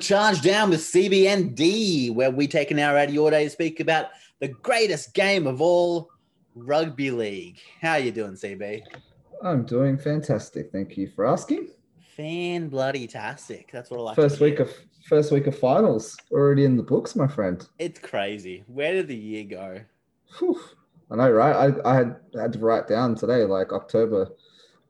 Charge 0.00 0.40
Down 0.40 0.70
with 0.70 0.80
CBND, 0.80 2.14
where 2.14 2.30
we 2.30 2.48
take 2.48 2.70
an 2.70 2.78
hour 2.78 2.96
out 2.96 3.08
of 3.08 3.14
your 3.14 3.30
day 3.30 3.44
to 3.44 3.50
speak 3.50 3.80
about 3.80 4.06
the 4.40 4.48
greatest 4.48 5.12
game 5.14 5.46
of 5.46 5.60
all, 5.60 6.10
rugby 6.54 7.10
league. 7.10 7.58
How 7.80 7.96
you 7.96 8.10
doing, 8.10 8.32
CB? 8.32 8.82
I'm 9.42 9.64
doing 9.64 9.98
fantastic. 9.98 10.72
Thank 10.72 10.96
you 10.96 11.08
for 11.14 11.26
asking. 11.26 11.68
Fan 12.16 12.68
bloody 12.68 13.06
tastic. 13.06 13.70
That's 13.72 13.90
what 13.90 14.00
I 14.00 14.02
like. 14.02 14.16
First 14.16 14.40
week 14.40 14.58
of 14.58 14.70
first 15.06 15.32
week 15.32 15.46
of 15.46 15.58
finals 15.58 16.16
already 16.30 16.64
in 16.64 16.76
the 16.76 16.82
books, 16.82 17.14
my 17.14 17.26
friend. 17.26 17.66
It's 17.78 17.98
crazy. 17.98 18.64
Where 18.66 18.92
did 18.94 19.08
the 19.08 19.16
year 19.16 19.44
go? 19.44 19.80
Whew. 20.38 20.60
I 21.10 21.16
know, 21.16 21.30
right? 21.30 21.72
I, 21.84 21.90
I 21.90 21.94
had 21.94 22.16
had 22.34 22.52
to 22.54 22.58
write 22.58 22.88
down 22.88 23.14
today, 23.14 23.44
like 23.44 23.72
October 23.72 24.30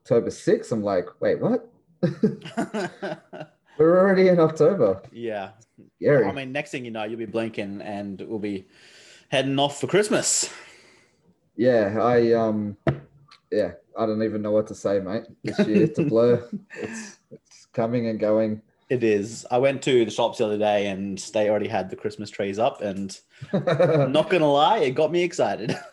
October 0.03 0.29
6th. 0.29 0.71
I'm 0.71 0.83
like, 0.83 1.07
wait, 1.19 1.39
what? 1.39 1.69
We're 3.81 3.99
already 3.99 4.27
in 4.27 4.39
October. 4.39 5.01
yeah. 5.11 5.51
Scary. 5.99 6.25
I 6.25 6.31
mean, 6.31 6.51
next 6.51 6.69
thing 6.69 6.85
you 6.85 6.91
know, 6.91 7.03
you'll 7.03 7.17
be 7.17 7.25
blinking 7.25 7.81
and 7.81 8.21
we'll 8.27 8.37
be 8.37 8.65
heading 9.29 9.57
off 9.57 9.79
for 9.81 9.87
Christmas. 9.87 10.53
yeah, 11.55 11.97
I 11.99 12.33
um 12.33 12.77
yeah, 13.51 13.71
I 13.97 14.05
don't 14.05 14.21
even 14.21 14.43
know 14.43 14.51
what 14.51 14.67
to 14.67 14.75
say, 14.75 14.99
mate. 14.99 15.23
This 15.43 15.57
year 15.67 15.83
it's 15.83 15.97
a 15.97 16.03
blur. 16.03 16.47
It's 16.75 17.17
it's 17.31 17.67
coming 17.73 18.07
and 18.07 18.19
going. 18.19 18.61
It 18.89 19.03
is. 19.03 19.45
I 19.49 19.57
went 19.57 19.81
to 19.83 20.05
the 20.05 20.11
shops 20.11 20.37
the 20.37 20.45
other 20.45 20.57
day 20.59 20.87
and 20.87 21.17
they 21.33 21.49
already 21.49 21.67
had 21.67 21.89
the 21.89 21.95
Christmas 21.95 22.29
trees 22.29 22.59
up, 22.59 22.81
and 22.81 23.19
I'm 23.51 24.11
not 24.19 24.29
gonna 24.29 24.51
lie, 24.51 24.79
it 24.79 24.91
got 24.91 25.11
me 25.11 25.23
excited. 25.23 25.75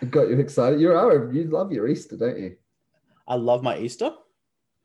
It 0.00 0.10
got 0.10 0.28
you 0.28 0.38
excited. 0.40 0.80
You 0.80 0.92
are 0.92 1.32
you 1.32 1.44
love 1.44 1.70
your 1.72 1.86
Easter, 1.86 2.16
don't 2.16 2.36
you? 2.38 2.56
I 3.28 3.36
love 3.36 3.62
my 3.62 3.78
Easter. 3.78 4.12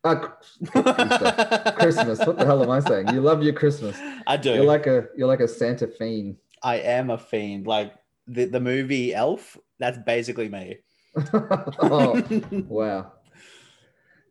Uh, 0.07 1.71
Christmas. 1.73 2.19
What 2.19 2.37
the 2.37 2.45
hell 2.45 2.63
am 2.63 2.69
I 2.69 2.79
saying? 2.79 3.09
You 3.13 3.21
love 3.21 3.43
your 3.43 3.53
Christmas. 3.53 3.97
I 4.25 4.37
do. 4.37 4.53
You're 4.53 4.65
like 4.65 4.87
a 4.87 5.07
you're 5.15 5.27
like 5.27 5.39
a 5.41 5.47
Santa 5.47 5.87
fiend. 5.87 6.37
I 6.63 6.75
am 6.77 7.09
a 7.09 7.17
fiend. 7.17 7.67
Like 7.67 7.93
the, 8.27 8.45
the 8.45 8.59
movie 8.59 9.13
Elf, 9.13 9.57
that's 9.79 9.97
basically 10.05 10.49
me. 10.49 10.77
oh, 11.33 12.21
wow. 12.67 13.13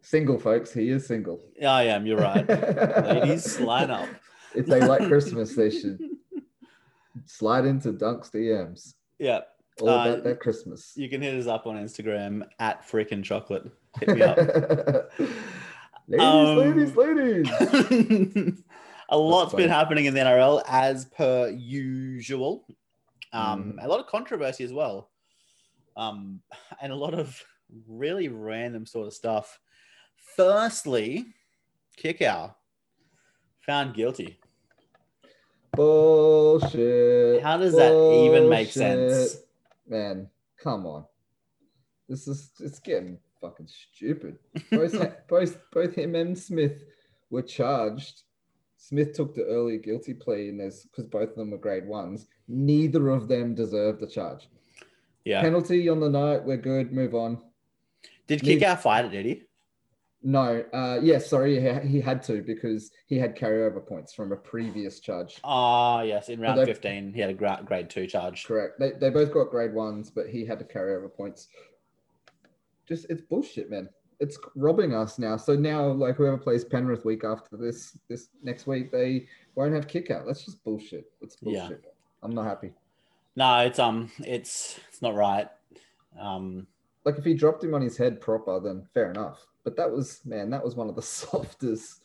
Single 0.02 0.38
folks, 0.38 0.72
he 0.72 0.88
is 0.90 1.06
single. 1.06 1.40
I 1.66 1.84
am, 1.84 2.06
you're 2.06 2.18
right. 2.18 2.48
Ladies, 2.48 3.58
line 3.60 3.90
up. 3.90 4.08
If 4.54 4.64
they 4.64 4.80
like 4.80 5.06
Christmas, 5.06 5.54
they 5.54 5.68
should 5.68 6.00
slide 7.26 7.66
into 7.66 7.92
Dunk's 7.92 8.30
DMs. 8.30 8.94
Yeah. 9.18 9.40
All 9.82 9.90
Uh, 9.90 10.08
about 10.08 10.24
that 10.24 10.40
Christmas. 10.40 10.94
You 10.96 11.10
can 11.10 11.20
hit 11.20 11.34
us 11.34 11.46
up 11.46 11.66
on 11.66 11.76
Instagram 11.76 12.42
at 12.58 12.88
freaking 12.88 13.22
chocolate. 13.22 13.70
Hit 14.00 14.16
me 14.16 14.22
up. 14.22 14.38
ladies, 16.08 16.26
Um, 16.26 16.56
ladies, 16.56 16.96
ladies. 16.96 18.62
a 19.08 19.16
lot's 19.18 19.54
been 19.54 19.68
happening 19.68 20.06
in 20.06 20.14
the 20.14 20.20
NRL 20.20 20.62
as 20.68 21.04
per 21.06 21.48
usual. 21.48 22.64
Um, 23.32 23.74
Mm. 23.74 23.84
A 23.84 23.88
lot 23.88 24.00
of 24.00 24.06
controversy 24.06 24.64
as 24.64 24.72
well, 24.72 25.10
um, 25.96 26.40
and 26.80 26.92
a 26.92 26.96
lot 26.96 27.14
of 27.14 27.42
really 27.88 28.28
random 28.28 28.86
sort 28.86 29.06
of 29.06 29.12
stuff. 29.12 29.58
Firstly, 30.36 31.26
Kikau 31.98 32.54
found 33.60 33.94
guilty. 33.94 34.38
Bullshit. 35.72 37.42
How 37.42 37.58
does 37.58 37.74
that 37.74 37.92
even 37.92 38.48
make 38.48 38.70
sense? 38.70 39.38
Man, 39.86 40.30
come 40.62 40.86
on. 40.86 41.04
This 42.08 42.28
is 42.28 42.50
it's 42.60 42.78
getting 42.78 43.18
fucking 43.46 43.68
stupid. 43.68 44.38
Both 44.70 44.94
both 45.28 45.58
both 45.72 45.94
him 45.94 46.14
and 46.14 46.36
Smith 46.36 46.84
were 47.30 47.42
charged. 47.42 48.22
Smith 48.76 49.14
took 49.14 49.34
the 49.34 49.44
early 49.44 49.78
guilty 49.78 50.14
plea 50.14 50.48
and 50.48 50.60
there's 50.60 50.84
because 50.84 51.06
both 51.06 51.30
of 51.30 51.36
them 51.36 51.50
were 51.50 51.58
grade 51.58 51.86
ones. 51.86 52.26
Neither 52.48 53.08
of 53.08 53.28
them 53.28 53.54
deserved 53.54 54.00
the 54.00 54.06
charge. 54.06 54.48
Yeah. 55.24 55.40
Penalty 55.40 55.88
on 55.88 55.98
the 55.98 56.08
night, 56.08 56.44
we're 56.44 56.56
good, 56.56 56.92
move 56.92 57.14
on. 57.14 57.38
Did 58.28 58.42
Kikau 58.42 58.78
fight 58.78 59.06
it? 59.06 59.10
Did 59.10 59.26
he? 59.26 59.42
No, 60.22 60.64
uh 60.72 60.98
yes, 61.02 61.28
sorry, 61.28 61.60
he, 61.60 61.88
he 61.88 62.00
had 62.00 62.22
to 62.24 62.42
because 62.42 62.90
he 63.06 63.16
had 63.16 63.36
carryover 63.36 63.86
points 63.86 64.12
from 64.12 64.32
a 64.32 64.36
previous 64.36 64.98
charge. 65.00 65.40
Ah, 65.44 66.02
yes. 66.02 66.28
In 66.28 66.40
round 66.40 66.58
they- 66.58 66.64
fifteen, 66.64 67.12
he 67.12 67.20
had 67.20 67.30
a 67.30 67.34
gra- 67.34 67.62
grade 67.64 67.88
two 67.90 68.06
charge. 68.06 68.44
Correct. 68.44 68.78
They, 68.78 68.92
they 68.92 69.10
both 69.10 69.32
got 69.32 69.50
grade 69.50 69.72
ones, 69.72 70.10
but 70.10 70.28
he 70.28 70.44
had 70.44 70.58
to 70.58 70.64
carry 70.64 70.94
over 70.94 71.08
points. 71.08 71.48
Just 72.88 73.06
it's 73.10 73.22
bullshit, 73.22 73.70
man. 73.70 73.88
It's 74.18 74.38
robbing 74.54 74.94
us 74.94 75.18
now. 75.18 75.36
So 75.36 75.54
now, 75.54 75.88
like 75.88 76.16
whoever 76.16 76.38
plays 76.38 76.64
Penrith 76.64 77.04
week 77.04 77.24
after 77.24 77.56
this, 77.56 77.98
this 78.08 78.28
next 78.42 78.66
week, 78.66 78.90
they 78.90 79.26
won't 79.54 79.74
have 79.74 79.86
Kikau. 79.86 80.26
That's 80.26 80.44
just 80.44 80.64
bullshit. 80.64 81.10
It's 81.20 81.36
bullshit. 81.36 81.82
Yeah. 81.84 81.90
I'm 82.22 82.34
not 82.34 82.46
happy. 82.46 82.72
No, 83.36 83.58
it's 83.60 83.78
um, 83.78 84.10
it's 84.20 84.80
it's 84.88 85.02
not 85.02 85.14
right. 85.14 85.48
Um, 86.18 86.66
Like 87.04 87.18
if 87.18 87.24
he 87.24 87.34
dropped 87.34 87.62
him 87.62 87.74
on 87.74 87.82
his 87.82 87.96
head 87.96 88.20
proper, 88.20 88.58
then 88.58 88.86
fair 88.94 89.10
enough. 89.10 89.46
But 89.64 89.76
that 89.76 89.90
was 89.90 90.20
man, 90.24 90.48
that 90.50 90.64
was 90.64 90.74
one 90.76 90.88
of 90.88 90.96
the 90.96 91.02
softest, 91.20 92.00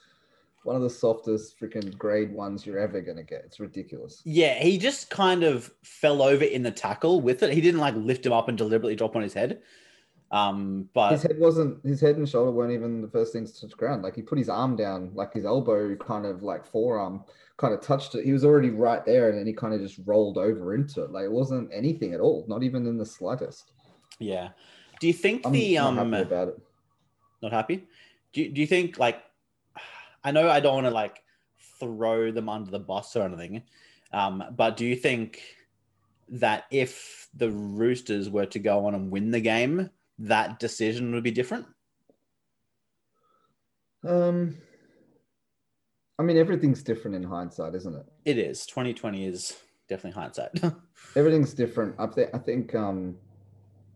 one 0.64 0.76
of 0.76 0.82
the 0.82 0.90
softest 0.90 1.58
freaking 1.60 1.98
grade 1.98 2.34
ones 2.34 2.66
you're 2.66 2.80
ever 2.80 3.00
gonna 3.00 3.24
get. 3.24 3.44
It's 3.46 3.60
ridiculous. 3.62 4.22
Yeah, 4.26 4.56
he 4.56 4.78
just 4.78 5.10
kind 5.10 5.44
of 5.44 5.72
fell 5.84 6.22
over 6.22 6.44
in 6.44 6.64
the 6.64 6.72
tackle 6.72 7.22
with 7.22 7.42
it. 7.44 7.54
He 7.54 7.62
didn't 7.62 7.80
like 7.80 7.96
lift 7.96 8.26
him 8.26 8.34
up 8.34 8.50
and 8.50 8.58
deliberately 8.58 8.98
drop 8.98 9.16
on 9.16 9.22
his 9.22 9.34
head. 9.34 9.62
Um, 10.32 10.88
but 10.94 11.12
his 11.12 11.24
head 11.24 11.38
wasn't 11.38 11.86
his 11.86 12.00
head 12.00 12.16
and 12.16 12.28
shoulder 12.28 12.52
weren't 12.52 12.72
even 12.72 13.02
the 13.02 13.10
first 13.10 13.34
things 13.34 13.52
to 13.52 13.68
touch 13.68 13.78
ground. 13.78 14.02
Like 14.02 14.16
he 14.16 14.22
put 14.22 14.38
his 14.38 14.48
arm 14.48 14.78
down, 14.78 15.12
like 15.14 15.34
his 15.34 15.44
elbow 15.46 15.94
kind 15.98 16.26
of 16.26 16.42
like 16.42 16.66
forearm 16.66 17.26
kind 17.58 17.74
of 17.74 17.82
touched 17.82 18.16
it. 18.16 18.24
He 18.24 18.32
was 18.32 18.46
already 18.46 18.70
right 18.70 19.06
there, 19.06 19.30
and 19.30 19.38
then 19.38 19.46
he 19.46 19.52
kind 19.52 19.74
of 19.74 19.82
just 19.82 20.00
rolled 20.06 20.38
over 20.38 20.74
into 20.74 21.04
it. 21.04 21.12
Like 21.12 21.26
it 21.26 21.32
wasn't 21.32 21.70
anything 21.74 22.14
at 22.14 22.22
all, 22.22 22.46
not 22.48 22.64
even 22.64 22.88
in 22.88 22.98
the 22.98 23.06
slightest. 23.06 23.72
yeah, 24.20 24.50
do 25.02 25.08
you 25.08 25.14
think 25.14 25.46
I'm 25.46 25.52
the 25.52 25.78
um 25.78 25.98
happy 25.98 26.22
about 26.22 26.48
it. 26.50 26.62
not 27.42 27.52
happy? 27.52 27.84
Do 28.32 28.42
you, 28.42 28.50
do 28.50 28.62
you 28.62 28.68
think 28.68 28.98
like 28.98 29.22
I 30.24 30.32
know 30.32 30.50
I 30.50 30.62
don't 30.62 30.76
want 30.76 30.88
to 30.88 30.92
like 30.92 31.24
throw 31.78 32.32
them 32.32 32.48
under 32.48 32.72
the 32.72 32.80
bus 32.80 33.18
or 33.18 33.24
anything, 33.24 33.64
um, 34.14 34.44
but 34.56 34.78
do 34.78 34.86
you 34.86 34.96
think 34.96 35.42
that 36.30 36.64
if 36.72 37.28
the 37.34 37.52
Roosters 37.52 38.30
were 38.30 38.46
to 38.46 38.60
go 38.60 38.86
on 38.86 38.96
and 38.96 39.12
win 39.12 39.32
the 39.32 39.42
game, 39.42 39.90
that 40.20 40.60
decision 40.60 41.14
would 41.14 41.24
be 41.24 41.32
different? 41.32 41.66
Um, 44.08 44.58
I 46.20 46.24
mean, 46.24 46.38
everything's 46.38 46.84
different 46.84 47.16
in 47.16 47.24
hindsight, 47.24 47.76
isn't 47.76 47.96
it? 47.96 48.06
It 48.26 48.38
is. 48.38 48.66
2020 48.66 49.26
is 49.26 49.58
definitely 49.90 50.20
hindsight. 50.20 50.52
Everything's 51.16 51.54
different. 51.54 51.96
I 52.00 52.08
think. 52.08 52.30
I 52.34 52.38
think. 52.38 52.74
Um, 52.76 53.16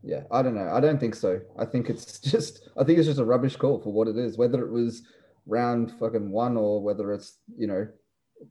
yeah, 0.03 0.21
I 0.31 0.41
don't 0.43 0.53
know. 0.55 0.69
I 0.71 0.79
don't 0.79 0.99
think 0.99 1.15
so. 1.15 1.39
I 1.57 1.65
think 1.65 1.89
it's 1.89 2.19
just. 2.31 2.69
I 2.77 2.83
think 2.83 2.99
it's 2.99 3.07
just 3.07 3.19
a 3.19 3.25
rubbish 3.25 3.55
call 3.55 3.79
for 3.79 3.91
what 3.91 4.07
it 4.07 4.17
is. 4.17 4.37
Whether 4.37 4.63
it 4.65 4.71
was 4.71 5.03
round 5.47 5.91
fucking 5.99 6.31
one 6.31 6.57
or 6.57 6.81
whether 6.81 7.13
it's 7.13 7.37
you 7.57 7.67
know 7.67 7.87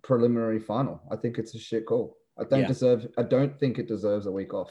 preliminary 0.03 0.59
final. 0.61 1.01
I 1.11 1.17
think 1.17 1.39
it's 1.39 1.55
a 1.55 1.59
shit 1.59 1.87
call. 1.87 2.17
I 2.39 2.45
don't 2.45 2.61
Yeah. 2.61 2.67
deserve. 2.69 3.07
I 3.19 3.23
don't 3.23 3.59
think 3.61 3.79
it 3.79 3.87
deserves 3.87 4.27
a 4.27 4.33
week 4.33 4.55
off, 4.55 4.71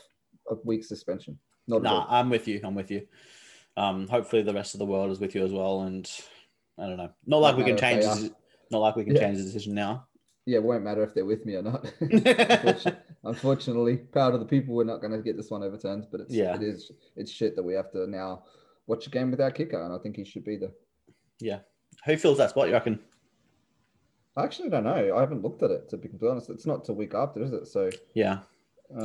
a 0.50 0.56
week 0.66 0.84
suspension. 0.84 1.38
Not 1.68 1.84
Nah. 1.84 2.06
I'm 2.10 2.30
with 2.30 2.48
you. 2.48 2.60
I'm 2.64 2.76
with 2.76 2.92
you. 2.92 3.08
Um, 3.78 4.08
hopefully 4.08 4.42
the 4.42 4.54
rest 4.54 4.76
of 4.76 4.80
the 4.80 4.86
world 4.86 5.12
is 5.12 5.20
with 5.20 5.34
you 5.36 5.44
as 5.46 5.52
well. 5.52 5.82
And 5.84 6.10
I 6.78 6.88
don't 6.88 6.98
know. 6.98 7.12
Not 7.26 7.38
like 7.40 7.58
we 7.58 7.64
can 7.64 7.78
change. 7.78 8.04
This, 8.04 8.30
not 8.72 8.80
like 8.80 8.96
we 8.96 9.04
can 9.06 9.16
Yeah. 9.16 9.22
change 9.22 9.38
the 9.38 9.44
decision 9.44 9.74
now. 9.74 10.08
Yeah, 10.46 10.58
it 10.58 10.64
won't 10.64 10.84
matter 10.84 11.04
if 11.04 11.14
they're 11.14 11.24
with 11.26 11.46
me 11.46 11.56
or 11.56 11.62
not. 11.62 11.86
Unfortunately, 12.02 12.94
unfortunately, 13.24 13.98
proud 13.98 14.34
of 14.34 14.42
the 14.42 14.46
people, 14.46 14.76
we're 14.76 14.84
not 14.84 15.00
going 15.00 15.14
to 15.14 15.22
get 15.22 15.38
this 15.38 15.50
one 15.50 15.64
overturned. 15.64 16.08
But 16.12 16.22
it's 16.22 16.34
Yeah. 16.34 16.56
it 16.56 16.64
is 16.64 16.92
it's 17.16 17.32
shit 17.32 17.56
that 17.56 17.64
we 17.64 17.74
have 17.74 17.92
to 17.94 18.06
now 18.08 18.44
watch 18.88 19.08
a 19.08 19.10
game 19.10 19.32
without 19.32 19.56
Kikau, 19.56 19.86
and 19.86 19.94
I 19.94 19.98
think 20.00 20.18
he 20.18 20.26
should 20.26 20.44
be 20.44 20.58
there. 20.58 20.74
Yeah. 21.40 21.60
Who 22.06 22.18
fills 22.18 22.38
that 22.40 22.50
spot? 22.50 22.68
You 22.68 22.74
reckon? 22.74 23.00
I 24.36 24.44
actually 24.44 24.70
don't 24.70 24.84
know. 24.84 25.16
I 25.16 25.20
haven't 25.20 25.44
looked 25.44 25.64
at 25.64 25.72
it 25.72 25.88
to 25.90 25.98
be 25.98 26.10
completely 26.10 26.32
honest. 26.32 26.50
It's 26.50 26.66
not 26.66 26.84
till 26.84 26.96
week 26.96 27.14
after, 27.14 27.42
is 27.42 27.54
it? 27.54 27.68
So 27.68 27.90
Yeah. 28.14 28.40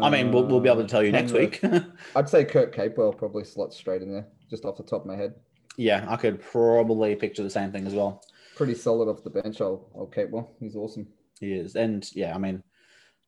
I 0.03 0.11
mean, 0.11 0.33
we'll, 0.33 0.45
we'll 0.45 0.61
be 0.61 0.69
able 0.69 0.83
to 0.83 0.89
tell 0.89 1.03
you 1.03 1.09
um, 1.09 1.13
next 1.13 1.33
week. 1.33 1.61
I'd 2.17 2.29
say 2.29 2.45
Kurt 2.45 2.75
Capewell 2.75 3.17
probably 3.17 3.45
slots 3.45 3.77
straight 3.77 4.03
in 4.03 4.13
there, 4.13 4.27
just 4.51 4.65
off 4.65 4.77
the 4.77 4.83
top 4.83 5.03
of 5.03 5.07
my 5.07 5.17
head. 5.17 5.35
yeah, 5.77 6.05
I 6.09 6.17
could 6.17 6.41
probably 6.43 7.15
picture 7.17 7.43
the 7.43 7.51
same 7.51 7.73
thing 7.73 7.87
as 7.87 7.95
well. 7.95 8.23
Pretty 8.57 8.75
solid 8.75 9.09
off 9.09 9.23
the 9.23 9.31
bench. 9.31 9.61
Old, 9.61 9.91
old 9.95 10.15
Capewell, 10.15 10.49
he's 10.61 10.77
awesome. 10.77 11.07
He 11.41 11.53
is, 11.53 11.77
and 11.77 12.09
yeah, 12.15 12.35
I 12.35 12.39
mean, 12.39 12.63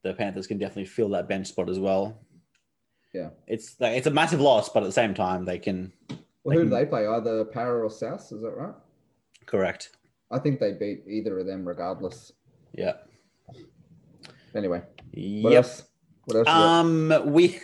the 0.02 0.12
Panthers 0.14 0.46
can 0.46 0.58
definitely 0.58 0.86
fill 0.86 1.08
that 1.10 1.28
bench 1.28 1.46
spot 1.46 1.70
as 1.70 1.78
well. 1.78 2.20
Yeah. 3.14 3.30
It's 3.46 3.76
like 3.80 3.96
it's 3.96 4.06
a 4.06 4.10
massive 4.10 4.40
loss, 4.40 4.68
but 4.68 4.82
at 4.82 4.86
the 4.86 4.92
same 4.92 5.14
time, 5.14 5.44
they 5.44 5.58
can 5.58 5.92
Well, 6.44 6.56
who 6.58 6.64
do 6.64 6.70
they 6.70 6.86
play? 6.86 7.06
Either 7.06 7.44
Parra 7.44 7.84
or 7.84 7.90
South, 7.90 8.20
is 8.32 8.40
that 8.42 8.54
right? 8.56 8.74
correct. 9.46 9.90
I 10.30 10.38
think 10.38 10.60
they 10.60 10.72
beat 10.72 11.02
either 11.08 11.38
of 11.40 11.46
them 11.46 11.66
regardless. 11.66 12.32
Yeah. 12.72 12.94
Anyway, 14.54 14.82
Yes. 15.12 15.84
What 16.35 16.49
else? 16.49 16.49
Um, 16.49 17.12
we 17.32 17.59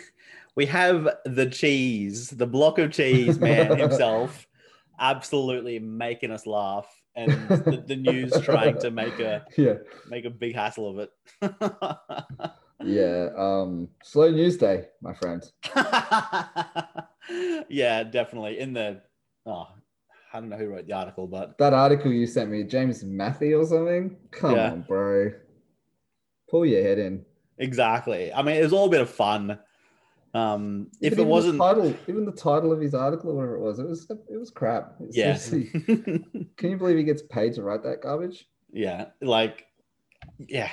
we 0.55 0.65
have 0.67 1.07
the 1.25 1.45
cheese, 1.49 2.29
the 2.29 2.47
block 2.47 2.79
of 2.79 2.91
cheese 2.91 3.39
man 3.39 3.77
himself, 3.77 4.47
absolutely 4.99 5.79
making 5.79 6.31
us 6.31 6.45
laugh. 6.45 6.87
and 7.15 7.49
the, 7.65 7.83
the 7.87 7.95
news 7.95 8.39
trying 8.41 8.77
to 8.79 8.91
make 8.91 9.19
a 9.19 9.43
yeah, 9.57 9.75
make 10.09 10.25
a 10.25 10.29
big 10.29 10.55
hassle 10.55 10.89
of 10.89 10.99
it. 10.99 11.11
yeah. 12.83 13.29
Um, 13.37 13.89
slow 14.03 14.29
news 14.31 14.57
day, 14.57 14.85
my 15.01 15.13
friend. 15.13 15.43
yeah, 17.69 18.03
definitely. 18.03 18.59
In 18.59 18.73
the 18.73 19.01
oh, 19.45 19.67
I 20.33 20.39
don't 20.39 20.49
know 20.49 20.57
who 20.57 20.67
wrote 20.69 20.87
the 20.87 20.93
article, 20.93 21.27
but 21.27 21.57
That 21.57 21.73
article 21.73 22.11
you 22.11 22.27
sent 22.27 22.49
me, 22.51 22.63
James 22.63 23.03
Matthew 23.03 23.59
or 23.59 23.65
something. 23.65 24.15
Come 24.31 24.55
Yeah. 24.55 24.71
on, 24.71 24.81
bro. 24.87 25.31
Pull 26.49 26.65
your 26.65 26.81
head 26.83 26.99
in. 26.99 27.25
Exactly. 27.57 28.33
I 28.33 28.41
mean, 28.41 28.55
it 28.57 28.63
was 28.63 28.73
all 28.73 28.87
a 28.87 28.91
bit 28.91 29.01
of 29.01 29.09
fun. 29.09 29.59
Um, 30.33 30.87
if 31.01 31.11
But 31.13 31.19
it 31.19 31.21
even 31.21 31.27
wasn't, 31.27 31.57
the 31.57 31.63
title, 31.65 31.93
even 32.07 32.25
the 32.25 32.31
title 32.31 32.71
of 32.71 32.79
his 32.79 32.93
article 32.93 33.31
or 33.31 33.35
whatever 33.35 33.55
it 33.55 33.61
was, 33.61 33.79
it 33.79 33.87
was 33.87 34.09
it 34.29 34.37
was 34.37 34.51
crap. 34.51 34.95
yeah, 35.11 35.35
Seriously. 35.35 35.69
Can 36.57 36.69
you 36.71 36.77
believe 36.77 36.97
he 36.97 37.03
gets 37.03 37.23
paid 37.23 37.53
to 37.55 37.63
write 37.63 37.83
that 37.83 38.01
garbage? 38.01 38.47
yeah, 38.71 39.07
like, 39.21 39.65
yeah. 40.37 40.69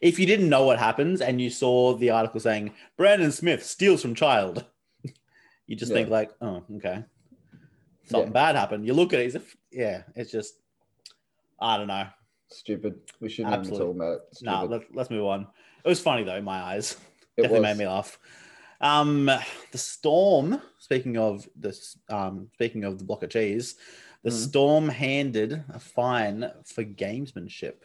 If 0.00 0.18
you 0.18 0.26
didn't 0.26 0.48
know 0.48 0.64
what 0.64 0.78
happens 0.78 1.20
and 1.20 1.40
you 1.40 1.50
saw 1.50 1.94
the 1.94 2.10
article 2.10 2.40
saying 2.40 2.72
Brandon 2.96 3.32
Smith 3.32 3.64
steals 3.64 4.02
from 4.02 4.14
child, 4.14 4.64
you 5.66 5.76
just 5.76 5.90
Yeah. 5.90 5.98
think 5.98 6.10
like, 6.10 6.30
oh, 6.40 6.62
okay, 6.76 7.04
something 8.04 8.28
Yeah. 8.28 8.32
bad 8.32 8.56
happened. 8.56 8.86
You 8.86 8.94
look 8.94 9.12
at 9.12 9.20
it, 9.20 9.26
it's 9.26 9.34
a, 9.34 9.42
yeah, 9.72 10.02
it's 10.14 10.30
just, 10.30 10.54
I 11.60 11.76
don't 11.76 11.88
know. 11.88 12.06
Stupid. 12.50 13.00
We 13.20 13.28
shouldn't 13.28 13.52
even 13.54 13.60
Absolute- 13.60 13.78
talk 13.78 13.96
about 13.96 14.12
it. 14.14 14.20
No, 14.42 14.58
Stupid. 14.58 14.70
let, 14.70 14.94
let's 14.94 15.10
move 15.10 15.24
on. 15.26 15.46
It 15.84 15.88
was 15.88 16.00
funny 16.00 16.24
though 16.24 16.36
in 16.36 16.44
my 16.44 16.60
eyes. 16.60 16.96
It 17.36 17.42
Definitely 17.42 17.60
was. 17.68 17.78
made 17.78 17.84
me 17.84 17.88
laugh. 17.88 18.18
Um, 18.80 19.30
the 19.72 19.78
storm. 19.78 20.60
Speaking 20.78 21.16
of 21.18 21.48
this, 21.54 21.96
um, 22.08 22.48
speaking 22.54 22.84
of 22.84 22.98
the 22.98 23.04
block 23.04 23.22
of 23.22 23.30
cheese, 23.30 23.76
the 24.22 24.30
Mhm. 24.30 24.48
storm 24.48 24.88
handed 24.88 25.62
a 25.72 25.78
fine 25.78 26.50
for 26.64 26.82
gamesmanship, 26.84 27.82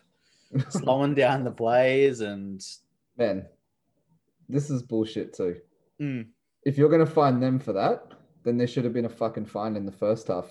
slowing 0.69 1.13
down 1.13 1.43
the 1.43 1.51
plays 1.51 2.21
and 2.21 2.65
Man, 3.17 3.45
this 4.49 4.69
is 4.69 4.81
bullshit 4.83 5.33
too. 5.33 5.57
Mm, 6.01 6.27
If 6.65 6.77
you're 6.77 6.89
gonna 6.89 7.05
find 7.05 7.41
them 7.41 7.59
for 7.59 7.71
that, 7.73 8.11
then 8.43 8.57
there 8.57 8.67
should 8.67 8.83
have 8.83 8.93
been 8.93 9.05
a 9.05 9.09
fucking 9.09 9.45
fine 9.45 9.75
in 9.77 9.85
the 9.85 9.91
first 9.91 10.27
half 10.27 10.49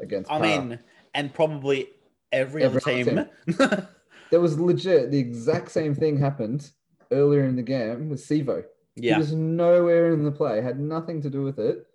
against. 0.00 0.30
I 0.30 0.38
Parra. 0.38 0.64
mean, 0.64 0.78
and 1.14 1.34
probably 1.34 1.90
every, 2.32 2.62
Every 2.64 2.80
other 2.80 2.90
other 2.90 3.26
team. 3.46 3.86
there 4.30 4.40
was 4.40 4.58
legit 4.58 5.10
the 5.10 5.18
exact 5.18 5.70
same 5.70 5.94
thing 5.94 6.16
happened 6.18 6.70
earlier 7.10 7.44
in 7.44 7.56
the 7.56 7.62
game 7.62 8.08
with 8.08 8.20
Sivo. 8.20 8.64
He 8.96 9.06
yeah, 9.08 9.18
was 9.18 9.32
nowhere 9.32 10.12
in 10.12 10.24
the 10.24 10.32
play, 10.32 10.60
had 10.60 10.78
nothing 10.78 11.22
to 11.22 11.30
do 11.30 11.42
with 11.42 11.58
it. 11.58 11.86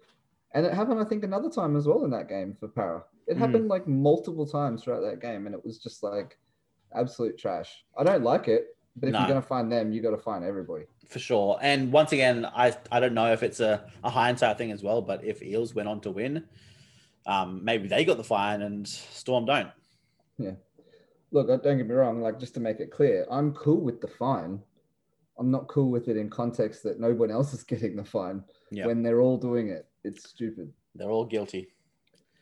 And 0.53 0.65
it 0.65 0.73
happened, 0.73 0.99
I 0.99 1.03
think, 1.03 1.23
another 1.23 1.49
time 1.49 1.75
as 1.75 1.87
well 1.87 2.05
in 2.05 2.11
that 2.11 2.29
game 2.29 2.55
for 2.59 2.67
Parra. 2.67 3.03
It 3.27 3.35
Mm. 3.35 3.39
happened 3.39 3.67
like 3.67 3.87
multiple 3.87 4.45
times 4.45 4.83
throughout 4.83 5.01
that 5.01 5.19
game, 5.21 5.45
and 5.45 5.53
it 5.55 5.63
was 5.63 5.77
just 5.79 6.01
like 6.03 6.37
absolute 6.93 7.37
trash. 7.37 7.83
I 7.97 8.03
don't 8.03 8.23
like 8.23 8.47
it, 8.47 8.75
but 8.95 9.07
if 9.09 9.13
No. 9.13 9.19
you're 9.19 9.27
gonna 9.27 9.41
find 9.41 9.71
them, 9.71 9.91
you 9.91 10.01
gotta 10.01 10.17
find 10.17 10.43
everybody. 10.45 10.85
for 11.07 11.19
sure. 11.19 11.59
And 11.61 11.91
once 11.91 12.13
again, 12.13 12.45
I 12.45 12.75
I 12.91 12.99
don't 12.99 13.13
know 13.13 13.31
if 13.31 13.43
it's 13.43 13.59
a, 13.59 13.85
a 14.03 14.09
hindsight 14.09 14.57
thing 14.57 14.71
as 14.71 14.81
well, 14.81 15.01
but 15.03 15.23
if 15.23 15.43
Eels 15.43 15.75
went 15.75 15.87
on 15.87 16.01
to 16.01 16.09
win, 16.11 16.43
um, 17.27 17.63
maybe 17.63 17.87
they 17.87 18.03
got 18.05 18.17
the 18.17 18.23
fine 18.23 18.61
and 18.63 18.87
Storm 18.87 19.45
don't. 19.45 19.69
Look, 21.31 21.49
uh, 21.49 21.57
don't 21.57 21.77
get 21.77 21.87
me 21.87 21.93
wrong, 21.93 22.21
like 22.21 22.39
just 22.39 22.53
to 22.53 22.59
make 22.59 22.79
it 22.79 22.91
clear, 22.91 23.25
I'm 23.29 23.53
cool 23.53 23.81
with 23.81 23.99
the 24.01 24.07
fine. 24.07 24.61
I'm 25.37 25.51
not 25.51 25.67
cool 25.67 25.89
with 25.91 26.07
it 26.07 26.15
in 26.15 26.29
context 26.29 26.81
that 26.83 26.99
no 26.99 27.13
one 27.13 27.29
else 27.31 27.53
is 27.53 27.63
getting 27.71 27.95
the 27.95 28.05
fine 28.05 28.43
Yeah. 28.71 28.85
when 28.85 29.03
they're 29.03 29.21
all 29.21 29.37
doing 29.37 29.69
it. 29.69 29.87
It's 30.03 30.29
stupid. 30.29 30.71
They're 30.93 31.11
all 31.11 31.25
guilty. 31.25 31.67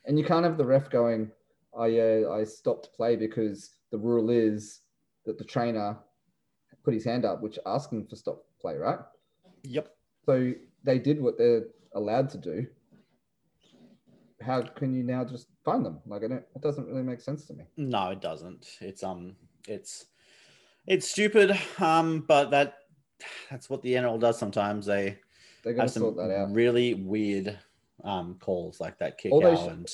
And 0.06 0.20
you 0.20 0.26
can't 0.26 0.44
have 0.46 0.58
the 0.58 0.66
ref 0.66 0.90
going, 0.90 1.32
oh, 1.74 1.86
yeah, 1.86 2.30
I 2.30 2.44
stopped 2.44 2.94
play 2.94 3.16
because 3.16 3.78
the 3.90 3.98
rule 3.98 4.30
is 4.30 4.82
that 5.26 5.38
the 5.38 5.44
trainer 5.46 5.98
put 6.84 6.94
his 6.94 7.06
hand 7.06 7.26
up, 7.26 7.42
which 7.42 7.58
asking 7.66 8.06
for 8.08 8.16
stop 8.16 8.44
play, 8.60 8.76
right? 8.76 9.00
Yep. 9.64 9.88
So 10.26 10.52
they 10.84 11.00
did 11.00 11.22
what 11.22 11.38
they're 11.38 11.64
allowed 11.96 12.30
to 12.32 12.38
do. 12.38 12.68
How 14.44 14.62
can 14.62 14.94
you 14.94 15.04
now 15.04 15.24
just 15.24 15.48
find 15.64 15.86
them? 15.86 16.00
Like, 16.06 16.24
I 16.24 16.28
don't, 16.28 16.44
it 16.56 16.62
doesn't 16.62 16.86
really 16.88 17.04
make 17.04 17.22
sense 17.22 17.46
to 17.48 17.54
me. 17.54 17.64
No, 17.78 18.10
it 18.10 18.22
doesn't. 18.22 18.68
It's 18.82 19.04
um, 19.04 19.36
it's 19.68 20.06
it's 20.88 21.10
stupid. 21.10 21.58
Um, 21.80 22.26
but 22.28 22.52
that 22.52 22.76
that's 23.50 23.70
what 23.70 23.82
the 23.82 23.94
NRL 23.94 24.20
does 24.20 24.38
sometimes. 24.38 24.86
They 24.86 25.18
They're 25.64 25.74
going 25.74 25.82
have 25.82 25.88
to 25.88 25.94
some 25.94 26.04
sort 26.04 26.16
that 26.18 26.32
out. 26.36 26.52
really 26.52 26.94
weird 26.94 27.58
um 28.04 28.36
calls 28.42 28.82
like 28.82 28.98
that 29.00 29.18
kick 29.18 29.32
All 29.32 29.46
out 29.48 29.58
should- 29.60 29.72
and 29.72 29.90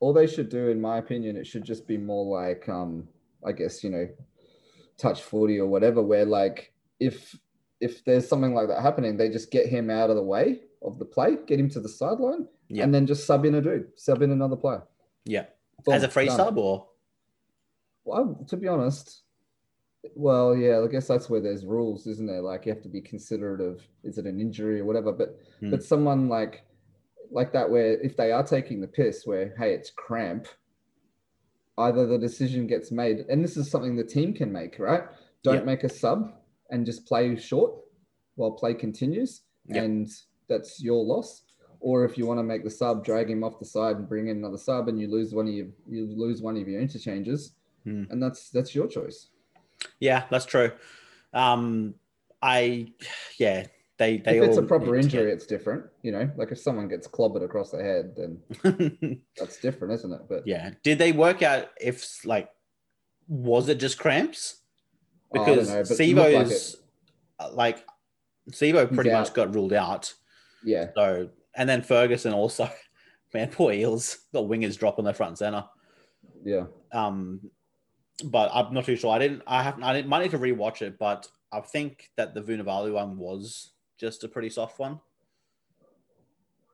All 0.00 0.12
they 0.12 0.26
should 0.26 0.50
do, 0.50 0.68
in 0.68 0.80
my 0.80 0.98
opinion, 0.98 1.36
it 1.36 1.46
should 1.46 1.64
just 1.64 1.86
be 1.86 1.96
more 1.96 2.26
like, 2.42 2.68
um, 2.68 3.08
I 3.46 3.52
guess, 3.52 3.82
you 3.82 3.88
know, 3.90 4.06
touch 4.98 5.22
footy 5.22 5.58
or 5.58 5.66
whatever, 5.66 6.02
where 6.02 6.26
like 6.26 6.72
if 7.00 7.34
if 7.80 8.04
there's 8.04 8.28
something 8.28 8.54
like 8.54 8.68
that 8.68 8.82
happening, 8.82 9.16
they 9.16 9.28
just 9.28 9.50
get 9.50 9.66
him 9.66 9.90
out 9.90 10.10
of 10.10 10.16
the 10.16 10.22
way 10.22 10.60
of 10.82 10.98
the 10.98 11.04
play, 11.04 11.36
get 11.46 11.58
him 11.60 11.68
to 11.70 11.80
the 11.80 11.88
sideline, 11.88 12.46
Yeah. 12.68 12.84
and 12.84 12.94
then 12.94 13.06
just 13.06 13.26
sub 13.26 13.44
in 13.44 13.54
a 13.56 13.60
dude, 13.60 13.88
sub 13.96 14.22
in 14.22 14.30
another 14.32 14.56
player. 14.56 14.82
yeah, 15.24 15.46
Boom, 15.84 15.94
as 15.94 16.02
a 16.02 16.08
free 16.08 16.26
done. 16.26 16.36
sub 16.36 16.56
or 16.58 16.88
Well, 18.04 18.44
to 18.48 18.56
be 18.56 18.68
honest, 18.68 19.22
well, 20.14 20.54
yeah, 20.56 20.78
I 20.80 20.86
guess 20.86 21.08
that's 21.08 21.28
where 21.28 21.40
there's 21.40 21.66
rules, 21.66 22.06
isn't 22.06 22.26
there? 22.26 22.40
Like 22.40 22.64
you 22.66 22.72
have 22.72 22.82
to 22.82 22.88
be 22.88 23.00
considerate 23.00 23.60
of 23.60 23.82
is 24.04 24.18
it 24.18 24.26
an 24.26 24.40
injury 24.40 24.78
or 24.80 24.84
whatever. 24.84 25.10
But 25.12 25.40
Hmm. 25.60 25.70
but 25.70 25.82
someone 25.82 26.28
like 26.28 26.62
like 27.32 27.52
that, 27.52 27.68
where 27.68 28.00
if 28.00 28.16
they 28.16 28.30
are 28.30 28.44
taking 28.44 28.80
the 28.80 28.86
piss, 28.86 29.26
where 29.26 29.52
hey, 29.58 29.74
it's 29.74 29.90
cramp, 29.90 30.46
either 31.78 32.06
the 32.06 32.18
decision 32.18 32.68
gets 32.68 32.92
made, 32.92 33.26
and 33.28 33.42
this 33.42 33.56
is 33.56 33.68
something 33.68 33.96
the 33.96 34.04
team 34.04 34.32
can 34.32 34.52
make, 34.52 34.78
right? 34.78 35.02
Don't 35.42 35.56
Yep. 35.56 35.64
make 35.64 35.82
a 35.84 35.88
sub 35.88 36.32
and 36.70 36.84
just 36.86 37.06
play 37.06 37.36
short 37.36 37.74
while 38.36 38.52
play 38.52 38.74
continues, 38.74 39.42
Yep. 39.68 39.84
and 39.84 40.08
that's 40.48 40.82
your 40.82 41.04
loss. 41.04 41.42
Or 41.80 42.04
if 42.04 42.16
you 42.16 42.26
want 42.26 42.38
to 42.38 42.44
make 42.44 42.64
the 42.64 42.70
sub, 42.70 43.04
drag 43.04 43.28
him 43.30 43.44
off 43.44 43.58
the 43.58 43.64
side 43.64 43.96
and 43.96 44.08
bring 44.08 44.28
in 44.28 44.38
another 44.38 44.58
sub, 44.58 44.88
and 44.88 44.98
you 45.00 45.08
lose 45.08 45.34
one 45.34 45.46
of 45.48 45.54
your 45.54 45.66
you 45.88 46.06
lose 46.06 46.40
one 46.42 46.56
of 46.56 46.66
your 46.68 46.80
interchanges, 46.80 47.52
Hmm. 47.84 48.04
and 48.10 48.22
that's 48.22 48.50
that's 48.50 48.74
your 48.74 48.86
choice. 48.88 49.28
yeah, 50.00 50.24
that's 50.30 50.46
true. 50.46 50.70
Um, 51.32 51.94
I 52.42 52.92
yeah, 53.38 53.66
they 53.98 54.18
they 54.18 54.38
if 54.38 54.44
it's 54.44 54.56
a 54.56 54.62
proper 54.62 54.96
injury, 54.96 55.30
it's 55.32 55.46
different. 55.46 55.84
You 56.02 56.12
know, 56.12 56.30
like 56.36 56.50
if 56.52 56.58
someone 56.58 56.88
gets 56.88 57.06
clobbered 57.06 57.44
across 57.44 57.70
the 57.70 57.82
head, 57.82 58.14
then 58.16 59.20
that's 59.38 59.58
different, 59.58 59.94
isn't 59.94 60.12
it? 60.12 60.20
But 60.28 60.46
yeah, 60.46 60.70
did 60.82 60.98
they 60.98 61.12
work 61.12 61.42
out 61.42 61.68
if 61.80 62.24
like 62.24 62.48
was 63.28 63.68
it 63.68 63.78
just 63.78 63.98
cramps? 63.98 64.62
Oh, 65.34 65.44
Because 65.44 65.68
but 65.88 66.00
it 66.00 66.14
looked 66.14 66.32
like 66.50 66.58
uh, 67.38 67.50
like 67.52 67.84
Sivo 68.50 68.92
pretty 68.94 69.10
much 69.10 69.34
got 69.34 69.54
ruled 69.54 69.72
out. 69.72 70.12
yeah, 70.64 70.86
So 70.94 71.28
and 71.54 71.68
then 71.68 71.82
Ferguson 71.82 72.32
also, 72.32 72.70
man, 73.34 73.48
poor 73.50 73.72
Eels 73.72 74.18
got 74.32 74.44
wingers 74.44 74.78
dropping 74.78 75.04
their 75.04 75.14
front 75.14 75.38
center. 75.38 75.64
yeah, 76.44 76.66
Um, 76.92 77.50
but 78.24 78.50
I'm 78.54 78.72
not 78.72 78.84
too 78.84 78.96
sure. 78.96 79.12
I 79.14 79.18
didn't. 79.18 79.42
I 79.46 79.62
have. 79.62 79.82
I 79.82 79.92
didn't, 79.92 80.08
might 80.08 80.22
need 80.22 80.30
to 80.30 80.38
rewatch 80.38 80.80
it, 80.82 80.98
but 80.98 81.26
I 81.52 81.60
think 81.60 82.10
that 82.16 82.34
the 82.34 82.40
Vunivalu 82.40 82.92
one 82.92 83.18
was 83.18 83.72
just 83.98 84.24
a 84.24 84.28
pretty 84.28 84.48
soft 84.50 84.78
one. 84.78 85.00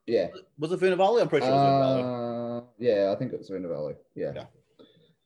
yeah. 0.06 0.28
Was 0.58 0.72
it 0.72 0.80
Vunivalu? 0.80 1.20
I'm 1.22 1.28
pretty 1.28 1.46
sure 1.46 1.54
it 1.54 1.56
was 1.58 1.96
Vunivalu. 2.04 2.58
Uh, 2.58 2.64
yeah, 2.78 3.12
I 3.12 3.16
think 3.18 3.32
it 3.32 3.38
was 3.38 3.50
Vunivalu. 3.50 3.96
Yeah. 4.14 4.32
Yeah. 4.34 4.44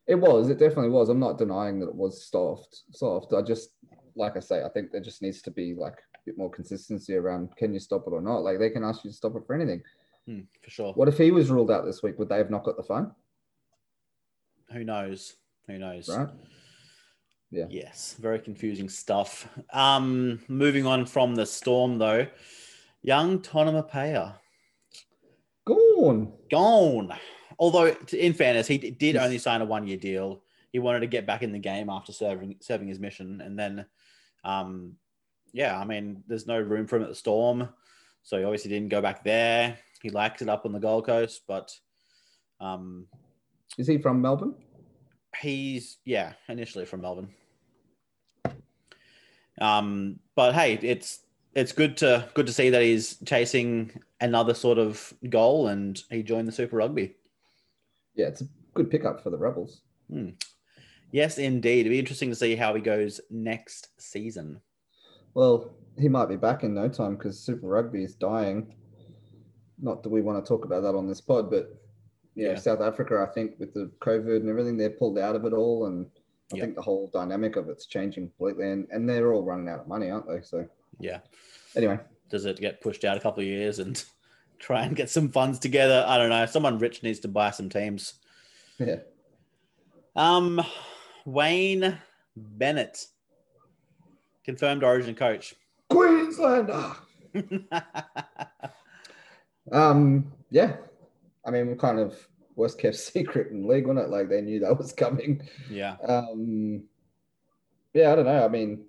It 0.06 0.14
was. 0.14 0.50
It 0.50 0.58
definitely 0.58 0.90
was. 0.90 1.08
I'm 1.08 1.18
not 1.18 1.38
denying 1.38 1.80
that 1.80 1.88
it 1.88 1.94
was 1.94 2.28
soft. 2.28 2.82
Soft. 2.92 3.32
I 3.32 3.42
just, 3.42 3.70
like 4.14 4.36
I 4.36 4.40
say, 4.40 4.62
I 4.62 4.68
think 4.68 4.92
there 4.92 5.00
just 5.00 5.22
needs 5.22 5.42
to 5.42 5.50
be 5.50 5.74
like 5.76 5.94
a 5.94 6.18
bit 6.24 6.38
more 6.38 6.50
consistency 6.50 7.14
around 7.14 7.56
can 7.56 7.74
you 7.74 7.80
stop 7.80 8.04
it 8.06 8.12
or 8.12 8.20
not. 8.22 8.38
Like 8.38 8.58
they 8.58 8.70
can 8.70 8.84
ask 8.84 9.04
you 9.04 9.10
to 9.10 9.16
stop 9.16 9.34
it 9.36 9.42
for 9.46 9.54
anything. 9.54 9.82
Hmm, 10.26 10.40
for 10.62 10.70
sure. 10.70 10.92
What 10.92 11.08
if 11.08 11.18
he 11.18 11.30
was 11.30 11.50
ruled 11.50 11.70
out 11.70 11.84
this 11.84 12.02
week? 12.02 12.18
Would 12.18 12.28
they 12.28 12.38
have 12.38 12.50
not 12.50 12.64
got 12.64 12.76
the 12.76 12.82
fine? 12.82 13.10
Who 14.72 14.84
knows? 14.84 15.36
Who 15.66 15.78
knows? 15.78 16.08
Right. 16.08 16.28
Yeah. 17.50 17.66
Yes, 17.68 18.16
very 18.18 18.40
confusing 18.40 18.88
stuff. 18.88 19.48
Um, 19.72 20.40
moving 20.48 20.86
on 20.86 21.06
from 21.06 21.36
the 21.36 21.46
storm 21.46 21.98
though, 21.98 22.26
young 23.02 23.38
Tonumaipea 23.40 24.34
Gone. 25.64 26.32
gone. 26.50 27.12
Although, 27.58 27.96
in 28.12 28.32
fairness, 28.34 28.66
he 28.66 28.78
did 28.78 29.16
only 29.16 29.38
sign 29.38 29.62
a 29.62 29.64
one-year 29.64 29.96
deal. 29.96 30.42
He 30.72 30.78
wanted 30.78 31.00
to 31.00 31.06
get 31.06 31.26
back 31.26 31.42
in 31.42 31.52
the 31.52 31.58
game 31.58 31.88
after 31.88 32.12
serving 32.12 32.56
serving 32.60 32.88
his 32.88 32.98
mission, 32.98 33.40
and 33.40 33.58
then, 33.58 33.86
um, 34.44 34.94
yeah, 35.52 35.78
I 35.78 35.84
mean, 35.84 36.22
there's 36.26 36.46
no 36.46 36.60
room 36.60 36.86
for 36.86 36.96
him 36.96 37.02
at 37.02 37.08
the 37.08 37.14
Storm, 37.14 37.68
so 38.22 38.38
he 38.38 38.44
obviously 38.44 38.70
didn't 38.70 38.90
go 38.90 39.00
back 39.00 39.24
there. 39.24 39.78
He 40.02 40.10
likes 40.10 40.42
it 40.42 40.48
up 40.48 40.66
on 40.66 40.72
the 40.72 40.78
Gold 40.78 41.06
Coast, 41.06 41.42
but 41.48 41.72
um, 42.60 43.06
Is 43.78 43.86
he 43.86 43.98
from 43.98 44.20
Melbourne? 44.20 44.54
he's 45.40 45.98
yeah, 46.04 46.32
initially 46.48 46.84
from 46.84 47.02
Melbourne. 47.02 47.28
Um, 49.60 50.18
but 50.34 50.54
hey, 50.54 50.78
it's 50.82 51.20
it's 51.54 51.72
good 51.72 51.96
to 51.98 52.28
good 52.34 52.46
to 52.46 52.52
see 52.52 52.70
that 52.70 52.82
he's 52.82 53.16
chasing 53.24 53.92
another 54.20 54.54
sort 54.54 54.78
of 54.78 55.12
goal, 55.30 55.68
and 55.68 56.00
he 56.10 56.22
joined 56.22 56.48
the 56.48 56.52
Super 56.52 56.76
Rugby. 56.76 57.14
Yeah, 58.16 58.26
it's 58.26 58.40
a 58.40 58.46
good 58.74 58.90
pickup 58.90 59.22
for 59.22 59.30
the 59.30 59.38
Rebels. 59.38 59.82
Hmm. 60.10 60.30
Yes, 61.12 61.38
indeed. 61.38 61.80
It'd 61.80 61.90
be 61.92 61.98
interesting 61.98 62.30
to 62.30 62.36
see 62.36 62.56
how 62.56 62.74
he 62.74 62.80
goes 62.80 63.20
next 63.30 63.88
season. 63.98 64.60
Well, 65.34 65.74
he 65.98 66.08
might 66.08 66.28
be 66.28 66.36
back 66.36 66.64
in 66.64 66.74
no 66.74 66.88
time 66.88 67.16
because 67.16 67.38
Super 67.38 67.68
Rugby 67.68 68.02
is 68.02 68.14
dying. 68.14 68.74
Not 69.80 70.02
that 70.02 70.08
we 70.08 70.22
want 70.22 70.42
to 70.44 70.48
talk 70.48 70.64
about 70.64 70.82
that 70.82 70.94
on 70.94 71.06
this 71.06 71.20
pod, 71.20 71.50
but 71.50 71.68
yeah, 72.34 72.50
Yeah. 72.50 72.54
South 72.56 72.80
Africa, 72.80 73.24
I 73.28 73.32
think 73.32 73.58
with 73.58 73.72
the 73.74 73.90
COVID 74.00 74.36
and 74.36 74.48
everything, 74.48 74.76
they're 74.76 74.90
pulled 74.90 75.18
out 75.18 75.36
of 75.36 75.44
it 75.44 75.52
all, 75.52 75.86
and 75.86 76.06
I 76.52 76.56
Yeah. 76.56 76.62
think 76.64 76.74
the 76.76 76.82
whole 76.82 77.08
dynamic 77.08 77.56
of 77.56 77.68
it's 77.68 77.86
changing 77.86 78.28
completely. 78.28 78.70
And 78.70 78.86
and 78.90 79.08
they're 79.08 79.32
all 79.32 79.42
running 79.44 79.68
out 79.68 79.80
of 79.80 79.88
money, 79.88 80.10
aren't 80.10 80.28
they? 80.28 80.40
So 80.42 80.66
Yeah. 80.98 81.20
anyway, 81.76 81.98
Does 82.28 82.44
it 82.46 82.58
get 82.58 82.80
pushed 82.80 83.04
out 83.04 83.16
a 83.16 83.20
couple 83.20 83.40
of 83.42 83.46
years 83.46 83.78
and 83.78 84.02
try 84.58 84.84
and 84.84 84.96
get 84.96 85.10
some 85.10 85.28
funds 85.30 85.58
together? 85.58 86.04
I 86.06 86.18
don't 86.18 86.30
know. 86.30 86.46
Someone 86.46 86.78
rich 86.78 87.02
needs 87.02 87.20
to 87.20 87.28
buy 87.28 87.50
some 87.50 87.68
teams. 87.68 88.14
yeah, 88.78 88.96
Um, 90.14 90.60
Wayne 91.24 91.98
Bennett, 92.36 93.06
confirmed 94.44 94.82
Origin 94.84 95.14
coach. 95.14 95.54
Queenslander. 95.90 96.92
Um, 99.72 100.32
yeah, 100.50 100.76
I 101.44 101.50
mean, 101.50 101.66
we're 101.66 101.74
kind 101.76 101.98
of 101.98 102.16
worst 102.54 102.78
kept 102.78 102.94
secret 102.98 103.50
in 103.50 103.62
the 103.62 103.68
league, 103.68 103.86
wasn't 103.86 104.06
it? 104.06 104.10
Like 104.10 104.28
they 104.28 104.40
knew 104.40 104.60
that 104.60 104.78
was 104.78 104.92
coming. 104.92 105.42
yeah. 105.70 105.96
Um, 106.06 106.84
yeah, 107.94 108.12
I 108.12 108.14
don't 108.14 108.26
know. 108.26 108.44
I 108.44 108.48
mean, 108.48 108.84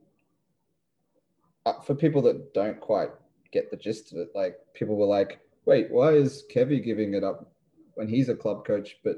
uh, 1.65 1.79
for 1.81 1.95
people 1.95 2.21
that 2.23 2.53
don't 2.53 2.79
quite 2.79 3.09
get 3.51 3.71
the 3.71 3.77
gist 3.77 4.11
of 4.11 4.19
it, 4.19 4.29
like 4.35 4.57
people 4.73 4.95
were 4.95 5.05
like, 5.07 5.39
"Wait, 5.67 5.91
why 5.91 6.13
is 6.13 6.45
Kevy 6.53 6.83
giving 6.83 7.13
it 7.13 7.23
up 7.23 7.51
when 7.95 8.07
he's 8.07 8.29
a 8.29 8.35
club 8.35 8.65
coach, 8.65 8.97
but 9.03 9.17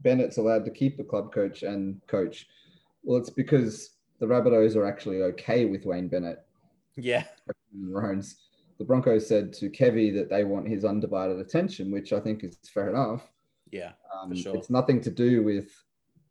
Bennett's 0.00 0.36
allowed 0.36 0.64
to 0.66 0.70
keep 0.70 1.00
a 1.00 1.04
club 1.04 1.32
coach 1.32 1.62
and 1.62 2.00
coach?" 2.06 2.46
Well, 3.02 3.18
it's 3.18 3.30
because 3.30 3.96
the 4.20 4.26
Rabbitohs 4.26 4.76
are 4.76 4.86
actually 4.86 5.22
okay 5.22 5.64
with 5.64 5.84
Wayne 5.86 6.08
Bennett 6.08 6.44
Yeah. 6.96 7.24
and 7.72 8.24
The 8.78 8.84
Broncos 8.84 9.26
said 9.26 9.52
to 9.54 9.70
Kevy 9.70 10.14
that 10.14 10.28
they 10.28 10.44
want 10.44 10.68
his 10.68 10.84
undivided 10.84 11.38
attention, 11.38 11.90
which 11.90 12.12
I 12.12 12.20
think 12.20 12.44
is 12.44 12.56
fair 12.72 12.88
enough. 12.90 13.28
Yeah. 13.70 13.92
Um, 14.14 14.34
sure. 14.34 14.54
It's 14.56 14.70
nothing 14.70 15.00
to 15.00 15.10
do 15.10 15.42
with 15.42 15.70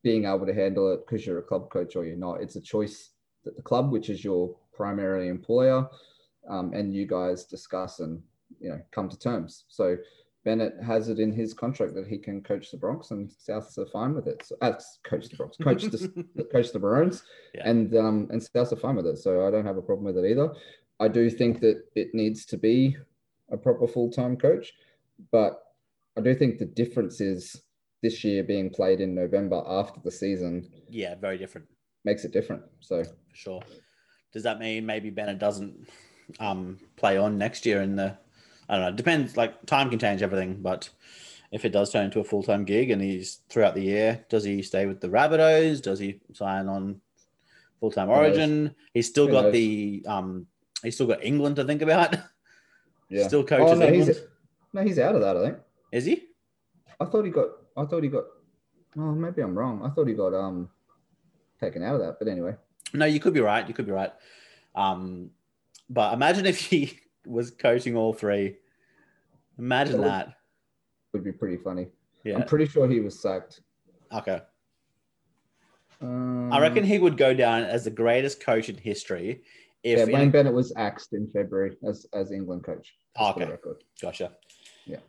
being 0.04 0.26
able 0.26 0.46
to 0.46 0.54
handle 0.54 0.94
it 0.94 1.06
because 1.06 1.26
you're 1.26 1.40
a 1.40 1.44
club 1.44 1.70
coach 1.70 1.96
or 1.96 2.06
you're 2.06 2.16
not. 2.16 2.42
It's 2.42 2.56
a 2.56 2.62
choice 2.62 3.12
that 3.44 3.56
the 3.56 3.62
club, 3.62 3.92
which 3.92 4.10
is 4.10 4.24
your 4.24 4.56
primary 4.74 5.28
employer, 5.28 5.90
um, 6.48 6.74
and 6.74 6.94
you 6.94 7.06
guys 7.08 7.46
discuss 7.46 8.00
and 8.00 8.22
you 8.62 8.70
know 8.70 8.80
come 8.92 9.10
to 9.10 9.18
terms. 9.20 9.66
So 9.68 9.98
Bennett 10.44 10.74
has 10.84 11.10
it 11.10 11.20
in 11.20 11.32
his 11.32 11.54
contract 11.54 11.94
that 11.94 12.08
he 12.08 12.18
can 12.18 12.42
coach 12.42 12.72
the 12.72 12.78
Bronx, 12.78 13.12
and 13.12 13.30
Souths 13.30 13.78
are 13.78 13.86
fine 13.86 14.16
with 14.16 14.28
it. 14.28 14.44
So, 14.46 14.56
uh, 14.62 14.74
coach 15.04 15.30
the 15.30 15.36
Bronx, 15.38 15.58
coach 15.58 15.84
the 15.84 16.46
coach 16.52 16.72
the 16.72 16.80
Maroons, 16.80 17.24
Yeah. 17.54 17.70
and 17.70 17.96
um, 17.96 18.28
and 18.32 18.42
Souths 18.42 18.72
are 18.72 18.78
fine 18.78 18.96
with 18.96 19.06
it. 19.08 19.18
So 19.18 19.48
I 19.48 19.52
don't 19.52 19.66
have 19.66 19.78
a 19.78 19.82
problem 19.82 20.06
with 20.06 20.18
it 20.24 20.30
either. 20.30 20.54
I 21.00 21.08
do 21.08 21.30
think 21.30 21.60
that 21.62 21.84
it 21.96 22.14
needs 22.14 22.46
to 22.48 22.58
be 22.58 22.96
a 23.52 23.58
proper 23.58 23.88
full 23.88 24.10
time 24.12 24.38
coach, 24.38 24.72
but 25.32 25.62
I 26.18 26.22
do 26.22 26.34
think 26.36 26.58
the 26.60 26.66
difference 26.66 27.22
is 27.22 27.62
this 28.02 28.24
year 28.24 28.44
being 28.44 28.70
played 28.70 29.00
in 29.00 29.14
November 29.14 29.64
after 29.68 30.00
the 30.04 30.12
season 30.12 30.68
Yeah. 30.90 31.16
Very 31.16 31.38
different 31.38 31.68
makes 32.04 32.26
it 32.26 32.34
different. 32.34 32.64
So 32.80 33.04
for 33.04 33.16
sure. 33.34 33.62
Does 34.34 34.44
that 34.44 34.60
mean 34.60 34.86
maybe 34.88 35.10
Bennett 35.12 35.38
doesn't 35.40 35.88
um, 36.40 36.80
play 36.96 37.18
on 37.18 37.38
next 37.38 37.66
year 37.66 37.82
in 37.84 37.96
the? 37.96 38.18
I 38.72 38.76
don't 38.76 38.82
know. 38.84 38.90
It 38.90 38.96
Depends. 38.96 39.36
Like 39.38 39.66
time 39.68 39.90
can 39.90 40.00
change 40.00 40.22
everything, 40.24 40.62
but 40.62 40.90
if 41.52 41.66
it 41.66 41.70
does 41.74 41.92
turn 41.92 42.06
into 42.06 42.22
a 42.22 42.24
full 42.24 42.42
time 42.42 42.64
gig 42.64 42.90
and 42.90 43.02
he's 43.02 43.42
throughout 43.50 43.76
the 43.76 43.84
year, 43.84 44.26
does 44.30 44.44
he 44.46 44.62
stay 44.64 44.86
with 44.86 45.02
the 45.02 45.10
Rabbitohs? 45.10 45.82
Does 45.82 46.00
he 46.00 46.22
sign 46.34 46.68
on 46.70 47.02
full 47.82 47.92
time 47.92 48.08
knows? 48.08 48.18
Origin? 48.18 48.74
He's 48.94 49.08
still 49.08 49.28
Who 49.28 49.34
got 49.34 49.44
knows? 49.46 49.54
the 49.54 50.06
um. 50.08 50.48
He's 50.82 50.96
still 50.96 51.06
got 51.08 51.24
England 51.24 51.58
to 51.58 51.66
think 51.66 51.82
about. 51.84 52.16
yeah, 53.10 53.28
Still 53.28 53.44
coaches 53.44 53.72
Oh, 53.72 53.76
no, 53.76 53.86
he's, 53.92 54.08
England. 54.08 54.28
no, 54.74 54.82
he's 54.84 54.98
out 54.98 55.14
of 55.16 55.22
that. 55.22 55.38
I 55.38 55.44
think. 55.46 55.58
Is 55.92 56.06
he? 56.06 56.24
I 57.00 57.06
thought 57.06 57.26
he 57.26 57.30
got. 57.32 57.50
I 57.78 57.86
thought 57.86 58.02
he 58.04 58.10
got. 58.10 58.24
Oh, 58.98 59.12
maybe 59.12 59.42
I'm 59.42 59.56
wrong. 59.58 59.82
I 59.86 59.90
thought 59.90 60.08
he 60.08 60.14
got 60.14 60.34
um 60.34 60.70
taken 61.60 61.84
out 61.84 61.96
of 61.96 62.02
that. 62.02 62.18
But 62.20 62.30
anyway, 62.30 62.56
No, 62.94 63.06
you 63.06 63.20
could 63.20 63.34
be 63.34 63.42
right. 63.42 63.68
You 63.68 63.74
could 63.74 63.86
be 63.86 63.92
right. 63.92 64.14
Um, 64.76 65.32
but 65.90 66.14
imagine 66.14 66.46
if 66.46 66.58
he 66.60 66.98
was 67.26 67.52
coaching 67.52 67.96
all 67.96 68.14
three. 68.14 68.58
Imagine 69.58 70.02
That 70.02 70.28
would- 70.28 70.36
would 71.14 71.24
be 71.24 71.32
pretty 71.32 71.58
funny. 71.58 71.88
Yeah. 72.24 72.36
I'm 72.38 72.46
pretty 72.46 72.66
sure 72.68 72.88
he 72.90 73.00
was 73.00 73.20
sacked. 73.20 73.62
Okay. 74.14 74.42
Um, 76.02 76.52
I 76.52 76.60
reckon 76.60 76.84
he 76.84 76.98
would 77.00 77.18
go 77.18 77.34
down 77.34 77.64
as 77.64 77.84
the 77.84 77.92
greatest 77.92 78.40
coach 78.42 78.70
in 78.70 78.78
history 78.78 79.44
if 79.84 79.98
Yeah, 80.00 80.06
in- 80.06 80.12
Wayne 80.12 80.32
Bennett 80.32 80.54
was 80.54 80.74
axed 80.78 81.14
in 81.14 81.28
February 81.30 81.78
as 81.88 82.06
as 82.14 82.32
England 82.32 82.64
coach. 82.64 82.96
just 83.18 83.34
for 83.34 83.40
the 83.46 83.54
Okay. 83.54 83.80
Gotcha. 84.02 84.36
Yeah. 84.86 85.00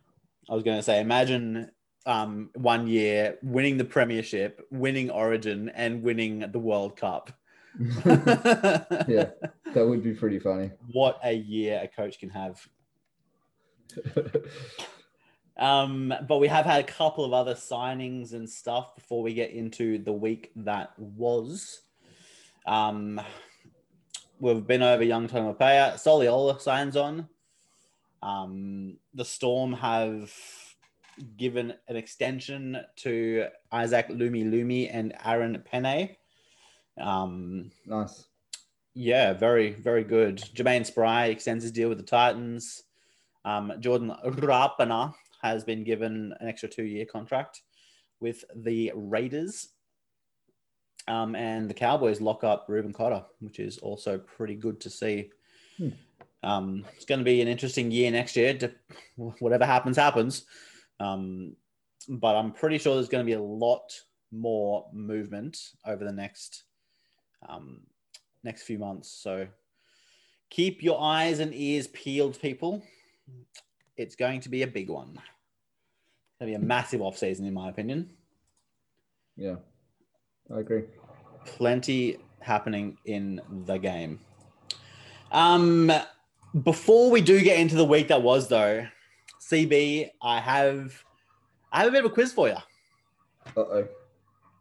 I 0.51 0.55
was 0.55 0.63
going 0.65 0.77
to 0.77 0.83
say, 0.83 1.01
imagine 1.01 1.71
um, 2.05 2.51
one 2.55 2.89
year 2.89 3.39
winning 3.43 3.77
the 3.79 3.85
Premiership, 3.85 4.61
winning 4.71 5.09
Origin, 5.09 5.69
and 5.71 6.03
winning 6.03 6.41
the 6.51 6.59
World 6.59 6.97
Cup. 6.97 7.31
yeah, 8.05 9.31
that 9.75 9.87
would 9.87 10.03
be 10.03 10.15
pretty 10.15 10.39
funny. 10.39 10.71
What 10.93 11.19
a 11.23 11.33
year 11.33 11.81
a 11.83 11.89
coach 11.89 12.19
can 12.19 12.31
have. 12.31 12.67
Um, 15.57 16.13
but 16.27 16.39
we 16.39 16.49
have 16.49 16.65
had 16.65 16.81
a 16.81 16.93
couple 16.93 17.25
of 17.25 17.33
other 17.33 17.55
signings 17.55 18.33
and 18.33 18.49
stuff 18.49 18.95
before 18.97 19.23
we 19.23 19.35
get 19.35 19.51
into 19.51 19.99
the 19.99 20.13
week 20.13 20.51
that 20.57 20.99
was. 20.99 21.83
Um, 22.67 23.21
we've 24.41 24.67
been 24.67 24.83
over 24.83 25.05
Young 25.05 25.29
Tonumaipea. 25.29 25.95
Soliola 25.95 26.61
signs 26.61 26.97
on. 26.97 27.29
Um, 28.23 28.97
the 29.15 29.25
Storm 29.25 29.73
have 29.75 30.33
given 31.37 31.75
an 31.89 31.97
extension 31.97 32.79
to 32.97 33.47
Isaac 33.71 34.09
Lumelume 34.09 34.89
and 34.93 35.15
Aaron 35.25 35.63
Pene. 35.71 36.17
Um, 36.99 37.71
nice. 37.87 38.25
Yeah, 38.95 39.33
very, 39.33 39.73
very 39.73 40.05
good. 40.05 40.39
Jermaine 40.39 40.85
Spry 40.85 41.27
extends 41.27 41.65
his 41.65 41.73
deal 41.73 41.89
with 41.89 41.99
the 41.99 42.05
Titans. 42.05 42.83
Um, 43.45 43.73
Jordan 43.81 44.15
Rapana 44.25 45.15
has 45.43 45.65
been 45.65 45.83
given 45.83 46.35
an 46.41 46.49
extra 46.49 46.69
two 46.69 46.85
year 46.85 47.07
contract 47.07 47.63
with 48.21 48.45
the 48.55 48.93
Raiders. 48.95 49.71
Um, 51.09 51.35
and 51.35 51.69
the 51.69 51.75
Cowboys 51.75 52.21
lock 52.21 52.45
up 52.45 52.67
Reuben 52.69 52.93
Cotter, 52.93 53.25
which 53.41 53.59
is 53.59 53.79
also 53.79 54.19
pretty 54.19 54.55
good 54.55 54.81
to 54.83 54.91
see. 54.91 55.31
Hmm. 55.77 55.89
Um, 56.45 56.85
it's 56.95 57.05
going 57.05 57.19
to 57.19 57.25
be 57.25 57.41
an 57.41 57.49
interesting 57.49 57.91
year 57.91 58.11
next 58.11 58.37
year. 58.37 58.55
To, 58.59 58.73
whatever 59.17 59.65
happens, 59.65 59.97
happens. 59.97 60.45
Um, 61.01 61.57
but 62.09 62.37
I'm 62.37 62.53
pretty 62.53 62.79
sure 62.79 62.95
there's 62.95 63.09
going 63.09 63.25
to 63.25 63.31
be 63.31 63.37
a 63.37 63.43
lot 63.43 63.93
more 64.31 64.87
movement 64.93 65.59
over 65.87 66.05
the 66.05 66.13
next 66.13 66.65
um, 67.49 67.83
next 68.45 68.63
few 68.63 68.79
months. 68.79 69.09
So 69.09 69.47
keep 70.51 70.83
your 70.83 71.01
eyes 71.01 71.39
and 71.39 71.55
ears 71.55 71.87
peeled, 71.89 72.41
people. 72.41 72.83
It's 73.97 74.17
going 74.17 74.41
to 74.41 74.49
be 74.49 74.63
a 74.63 74.67
big 74.67 74.89
one. 74.89 75.11
It's 75.11 76.39
going 76.41 76.53
to 76.53 76.59
be 76.59 76.65
a 76.65 76.67
massive 76.67 77.01
off 77.01 77.17
season, 77.17 77.47
in 77.47 77.55
my 77.55 77.69
opinion. 77.69 78.11
Yeah, 79.37 79.57
I 80.55 80.61
agree. 80.61 80.83
Plenty 81.45 82.19
happening 82.41 82.97
in 83.07 83.41
the 83.67 83.79
game. 83.79 84.21
Um, 85.31 85.91
before 86.65 87.11
we 87.11 87.21
do 87.23 87.41
get 87.41 87.59
into 87.59 87.77
the 87.77 87.85
week 87.85 88.09
that 88.09 88.23
was, 88.23 88.49
though, 88.49 88.87
CB, 89.41 90.11
I 90.21 90.41
have 90.41 91.03
I 91.73 91.81
have 91.81 91.89
a 91.89 91.91
bit 91.91 92.05
of 92.05 92.11
a 92.11 92.15
quiz 92.15 92.33
for 92.33 92.49
you. 92.49 92.57
Uh 93.57 93.61
oh. 93.61 93.89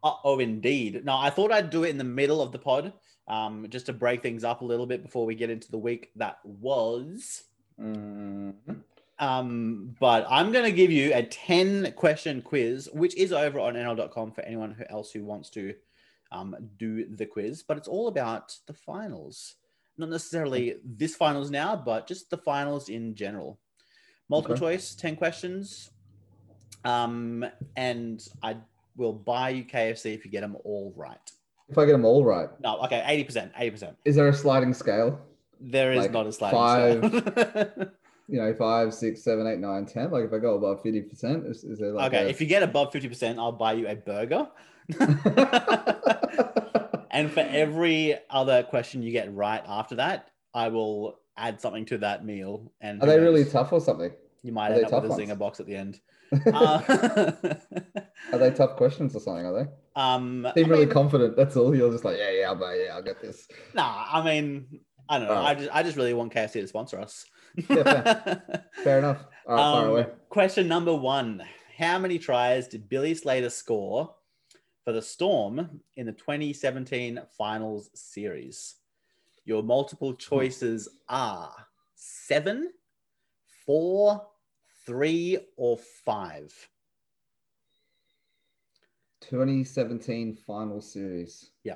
Uh 0.04 0.14
oh, 0.24 0.40
indeed. 0.40 1.04
No, 1.06 1.18
I 1.18 1.30
thought 1.30 1.52
I'd 1.52 1.70
do 1.70 1.84
it 1.84 1.90
in 1.90 1.98
the 1.98 2.04
middle 2.04 2.42
of 2.42 2.52
the 2.52 2.58
pod, 2.58 2.94
um, 3.32 3.66
just 3.70 3.86
to 3.86 3.94
break 3.94 4.22
things 4.22 4.44
up 4.44 4.62
a 4.62 4.66
little 4.66 4.86
bit 4.86 5.02
before 5.02 5.26
we 5.26 5.36
get 5.36 5.50
into 5.50 5.72
the 5.72 5.78
week 5.78 6.12
that 6.18 6.40
was. 6.44 7.44
Mm-hmm. 7.82 8.74
Um, 9.20 9.96
but 10.00 10.26
I'm 10.30 10.52
going 10.52 10.66
to 10.66 10.72
give 10.72 10.92
you 10.92 11.14
a 11.14 11.24
10 11.24 11.94
question 11.94 12.42
quiz, 12.42 12.90
which 12.92 13.16
is 13.16 13.32
over 13.32 13.60
on 13.60 13.76
NRL.com 13.76 14.34
for 14.34 14.42
anyone 14.42 14.72
who 14.72 14.84
else 14.90 15.12
who 15.12 15.24
wants 15.24 15.50
to 15.52 15.74
um, 16.34 16.56
do 16.78 17.06
the 17.06 17.26
quiz. 17.26 17.64
But 17.64 17.78
it's 17.78 17.88
all 17.88 18.10
about 18.10 18.54
the 18.68 18.74
finals. 18.74 19.56
Not 19.98 20.10
necessarily 20.10 20.76
this 20.84 21.16
finals 21.16 21.50
now, 21.50 21.76
but 21.76 22.08
just 22.08 22.30
the 22.30 22.38
finals 22.38 22.90
in 22.90 23.16
general. 23.16 23.60
Multiple 24.28 24.56
Okay. 24.56 24.76
choice, 24.76 24.94
10 24.94 25.16
questions. 25.16 25.92
Um, 26.84 27.46
and 27.78 28.28
I 28.44 28.58
will 28.98 29.14
buy 29.14 29.52
you 29.52 29.64
KFC 29.64 30.14
if 30.14 30.26
you 30.26 30.32
get 30.32 30.42
them 30.42 30.58
all 30.66 30.92
right. 30.98 31.32
If 31.72 31.78
I 31.78 31.86
get 31.86 31.94
them 31.94 32.04
all 32.04 32.26
right, 32.26 32.50
No, 32.62 32.80
okay, 32.82 33.02
80%, 33.30 33.54
80%. 33.56 33.96
is 34.04 34.18
there 34.18 34.28
a 34.28 34.34
sliding 34.34 34.74
scale? 34.74 35.18
There 35.62 35.94
is 35.94 36.00
Like 36.00 36.12
not 36.12 36.28
a 36.28 36.34
sliding 36.34 37.22
scale. 37.22 37.88
you 38.28 38.40
know, 38.42 38.54
five, 38.56 38.94
six, 38.94 39.24
seven, 39.24 39.48
eight, 39.48 39.60
nine, 39.60 39.86
ten. 39.86 40.12
Like 40.12 40.26
if 40.26 40.34
I 40.34 40.40
go 40.40 40.56
above 40.56 40.82
fifty 40.82 41.02
percent, 41.02 41.46
is, 41.46 41.64
is 41.64 41.80
there 41.80 41.94
like 41.94 42.12
okay, 42.14 42.26
a- 42.26 42.28
if 42.30 42.42
you 42.42 42.48
get 42.48 42.62
above 42.62 42.92
50%, 42.92 43.38
I'll 43.38 43.54
buy 43.54 43.74
you 43.74 43.88
a 43.88 43.96
burger. 43.96 44.50
and 47.12 47.32
for 47.32 47.40
every 47.40 48.18
other 48.30 48.64
question 48.64 49.02
you 49.02 49.12
get 49.14 49.34
right 49.34 49.64
after 49.66 49.96
that, 49.96 50.30
I 50.54 50.68
will 50.68 51.20
add 51.38 51.62
something 51.62 51.86
to 51.86 52.00
that 52.00 52.26
meal. 52.26 52.72
And 52.82 53.02
Are 53.02 53.06
they 53.06 53.20
really 53.20 53.46
tough 53.46 53.72
or 53.72 53.80
something? 53.80 54.12
You 54.44 54.52
might 54.52 54.72
are 54.72 54.76
end 54.76 54.92
up 54.92 55.04
with 55.04 55.12
a 55.12 55.16
zinger 55.16 55.38
box 55.38 55.62
at 55.62 55.68
the 55.68 55.76
end. 55.76 56.02
Uh, 56.54 56.82
Are 58.32 58.38
they 58.38 58.52
tough 58.52 58.78
questions 58.78 59.14
or 59.16 59.20
something? 59.20 59.46
Are 59.46 59.54
they? 59.64 59.70
Um, 59.96 60.48
Seem 60.56 60.66
I 60.66 60.70
really 60.70 60.86
mean, 60.86 60.94
confident. 60.94 61.36
That's 61.36 61.56
all. 61.58 61.76
You're 61.76 61.92
just 61.92 62.06
like, 62.06 62.18
yeah, 62.18 62.32
yeah, 62.32 62.52
I'll 62.52 62.78
yeah, 62.78 62.96
I'll 62.96 63.02
get 63.04 63.22
this. 63.22 63.48
Nah, 63.74 64.06
I 64.12 64.24
mean, 64.24 64.80
I 65.10 65.20
don't 65.20 65.28
know. 65.28 65.34
Alright. 65.36 65.58
I 65.58 65.60
just, 65.60 65.76
I 65.76 65.84
just 65.84 65.98
really 65.98 66.14
want 66.14 66.34
KFC 66.34 66.54
to 66.54 66.68
sponsor 66.68 67.00
us. 67.00 67.26
Yeah, 67.70 68.40
Fair 68.84 68.98
enough. 69.00 69.26
All 69.46 69.56
right, 69.56 69.84
Um, 69.84 69.90
away. 69.90 70.08
Question 70.30 70.68
number 70.68 70.96
one: 70.96 71.44
How 71.78 72.00
many 72.00 72.18
tries 72.18 72.68
did 72.68 72.88
Billy 72.88 73.14
Slater 73.14 73.50
score 73.50 74.16
for 74.86 74.94
the 74.94 75.02
Storm 75.02 75.82
in 75.98 76.06
the 76.06 76.14
2017 76.14 77.20
Finals 77.38 77.90
series? 77.94 78.76
Your 79.44 79.64
multiple 79.64 80.14
choices 80.14 80.88
are 81.10 81.52
seven, 81.96 82.72
four, 83.66 84.22
three, 84.86 85.38
or 85.58 85.78
five. 86.06 86.54
2017 89.32 90.36
final 90.46 90.82
series. 90.82 91.52
Yeah. 91.64 91.76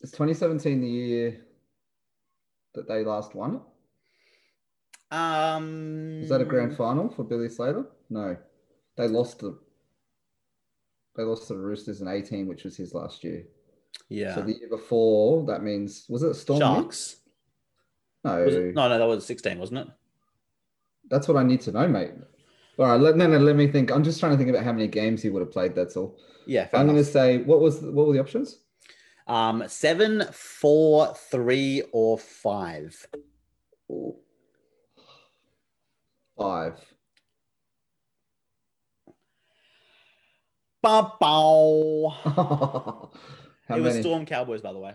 Is 0.00 0.10
2017 0.10 0.80
the 0.80 0.88
year 0.88 1.40
that 2.74 2.88
they 2.88 3.04
last 3.04 3.34
won? 3.34 3.56
it? 3.56 5.14
Um, 5.14 6.20
Is 6.22 6.30
that 6.30 6.40
a 6.40 6.44
grand 6.46 6.76
final 6.76 7.10
for 7.10 7.24
Billy 7.24 7.50
Slater? 7.50 7.84
No, 8.08 8.36
they 8.96 9.06
lost 9.06 9.40
the. 9.40 9.58
They 11.14 11.22
lost 11.24 11.46
to 11.48 11.54
the 11.54 11.60
Roosters 11.60 12.00
in 12.00 12.08
18, 12.08 12.48
which 12.48 12.64
was 12.64 12.76
his 12.76 12.94
last 12.94 13.22
year. 13.22 13.44
Yeah, 14.08 14.34
So 14.34 14.40
the 14.42 14.58
year 14.58 14.68
before, 14.68 15.44
that 15.46 15.62
means 15.62 16.06
was 16.08 16.22
it 16.22 16.34
Storm? 16.34 16.58
Sharks. 16.58 17.16
No, 18.24 18.42
it- 18.42 18.74
no, 18.74 18.88
no, 18.88 18.98
that 18.98 19.04
was 19.06 19.24
16, 19.26 19.58
wasn't 19.58 19.80
it? 19.80 19.88
that's 21.10 21.28
what 21.28 21.36
I 21.36 21.42
need 21.42 21.60
to 21.60 21.70
know, 21.70 21.86
mate. 21.86 22.12
All 22.78 22.86
right, 22.86 23.00
let, 23.00 23.16
no, 23.16 23.26
no, 23.28 23.38
let 23.38 23.54
me 23.54 23.68
think. 23.68 23.92
I'm 23.92 24.02
just 24.02 24.18
trying 24.18 24.32
to 24.32 24.38
think 24.38 24.50
about 24.50 24.64
how 24.64 24.72
many 24.72 24.88
games 24.88 25.22
he 25.22 25.30
would 25.30 25.40
have 25.40 25.52
played. 25.52 25.74
That's 25.74 25.96
all. 25.96 26.18
Yeah, 26.46 26.68
I'm 26.74 26.86
going 26.86 26.98
to 26.98 27.04
say 27.04 27.38
what 27.38 27.60
was 27.60 27.80
what 27.80 28.06
were 28.06 28.12
the 28.12 28.20
options? 28.20 28.58
Um, 29.26 29.64
seven, 29.68 30.24
four, 30.32 31.14
three, 31.30 31.82
or 31.92 32.18
five. 32.18 33.06
Ooh. 33.90 34.16
Five. 36.36 36.80
Bow. 40.82 42.10
How 43.68 43.76
it 43.76 43.80
was? 43.80 44.00
Storm 44.00 44.26
Cowboys, 44.26 44.60
by 44.60 44.72
the 44.72 44.78
way. 44.78 44.94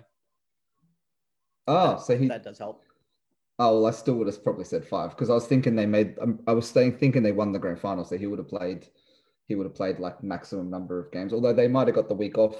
oh, 1.67 1.97
so 1.97 2.17
he. 2.17 2.27
That 2.27 2.43
does 2.43 2.59
help. 2.59 2.83
Oh, 3.61 3.81
well, 3.81 3.87
I 3.87 3.91
still 3.91 4.15
would 4.15 4.27
have 4.27 4.41
probably 4.41 4.63
said 4.63 4.85
five 4.85 5.09
because 5.11 5.29
I 5.29 5.33
was 5.33 5.45
thinking 5.45 5.75
they 5.75 5.85
made. 5.85 6.17
um, 6.21 6.39
I 6.47 6.53
was 6.53 6.67
staying 6.67 6.97
thinking 6.97 7.21
they 7.21 7.33
won 7.33 7.51
the 7.51 7.59
grand 7.59 7.79
final, 7.79 8.05
so 8.05 8.17
he 8.17 8.25
would 8.25 8.39
have 8.39 8.47
played. 8.47 8.87
He 9.47 9.55
would 9.55 9.65
have 9.65 9.75
played 9.75 9.99
like 9.99 10.23
maximum 10.23 10.69
number 10.69 10.97
of 10.97 11.11
games, 11.11 11.33
although 11.33 11.53
they 11.53 11.67
might 11.67 11.87
have 11.87 11.95
got 11.95 12.07
the 12.07 12.15
week 12.15 12.37
off. 12.37 12.55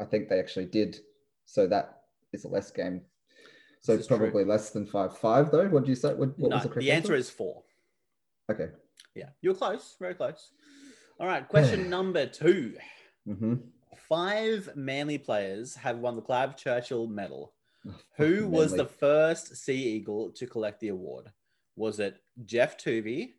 I 0.00 0.04
think 0.04 0.28
they 0.28 0.38
actually 0.38 0.66
did, 0.66 0.98
so 1.44 1.66
that 1.66 2.00
is 2.32 2.44
a 2.44 2.48
less 2.48 2.70
game. 2.70 3.02
So 3.80 3.92
it's 3.92 4.02
is 4.02 4.06
true. 4.06 4.16
probably 4.16 4.44
less 4.44 4.70
than 4.70 4.86
five. 4.86 5.16
Five 5.18 5.50
though. 5.50 5.68
What 5.68 5.84
do 5.84 5.90
you 5.90 5.94
say? 5.94 6.14
What, 6.14 6.38
what 6.38 6.50
no, 6.50 6.56
was 6.56 6.64
the 6.64 6.80
the 6.80 6.90
answer 6.90 7.14
is 7.14 7.28
four. 7.28 7.62
Okay. 8.50 8.68
Yeah, 9.14 9.28
you 9.42 9.50
were 9.50 9.56
close, 9.56 9.94
very 10.00 10.14
close. 10.14 10.52
All 11.20 11.26
right, 11.26 11.46
question 11.46 11.90
number 11.90 12.26
two. 12.26 12.76
Mm-hmm. 13.28 13.54
Five 14.08 14.70
Manly 14.74 15.18
players 15.18 15.74
have 15.76 15.98
won 15.98 16.16
the 16.16 16.22
Clive 16.22 16.56
Churchill 16.56 17.06
Medal. 17.08 17.52
Who 18.16 18.48
was 18.48 18.72
the 18.72 18.86
first 18.86 19.56
Sea 19.56 19.96
Eagle 19.96 20.30
to 20.36 20.46
collect 20.46 20.80
the 20.80 20.88
award? 20.88 21.30
Was 21.76 22.00
it 22.00 22.18
Geoff 22.44 22.76
Toovey? 22.76 23.32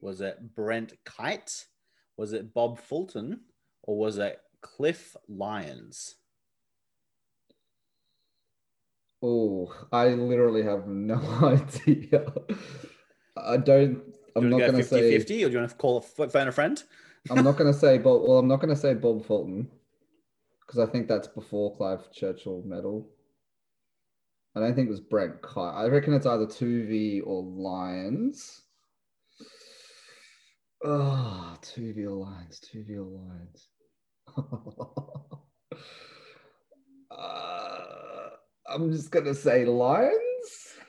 Was 0.00 0.20
it 0.20 0.54
Brent 0.54 0.92
Kite? 1.04 1.66
Was 2.16 2.32
it 2.32 2.52
Bob 2.52 2.78
Fulton? 2.78 3.40
Or 3.82 3.96
was 3.96 4.18
it 4.18 4.40
Cliff 4.60 5.16
Lyons? 5.28 6.16
Oh, 9.22 9.72
I 9.90 10.08
literally 10.08 10.62
have 10.62 10.86
no 10.86 11.16
idea. 11.42 12.26
I 13.36 13.56
don't. 13.56 14.02
I'm 14.36 14.44
you 14.44 14.50
not 14.50 14.58
going 14.58 14.74
to 14.74 14.84
say. 14.84 15.10
50 15.10 15.44
or 15.44 15.48
do 15.48 15.52
you 15.52 15.58
want 15.58 15.70
to 15.70 15.76
call 15.76 15.98
a 15.98 16.28
phone 16.28 16.48
a 16.48 16.52
friend? 16.52 16.82
I'm 17.30 17.44
not 17.44 17.56
going 17.56 17.72
to 17.72 17.78
say 17.78 17.98
Bob. 17.98 18.22
Well, 18.22 18.38
I'm 18.38 18.48
not 18.48 18.60
going 18.60 18.74
to 18.74 18.80
say 18.80 18.94
Bob 19.06 19.24
Fulton 19.26 19.68
because 20.60 20.78
I 20.78 20.90
think 20.90 21.08
that's 21.08 21.28
before 21.28 21.76
Clive 21.76 22.12
Churchill 22.12 22.62
medal. 22.64 23.08
I 24.58 24.66
don't 24.66 24.74
think 24.74 24.88
it 24.88 24.90
was 24.90 25.00
Brent 25.00 25.40
Kite. 25.40 25.74
I 25.74 25.86
reckon 25.86 26.14
it's 26.14 26.26
either 26.26 26.46
Toovey 26.46 27.22
or 27.24 27.44
Lyons. 27.44 28.62
Oh, 30.84 31.56
Toovey 31.62 32.04
or 32.04 32.10
Lyons. 32.10 32.60
Toovey 32.60 32.96
or 32.96 33.04
Lyons. 33.04 33.68
uh, 37.12 38.30
I'm 38.68 38.90
just 38.90 39.12
going 39.12 39.26
to 39.26 39.34
say 39.34 39.64
Lyons. 39.64 40.18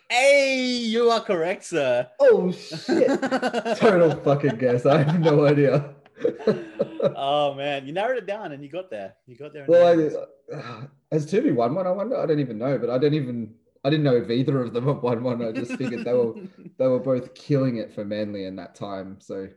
Hey, 0.09 0.63
you 0.63 1.11
are 1.11 1.21
correct, 1.21 1.65
sir. 1.65 2.09
Oh, 2.19 2.51
shit. 2.51 3.21
Total 3.77 4.15
fucking 4.23 4.57
guess. 4.57 4.87
I 4.87 5.03
have 5.03 5.19
no 5.19 5.45
idea. 5.45 5.93
oh 7.15 7.53
man, 7.55 7.85
you 7.85 7.93
narrowed 7.93 8.17
it 8.17 8.25
down 8.25 8.51
and 8.51 8.63
you 8.63 8.69
got 8.69 8.89
there. 8.89 9.15
You 9.25 9.37
got 9.37 9.53
there. 9.53 9.65
well. 9.67 10.27
I, 10.51 10.55
uh, 10.55 10.81
has 11.11 11.25
Toovey 11.25 11.53
won 11.53 11.75
one? 11.75 11.87
I 11.87 11.91
wonder. 11.91 12.17
I 12.17 12.25
don't 12.25 12.39
even 12.39 12.57
know, 12.57 12.77
but 12.77 12.89
I 12.89 12.97
don't 12.97 13.13
even. 13.13 13.53
I 13.83 13.89
didn't 13.89 14.03
know 14.03 14.15
if 14.17 14.29
either 14.29 14.61
of 14.61 14.73
them 14.73 14.87
have 14.87 15.01
won 15.03 15.23
one. 15.23 15.41
I 15.41 15.51
just 15.51 15.73
figured 15.77 16.03
they 16.05 16.13
were 16.13 16.33
they 16.77 16.87
were 16.87 16.99
both 16.99 17.33
killing 17.33 17.77
it 17.77 17.93
for 17.93 18.03
Manly 18.03 18.45
in 18.45 18.55
that 18.57 18.75
time. 18.75 19.17
So 19.21 19.47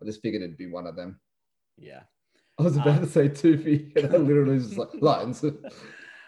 I 0.00 0.04
just 0.04 0.20
figured 0.22 0.42
it'd 0.42 0.56
be 0.56 0.66
one 0.70 0.86
of 0.86 0.96
them. 0.96 1.20
yeah. 1.78 2.02
I 2.58 2.62
was 2.62 2.76
about 2.78 3.00
to 3.02 3.06
say 3.06 3.28
Toovey, 3.28 3.94
and 3.96 4.14
I 4.14 4.16
literally 4.16 4.54
was 4.54 4.66
just 4.68 4.78
like 4.78 4.88
Lyons. 5.00 5.44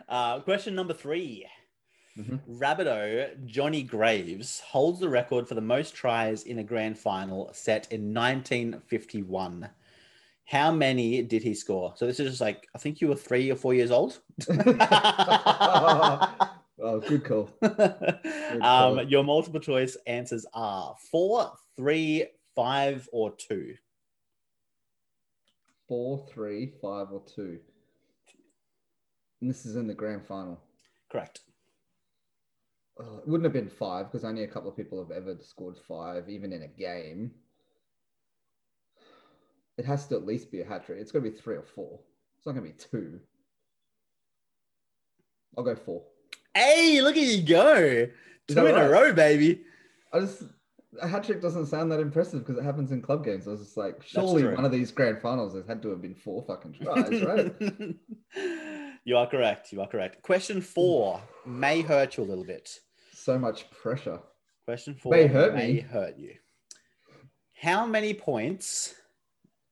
Uh, 0.08 0.40
question 0.40 0.74
number 0.74 0.94
3 0.94 1.46
Mhm. 2.18 2.40
Rabbitoh 2.48 3.44
Johnny 3.46 3.82
Graves 3.82 4.58
holds 4.60 4.98
the 5.00 5.08
record 5.08 5.46
for 5.46 5.54
the 5.54 5.60
most 5.60 5.94
tries 5.94 6.44
in 6.44 6.58
a 6.60 6.64
grand 6.64 6.98
final 6.98 7.50
set 7.52 7.86
in 7.92 8.14
1951. 8.14 9.68
How 10.46 10.72
many 10.72 11.22
did 11.22 11.42
he 11.42 11.52
score? 11.54 11.92
So 11.96 12.06
this 12.06 12.18
is 12.20 12.28
just 12.30 12.40
like 12.40 12.66
I 12.74 12.78
think 12.78 13.00
you 13.02 13.08
were 13.08 13.16
three 13.16 13.50
or 13.50 13.54
four 13.56 13.74
years 13.74 13.90
old. 13.90 14.18
Oh, 16.80 17.00
good 17.00 17.24
call. 17.24 17.50
um, 17.62 18.60
call. 18.60 19.02
your 19.04 19.24
multiple 19.24 19.60
choice 19.60 19.96
answers 20.06 20.46
are 20.54 20.94
four, 21.10 21.52
three, 21.76 22.26
five, 22.54 23.08
or 23.12 23.34
two. 23.36 23.74
Four, 25.86 26.26
three, 26.32 26.72
five, 26.82 27.08
or 27.12 27.22
two. 27.34 27.58
And 29.40 29.48
this 29.48 29.64
is 29.64 29.76
in 29.76 29.86
the 29.86 29.94
grand 29.94 30.26
final. 30.26 30.60
Correct. 31.10 31.40
Uh, 33.00 33.18
it 33.18 33.28
wouldn't 33.28 33.44
have 33.44 33.52
been 33.52 33.70
five 33.70 34.06
because 34.06 34.24
only 34.24 34.42
a 34.42 34.48
couple 34.48 34.68
of 34.68 34.76
people 34.76 34.98
have 34.98 35.16
ever 35.16 35.36
scored 35.40 35.76
five, 35.86 36.28
even 36.28 36.52
in 36.52 36.62
a 36.62 36.68
game. 36.68 37.30
It 39.76 39.84
has 39.84 40.06
to 40.08 40.16
at 40.16 40.26
least 40.26 40.50
be 40.50 40.60
a 40.60 40.66
hat 40.66 40.84
trick. 40.84 40.98
It's 41.00 41.12
going 41.12 41.24
to 41.24 41.30
be 41.30 41.36
three 41.36 41.56
or 41.56 41.62
four. 41.62 42.00
It's 42.36 42.46
not 42.46 42.56
going 42.56 42.66
to 42.66 42.72
be 42.72 42.84
two. 42.90 43.20
I'll 45.56 45.64
go 45.64 45.76
four. 45.76 46.02
Hey, 46.58 47.00
look 47.02 47.16
at 47.16 47.22
you 47.22 47.42
go. 47.42 48.08
Two 48.48 48.66
in 48.66 48.74
a 48.74 48.88
row, 48.88 49.12
baby. 49.12 49.62
I 50.12 50.20
just 50.20 50.42
a 51.00 51.06
hat 51.06 51.22
trick 51.22 51.40
doesn't 51.40 51.66
sound 51.66 51.92
that 51.92 52.00
impressive 52.00 52.40
because 52.40 52.56
it 52.58 52.64
happens 52.64 52.90
in 52.90 53.00
club 53.00 53.24
games. 53.24 53.46
I 53.46 53.52
was 53.52 53.60
just 53.60 53.76
like, 53.76 54.02
surely 54.04 54.42
one 54.44 54.64
of 54.64 54.72
these 54.72 54.90
grand 54.90 55.20
finals 55.20 55.54
has 55.54 55.66
had 55.68 55.80
to 55.82 55.90
have 55.90 56.02
been 56.02 56.16
four 56.16 56.42
fucking 56.42 56.72
tries, 56.72 57.22
right? 57.22 57.54
you 59.04 59.16
are 59.16 59.26
correct. 59.28 59.70
You 59.72 59.80
are 59.82 59.86
correct. 59.86 60.20
Question 60.22 60.60
four 60.60 61.20
may 61.46 61.80
hurt 61.82 62.16
you 62.16 62.24
a 62.24 62.26
little 62.26 62.44
bit. 62.44 62.68
so 63.12 63.38
much 63.38 63.70
pressure. 63.70 64.18
Question 64.64 64.96
four 64.96 65.12
May 65.12 65.26
hurt 65.28 65.54
may 65.54 65.74
me. 65.74 65.80
hurt 65.80 66.18
you. 66.18 66.34
How 67.60 67.86
many 67.86 68.14
points 68.14 68.94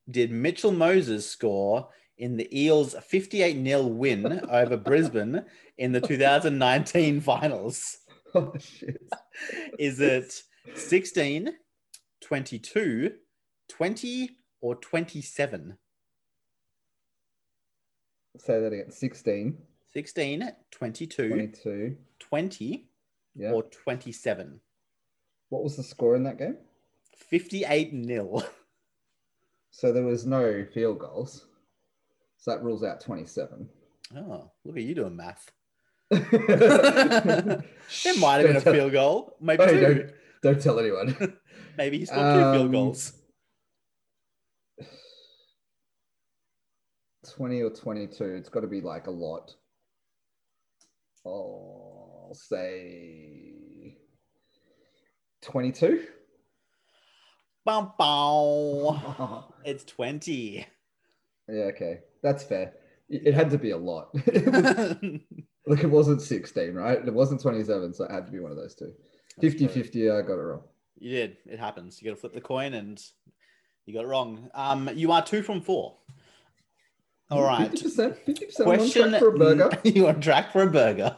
did 0.09 0.31
Mitchell 0.31 0.71
Moses 0.71 1.29
score 1.29 1.89
in 2.17 2.37
the 2.37 2.47
Eels' 2.57 2.95
58 2.95 3.63
0 3.63 3.81
win 3.87 4.41
over 4.49 4.77
Brisbane 4.77 5.43
in 5.77 5.91
the 5.91 6.01
2019 6.01 7.21
finals? 7.21 7.97
Oh 8.35 8.53
shit. 8.59 9.01
Is 9.79 10.01
it 10.01 10.43
16, 10.75 11.49
22, 12.21 13.11
20, 13.69 14.29
or 14.59 14.75
27? 14.75 15.77
Say 18.37 18.59
that 18.59 18.73
again. 18.73 18.91
16, 18.91 19.57
16, 19.93 20.51
22, 20.71 21.29
22. 21.29 21.97
20, 22.19 22.89
Yeah. 23.35 23.51
or 23.51 23.63
27? 23.63 24.59
What 25.49 25.63
was 25.63 25.77
the 25.77 25.83
score 25.83 26.15
in 26.15 26.23
that 26.23 26.37
game? 26.37 26.57
58 27.15 27.93
nil. 27.93 28.43
So 29.71 29.91
there 29.93 30.03
was 30.03 30.25
no 30.25 30.65
field 30.73 30.99
goals. 30.99 31.45
So 32.37 32.51
that 32.51 32.63
rules 32.63 32.83
out 32.83 33.01
27. 33.01 33.67
Oh, 34.15 34.51
look 34.63 34.77
at 34.77 34.83
you 34.83 34.95
doing 34.95 35.15
math. 35.15 35.51
it 36.11 37.63
might 38.19 38.37
have 38.37 38.47
been 38.47 38.55
a 38.55 38.61
field 38.61 38.91
goal. 38.93 39.35
Maybe 39.41 39.65
don't, 39.65 40.11
don't 40.41 40.61
tell 40.61 40.79
anyone. 40.79 41.15
Maybe 41.77 41.99
he 41.99 42.05
scored 42.05 42.33
two 42.35 42.51
field 42.53 42.65
Um, 42.67 42.71
goals. 42.71 43.13
20 47.35 47.61
or 47.61 47.69
22. 47.69 48.23
It's 48.23 48.49
got 48.49 48.61
to 48.61 48.67
be 48.67 48.81
like 48.81 49.07
a 49.07 49.11
lot. 49.11 49.53
I'll 51.25 52.31
say 52.33 53.97
22. 55.41 56.05
Bum, 57.65 57.91
bow. 57.99 59.53
It's 59.65 59.83
20. 59.83 60.65
Yeah, 61.49 61.63
okay. 61.63 61.99
That's 62.23 62.43
fair. 62.43 62.73
It 63.09 63.33
had 63.33 63.49
to 63.51 63.57
be 63.57 63.71
a 63.71 63.77
lot. 63.77 64.09
It 64.27 64.45
was- 64.45 65.19
Look, 65.67 65.83
it 65.83 65.87
wasn't 65.87 66.21
16, 66.21 66.73
right? 66.75 67.05
It 67.05 67.13
wasn't 67.13 67.41
27, 67.41 67.93
so 67.93 68.05
it 68.05 68.11
had 68.11 68.25
to 68.25 68.31
be 68.31 68.39
one 68.39 68.51
of 68.51 68.57
those 68.57 68.73
two. 68.73 68.93
50 69.41 69.65
true. 69.65 69.67
50, 69.67 70.09
I 70.09 70.21
got 70.21 70.33
it 70.33 70.35
wrong. 70.37 70.61
You 70.97 71.11
did. 71.11 71.37
It 71.45 71.59
happens. 71.59 72.01
You 72.01 72.09
got 72.09 72.15
to 72.15 72.21
flip 72.21 72.33
the 72.33 72.39
coin, 72.39 72.73
and 72.73 73.01
you 73.85 73.93
got 73.93 74.05
it 74.05 74.07
wrong. 74.07 74.49
Um, 74.55 74.89
you 74.95 75.11
are 75.11 75.21
two 75.21 75.43
from 75.43 75.59
four. 75.61 75.97
All 77.29 77.43
right. 77.43 77.69
50%. 77.69 78.15
50% 78.25 78.63
Question. 78.63 79.03
on 79.03 79.09
track 79.09 79.19
for 79.19 79.27
a 79.35 79.37
burger. 79.37 79.69
you 79.83 80.07
on 80.07 80.21
track 80.21 80.53
for 80.53 80.63
a 80.63 80.71
burger. 80.71 81.17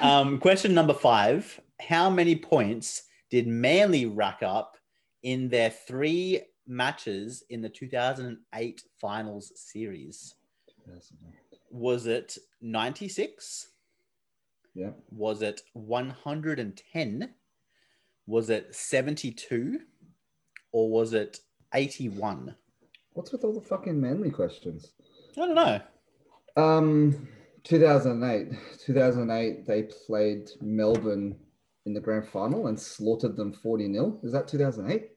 Um, 0.00 0.38
question 0.38 0.72
number 0.72 0.94
five: 0.94 1.60
How 1.78 2.08
many 2.08 2.36
points 2.36 3.02
did 3.30 3.46
Manly 3.46 4.06
rack 4.06 4.38
up 4.42 4.78
in 5.22 5.50
their 5.50 5.68
three 5.68 6.40
matches 6.68 7.42
in 7.50 7.62
the 7.62 7.68
2008 7.68 8.82
finals 9.00 9.52
series? 9.56 10.34
Was 11.70 12.06
it 12.06 12.38
96? 12.60 13.68
yeah. 14.74 14.90
Was 15.10 15.42
it 15.42 15.62
110? 15.72 17.34
Was 18.26 18.50
it 18.50 18.74
72? 18.74 19.80
Or 20.72 20.90
was 20.90 21.14
it 21.14 21.40
81? 21.74 22.54
What's 23.14 23.32
with 23.32 23.42
all 23.42 23.54
the 23.54 23.60
fucking 23.60 24.00
manly 24.00 24.30
questions? 24.30 24.92
I 25.36 25.40
don't 25.40 25.54
know. 25.54 25.80
Um, 26.56 27.28
2008. 27.64 28.52
2008, 28.86 29.66
they 29.66 29.82
played 30.06 30.50
Melbourne 30.60 31.36
in 31.86 31.94
the 31.94 32.00
grand 32.00 32.28
final 32.28 32.68
and 32.68 32.78
slaughtered 32.78 33.36
them 33.36 33.52
40 33.52 33.92
0. 33.92 34.20
Is 34.22 34.32
that 34.32 34.46
2008? 34.46 35.10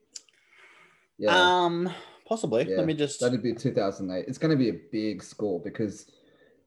Yeah, 1.22 1.64
Um, 1.66 1.88
possibly. 2.26 2.68
Yeah, 2.68 2.78
Let 2.78 2.88
me 2.88 2.96
just. 2.96 3.20
that'd 3.22 3.44
be 3.44 3.54
2008. 3.54 4.26
It's 4.28 4.40
going 4.40 4.50
to 4.52 4.58
be 4.58 4.70
a 4.70 4.80
big 4.92 5.22
score 5.24 5.60
because 5.62 6.08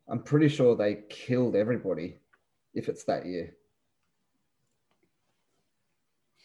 I'm 0.08 0.22
pretty 0.22 0.48
sure 0.48 0.76
they 0.76 1.02
killed 1.10 1.56
everybody 1.56 2.20
if 2.72 2.88
it's 2.88 3.02
that 3.04 3.26
year. 3.26 3.56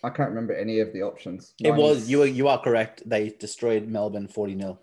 I 0.04 0.10
can't 0.10 0.30
remember 0.30 0.54
any 0.54 0.80
of 0.80 0.91
the 0.91 1.04
options. 1.04 1.54
It 1.63 1.72
was 1.72 2.10
90 2.10 2.12
you. 2.12 2.22
Are, 2.24 2.26
you 2.26 2.48
are 2.48 2.60
correct. 2.60 3.04
They 3.06 3.30
destroyed 3.30 3.88
Melbourne 3.88 4.28
forty 4.28 4.58
0 4.58 4.80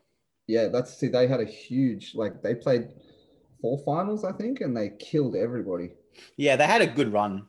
Yeah, 0.46 0.68
that's 0.68 0.96
see, 0.96 1.08
they 1.08 1.26
had 1.26 1.40
a 1.40 1.44
huge 1.46 2.14
like 2.14 2.42
they 2.42 2.54
played 2.54 2.88
four 3.60 3.78
finals, 3.84 4.24
I 4.24 4.32
think, 4.32 4.60
and 4.60 4.76
they 4.76 4.90
killed 5.00 5.34
everybody. 5.34 5.92
Yeah, 6.36 6.54
they 6.56 6.66
had 6.66 6.82
a 6.82 6.86
good 6.86 7.12
run. 7.12 7.46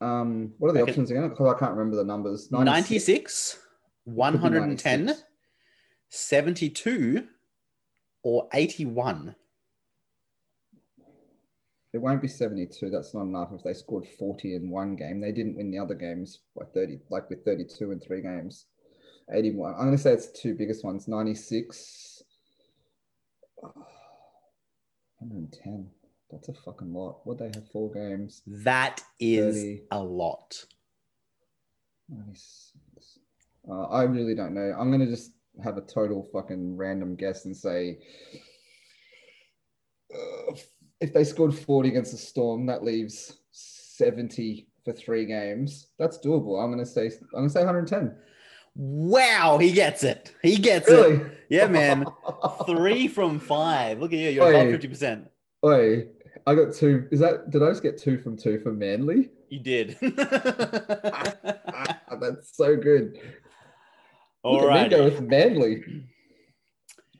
Um, 0.00 0.54
what 0.58 0.68
are 0.68 0.72
the 0.74 0.82
Okay. 0.82 0.92
options 0.92 1.10
again? 1.10 1.28
Because 1.28 1.52
I 1.54 1.58
can't 1.58 1.72
remember 1.72 1.96
the 1.96 2.04
numbers. 2.04 2.50
96, 2.52 3.58
110, 4.06 5.14
72, 6.08 7.26
or 8.22 8.48
81. 8.54 9.34
It 11.92 11.98
won't 11.98 12.22
be 12.22 12.28
72. 12.28 12.90
That's 12.90 13.14
not 13.14 13.22
enough 13.22 13.50
if 13.52 13.62
they 13.62 13.72
scored 13.72 14.06
40 14.18 14.56
in 14.56 14.70
one 14.70 14.96
game. 14.96 15.20
They 15.20 15.32
didn't 15.32 15.56
win 15.56 15.70
the 15.70 15.78
other 15.78 15.94
games 15.94 16.40
by 16.56 16.66
30, 16.66 17.00
like 17.10 17.28
with 17.30 17.44
32 17.44 17.90
in 17.90 18.00
three 18.00 18.22
games. 18.22 18.66
81. 19.32 19.74
I'm 19.74 19.86
going 19.86 19.92
to 19.92 19.98
say 19.98 20.12
it's 20.12 20.30
two 20.30 20.54
biggest 20.54 20.84
ones 20.84 21.08
96. 21.08 22.22
Oh, 23.62 23.72
110. 25.20 25.88
That's 26.30 26.50
a 26.50 26.52
fucking 26.52 26.92
lot. 26.92 27.20
What 27.24 27.38
they 27.38 27.46
have 27.46 27.70
four 27.72 27.90
games? 27.90 28.42
That 28.46 29.00
is 29.18 29.56
30. 29.56 29.82
a 29.92 30.02
lot. 30.02 30.66
96. 32.10 32.85
Uh, 33.68 33.84
I 33.84 34.02
really 34.02 34.34
don't 34.34 34.54
know. 34.54 34.74
I'm 34.78 34.90
going 34.90 35.00
to 35.00 35.06
just 35.06 35.32
have 35.62 35.76
a 35.76 35.82
total 35.82 36.28
fucking 36.32 36.76
random 36.76 37.16
guess 37.16 37.46
and 37.46 37.56
say 37.56 37.98
uh, 40.14 40.52
if 41.00 41.12
they 41.12 41.24
scored 41.24 41.54
40 41.54 41.88
against 41.88 42.12
the 42.12 42.18
Storm, 42.18 42.66
that 42.66 42.84
leaves 42.84 43.38
70 43.50 44.68
for 44.84 44.92
three 44.92 45.24
games. 45.26 45.88
That's 45.98 46.18
doable. 46.18 46.62
I'm 46.62 46.70
going 46.72 46.84
to 46.84 46.90
say 46.90 47.10
I'm 47.36 47.44
to 47.44 47.50
say 47.50 47.60
110. 47.60 48.14
Wow, 48.74 49.58
he 49.58 49.72
gets 49.72 50.04
it. 50.04 50.34
He 50.42 50.56
gets 50.56 50.88
it. 50.88 51.26
Yeah, 51.48 51.66
man. 51.66 52.04
Three 52.66 53.08
from 53.08 53.40
five. 53.40 54.00
Look 54.00 54.12
at 54.12 54.18
you. 54.18 54.28
You're 54.28 54.44
Oi. 54.44 54.68
above 54.68 54.80
50%. 54.80 55.26
Oi, 55.64 56.08
I 56.46 56.54
got 56.54 56.74
two. 56.74 57.08
Is 57.10 57.20
that 57.20 57.50
did 57.50 57.62
I 57.62 57.70
just 57.70 57.82
get 57.82 57.96
two 57.96 58.18
from 58.18 58.36
two 58.36 58.60
for 58.60 58.72
Manly? 58.72 59.30
You 59.48 59.60
did. 59.60 59.96
That's 62.20 62.54
so 62.54 62.76
good. 62.76 63.18
All 64.46 64.60
Look 64.60 64.70
at 64.70 64.74
me 64.74 64.80
right. 64.82 64.90
go 64.90 65.04
with 65.04 65.20
Manly. 65.22 65.82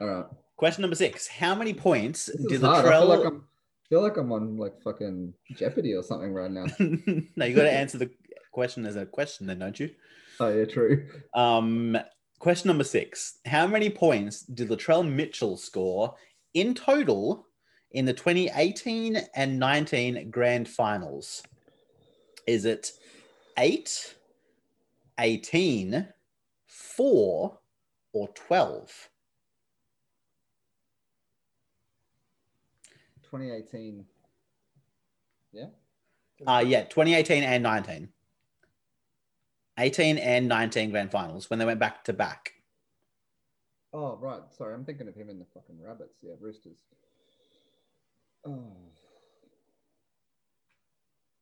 All 0.01 0.07
right. 0.07 0.25
Question 0.57 0.83
number 0.83 0.95
six. 0.95 1.27
How 1.27 1.57
many 1.57 1.75
points 1.75 2.27
This 2.27 2.37
did 2.43 2.53
is 2.53 2.63
hard. 2.63 2.87
I 2.87 2.91
feel 2.91 3.01
Latrell? 3.03 3.09
like 3.09 3.27
I'm 3.27 3.45
feel 3.89 4.03
like 4.03 4.17
I'm 4.17 4.31
on 4.33 4.57
like 4.57 4.81
fucking 4.81 5.35
Jeopardy 5.53 5.95
or 5.95 6.05
something 6.05 6.33
right 6.33 6.51
now. 6.51 6.67
no, 6.79 7.45
you 7.45 7.55
got 7.57 7.65
to 7.65 7.71
answer 7.73 7.99
the 7.99 8.11
question 8.53 8.87
as 8.87 8.95
a 8.95 9.05
question, 9.05 9.47
then, 9.49 9.59
don't 9.59 9.79
you? 9.81 9.91
Oh 10.39 10.49
yeah, 10.49 10.67
true. 10.67 11.09
Um, 11.35 11.99
question 12.39 12.69
number 12.69 12.85
six. 12.85 13.39
How 13.45 13.67
many 13.67 13.91
points 13.91 14.43
did 14.43 14.69
Latrell 14.69 15.05
Mitchell 15.09 15.57
score 15.57 16.15
in 16.55 16.75
total 16.75 17.47
in 17.91 18.05
the 18.05 18.13
2018 18.13 19.17
and 19.35 19.59
19 19.59 20.31
grand 20.31 20.69
finals? 20.69 21.43
Is 22.47 22.65
it 22.65 22.93
8, 23.59 24.15
18, 25.19 26.07
4, 26.97 27.59
or 28.13 28.29
12? 28.29 29.11
2018. 33.23 34.07
Yeah. 35.53 35.67
Uh, 36.47 36.65
yeah, 36.67 36.85
2018 36.85 37.43
and 37.43 37.63
19. 37.63 38.09
18 39.79 40.19
and 40.19 40.49
19 40.49 40.91
grand 40.91 41.11
finals 41.11 41.51
when 41.51 41.59
they 41.59 41.67
went 41.67 41.81
back 41.81 42.05
to 42.05 42.13
back. 42.15 42.53
Oh 43.93 44.17
right. 44.21 44.41
Sorry, 44.57 44.75
I'm 44.75 44.85
thinking 44.85 45.09
of 45.09 45.15
him 45.15 45.29
in 45.29 45.39
the 45.39 45.47
fucking 45.53 45.77
rabbits. 45.83 46.19
Yeah, 46.23 46.35
Roosters. 46.41 46.79
Oh. 48.47 48.73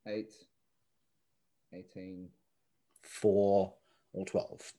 Eight. 0.07 0.33
18. 1.73 2.29
4 3.03 3.75
or 4.13 4.25
12. 4.25 4.73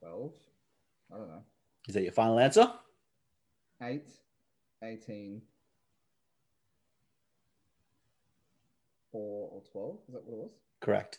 12. 0.00 0.32
I 1.12 1.16
don't 1.16 1.28
know. 1.28 1.42
Is 1.88 1.94
that 1.94 2.02
your 2.02 2.12
final 2.12 2.38
answer? 2.38 2.72
8. 3.82 4.02
18. 4.82 5.42
4 9.12 9.50
or 9.52 9.62
12. 9.72 9.98
Is 10.08 10.14
that 10.14 10.24
what 10.24 10.32
it 10.32 10.38
was? 10.38 10.50
Correct. 10.80 11.18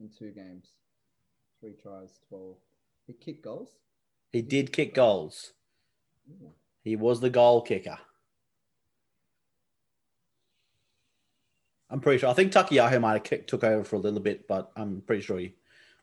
In 0.00 0.08
two 0.08 0.30
games. 0.30 0.68
Three 1.60 1.74
tries, 1.80 2.18
12. 2.28 2.56
He 3.06 3.12
kicked 3.12 3.44
goals? 3.44 3.70
He 4.32 4.42
did 4.42 4.72
kick 4.72 4.94
goals. 4.94 5.52
Ooh. 6.28 6.50
He 6.82 6.96
was 6.96 7.20
the 7.20 7.30
goal 7.30 7.62
kicker. 7.62 7.98
I'm 11.88 12.00
pretty 12.00 12.18
sure. 12.18 12.30
I 12.30 12.32
think 12.32 12.52
Takiyaho 12.52 13.00
might 13.00 13.12
have 13.12 13.22
kicked, 13.22 13.50
took 13.50 13.62
over 13.62 13.84
for 13.84 13.96
a 13.96 14.00
little 14.00 14.18
bit, 14.18 14.48
but 14.48 14.72
I'm 14.76 15.02
pretty 15.06 15.22
sure 15.22 15.38
he 15.38 15.54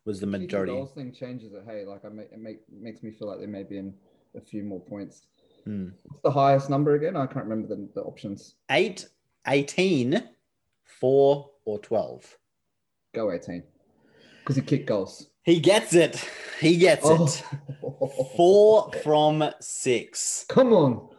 was 0.05 0.19
the 0.19 0.27
majority. 0.27 0.71
goals 0.71 0.91
thing 0.93 1.13
changes 1.13 1.53
it. 1.53 1.63
Hey, 1.67 1.85
like 1.85 2.05
I 2.05 2.09
make, 2.09 2.31
it 2.31 2.39
make, 2.39 2.59
makes 2.71 3.03
me 3.03 3.11
feel 3.11 3.27
like 3.27 3.39
there 3.39 3.47
may 3.47 3.63
be 3.63 3.77
in 3.77 3.93
a 4.35 4.41
few 4.41 4.63
more 4.63 4.79
points. 4.79 5.23
Hmm. 5.65 5.89
What's 6.03 6.21
the 6.23 6.31
highest 6.31 6.69
number 6.69 6.95
again? 6.95 7.15
I 7.15 7.25
can't 7.27 7.45
remember 7.45 7.67
the, 7.75 7.87
the 7.93 8.01
options. 8.01 8.55
8, 8.71 9.07
18, 9.47 10.23
4, 10.83 11.49
or 11.65 11.79
12. 11.79 12.37
Go 13.13 13.31
18. 13.31 13.63
Because 14.39 14.55
he 14.55 14.61
kicked 14.61 14.87
goals. 14.87 15.27
He 15.43 15.59
gets 15.59 15.93
it. 15.93 16.23
He 16.59 16.77
gets 16.77 17.01
Oh. 17.05 17.25
it. 17.25 17.43
Four 18.35 18.91
from 19.03 19.43
six. 19.59 20.45
Come 20.49 20.73
on. 20.73 21.09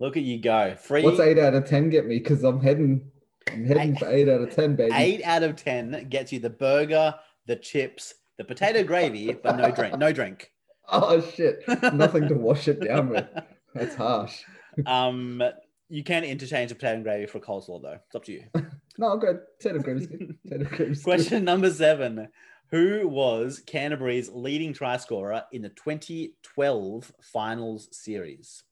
Look 0.00 0.16
at 0.16 0.22
you 0.22 0.40
go. 0.40 0.74
Free 0.76 1.02
What's 1.02 1.20
eight 1.20 1.38
out 1.38 1.54
of 1.54 1.66
ten 1.66 1.90
get 1.90 2.06
me? 2.06 2.18
Because 2.18 2.42
I'm 2.42 2.60
heading, 2.60 3.08
I'm 3.52 3.64
heading 3.64 3.92
Eight- 3.92 3.98
for 3.98 4.08
eight 4.08 4.28
out 4.28 4.40
of 4.40 4.50
ten, 4.54 4.74
baby. 4.74 4.92
eight 4.94 5.22
out 5.22 5.42
of 5.44 5.54
ten 5.56 6.06
gets 6.08 6.32
you 6.32 6.40
the 6.40 6.50
burger, 6.50 7.14
the 7.46 7.56
chips, 7.56 8.14
the 8.38 8.44
potato 8.44 8.82
gravy, 8.82 9.32
but 9.32 9.56
no 9.56 9.70
drink. 9.70 9.98
No 9.98 10.12
drink. 10.12 10.50
Oh 10.94 11.20
shit! 11.20 11.62
Nothing 11.94 12.28
to 12.28 12.34
wash 12.34 12.66
it 12.66 12.80
down 12.80 13.08
with. 13.10 13.26
That's 13.72 13.94
harsh. 13.94 14.42
Um, 14.84 15.40
you 15.88 16.02
can 16.02 16.24
interchange 16.24 16.70
the 16.70 16.74
potato 16.74 16.96
and 16.96 17.04
gravy 17.04 17.26
for 17.26 17.38
coleslaw 17.38 17.80
though. 17.80 17.98
It's 18.04 18.14
up 18.14 18.24
to 18.24 18.32
you. 18.32 18.44
No, 18.98 19.06
I'll 19.06 19.16
go 19.16 19.38
potato 19.58 19.78
gravy's 19.78 20.06
good. 20.06 20.36
Potato 20.42 20.64
gravy's 20.64 20.98
good. 20.98 21.04
Question 21.04 21.44
number 21.44 21.70
seven: 21.70 22.28
Who 22.72 23.08
was 23.08 23.62
Canterbury's 23.64 24.28
leading 24.28 24.74
try 24.74 24.98
scorer 24.98 25.44
in 25.50 25.62
the 25.62 25.70
2012 25.70 27.12
finals 27.22 27.88
series? 27.92 28.64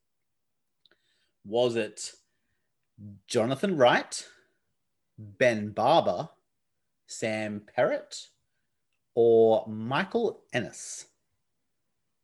Was 1.47 1.77
it 1.77 2.13
Jonathan 3.29 3.77
Wright, 3.79 4.27
Ben 5.19 5.71
Barba, 5.71 6.31
Sam 7.07 7.63
Perrett, 7.77 8.27
or 9.15 9.65
Michael 9.69 10.41
Ennis? 10.53 11.07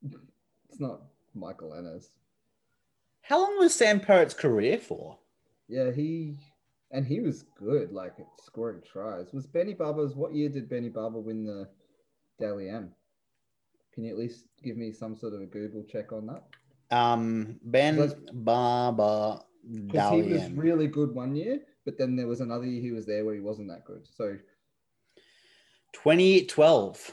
It's 0.03 0.81
not 0.81 1.03
Michael 1.35 1.75
Ennis. 1.75 2.11
How 3.23 3.41
long 3.41 3.59
was 3.59 3.75
Sam 3.75 4.01
Perrett's 4.01 4.35
career 4.35 4.79
for? 4.79 5.19
Yeah, 5.69 5.91
he 5.91 6.37
and 6.93 7.05
he 7.05 7.21
was 7.21 7.43
good, 7.59 7.93
like 7.93 8.15
at 8.19 8.27
scoring 8.45 8.83
tries. 8.91 9.33
Was 9.33 9.47
Benny 9.47 9.75
Barba's? 9.75 10.15
What 10.15 10.35
year 10.35 10.49
did 10.49 10.69
Benny 10.69 10.89
Barba 10.89 11.19
win 11.19 11.45
the 11.45 11.69
Dally 12.39 12.69
M? 12.69 12.91
Can 13.93 14.05
you 14.05 14.13
at 14.13 14.19
least 14.19 14.45
give 14.63 14.77
me 14.77 14.93
some 14.93 15.17
sort 15.17 15.35
of 15.35 15.41
a 15.41 15.47
Google 15.47 15.83
check 15.83 16.13
on 16.13 16.27
that? 16.27 16.45
Um, 16.97 17.59
Ben 17.65 17.97
Let's- 17.97 18.15
Barba 18.33 19.43
Because 19.69 20.25
he 20.25 20.33
was 20.33 20.49
really 20.53 20.87
good 20.87 21.13
one 21.13 21.35
year, 21.35 21.61
but 21.85 21.99
then 21.99 22.15
there 22.15 22.29
was 22.29 22.41
another 22.41 22.65
year 22.67 22.81
he 22.81 22.93
was 22.93 23.07
there 23.07 23.25
where 23.25 23.35
he 23.35 23.41
wasn't 23.41 23.69
that 23.69 23.85
good. 23.85 24.07
So 24.07 24.37
2012. 26.03 27.11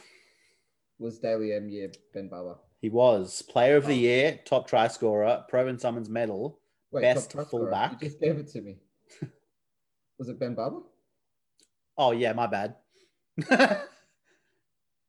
was 1.00 1.20
Dally 1.20 1.54
M 1.54 1.70
year 1.70 1.92
Ben 2.14 2.28
Barba? 2.28 2.56
He 2.82 2.90
was 2.90 3.42
player 3.42 3.78
of 3.78 3.86
the 3.86 3.94
Oh. 3.94 3.98
year, 3.98 4.40
top 4.46 4.68
try 4.68 4.88
scorer, 4.90 5.46
Provan 5.52 5.80
Summons 5.80 6.10
medal. 6.10 6.60
Wait, 6.92 7.02
Best 7.02 7.32
top 7.32 7.32
try 7.32 7.44
scorer. 7.46 7.64
fullback. 7.66 7.92
You 8.02 8.08
just 8.10 8.20
gave 8.20 8.38
it 8.38 8.48
to 8.50 8.62
me. 8.62 8.78
was 10.18 10.28
it 10.30 10.38
Ben 10.40 10.54
Barba? 10.54 10.82
Oh 11.98 12.12
yeah, 12.12 12.34
my 12.34 12.48
bad. 12.48 12.76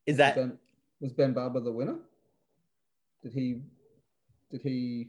Is 0.06 0.14
Was 0.14 0.16
that 0.18 0.34
ben, 0.36 0.58
was 1.00 1.12
Ben 1.12 1.32
Barba 1.32 1.60
the 1.60 1.72
winner? 1.72 1.96
Did 3.22 3.32
he? 3.32 3.60
Did 4.50 4.60
he? 4.62 5.08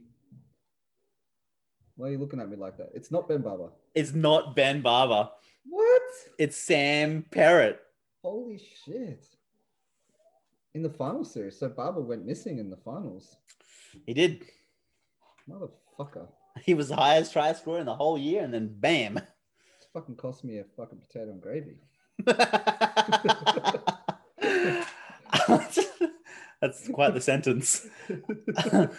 Why 1.98 2.08
are 2.08 2.12
you 2.12 2.18
looking 2.18 2.40
at 2.40 2.50
me 2.50 2.56
like 2.58 2.78
that? 2.78 2.92
It's 2.94 3.12
not 3.12 3.28
Ben 3.30 3.42
Barba. 3.42 3.70
it's 3.94 4.14
not 4.14 4.56
Ben 4.56 4.82
Barba. 4.82 5.32
What? 5.70 6.02
It's 6.40 6.58
Sam 6.58 7.26
Perrett. 7.32 7.78
Holy 8.26 8.58
shit! 8.58 9.28
In 10.74 10.82
the 10.82 10.90
final 10.90 11.24
series, 11.24 11.60
so 11.60 11.70
Barba 11.70 12.02
went 12.02 12.26
missing 12.26 12.58
in 12.58 12.72
the 12.72 12.76
finals. 12.76 13.36
He 14.08 14.16
did. 14.16 14.46
Motherfucker! 15.48 16.28
He 16.64 16.74
was 16.74 16.88
the 16.88 16.96
highest 16.96 17.34
try 17.34 17.54
scorer 17.54 17.82
in 17.82 17.86
the 17.86 17.94
whole 17.94 18.18
year, 18.18 18.44
and 18.44 18.52
then 18.52 18.76
bam. 18.80 19.18
It's 19.18 19.88
fucking 19.94 20.16
cost 20.16 20.44
me 20.44 20.58
a 20.58 20.64
fucking 20.76 21.02
potato 21.02 21.34
and 21.34 21.40
gravy. 21.40 21.78
That's 26.62 26.88
quite 26.88 27.14
the 27.14 27.22
sentence. 27.22 27.86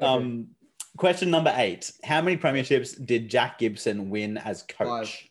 Um, 0.00 0.50
question 0.96 1.30
number 1.30 1.52
eight: 1.56 1.90
How 2.04 2.22
many 2.22 2.36
premierships 2.36 3.04
did 3.04 3.28
Jack 3.28 3.58
Gibson 3.58 4.10
win 4.10 4.36
as 4.36 4.62
coach? 4.62 5.28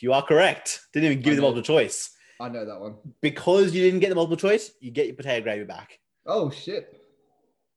You 0.00 0.12
are 0.12 0.22
correct. 0.22 0.80
Didn't 0.92 1.06
even 1.06 1.18
give 1.20 1.32
you 1.32 1.36
the 1.36 1.42
multiple 1.42 1.62
choice 1.62 2.10
I 2.40 2.48
know 2.48 2.64
that 2.64 2.80
one. 2.80 2.96
because 3.20 3.74
you 3.74 3.82
didn't 3.82 4.00
get 4.00 4.08
the 4.08 4.14
multiple 4.14 4.36
choice. 4.36 4.72
You 4.80 4.90
get 4.90 5.06
your 5.06 5.14
potato 5.16 5.42
gravy 5.42 5.64
back. 5.64 5.98
Oh 6.26 6.50
shit! 6.50 7.00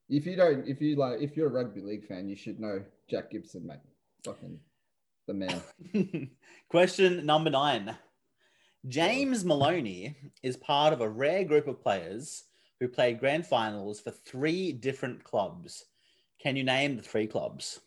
If 0.10 0.26
you 0.26 0.36
don't, 0.36 0.68
if 0.68 0.82
you 0.82 0.96
like, 0.96 1.22
if 1.22 1.38
you're 1.38 1.48
a 1.48 1.52
rugby 1.52 1.82
league 1.82 2.08
fan, 2.08 2.28
you 2.28 2.36
should 2.36 2.60
know 2.60 2.84
Jack 3.10 3.32
Gibson, 3.32 3.65
mate. 3.68 3.80
Fucking 4.24 4.60
the 5.28 5.34
man. 5.34 5.62
Question 6.70 7.26
number 7.26 7.50
nine. 7.50 7.96
James 8.88 9.44
Maloney 9.44 10.15
is 10.44 10.58
part 10.58 10.94
of 10.94 11.02
a 11.02 11.10
rare 11.10 11.44
group 11.44 11.68
of 11.68 11.82
players 11.82 12.44
who 12.80 12.88
played 12.88 13.20
grand 13.20 13.46
finals 13.48 14.00
for 14.00 14.12
three 14.12 14.72
different 14.72 15.24
clubs. 15.24 15.86
Can 16.39 16.56
you 16.56 16.63
name 16.63 16.96
the 16.96 17.02
three 17.02 17.26
clubs? 17.26 17.80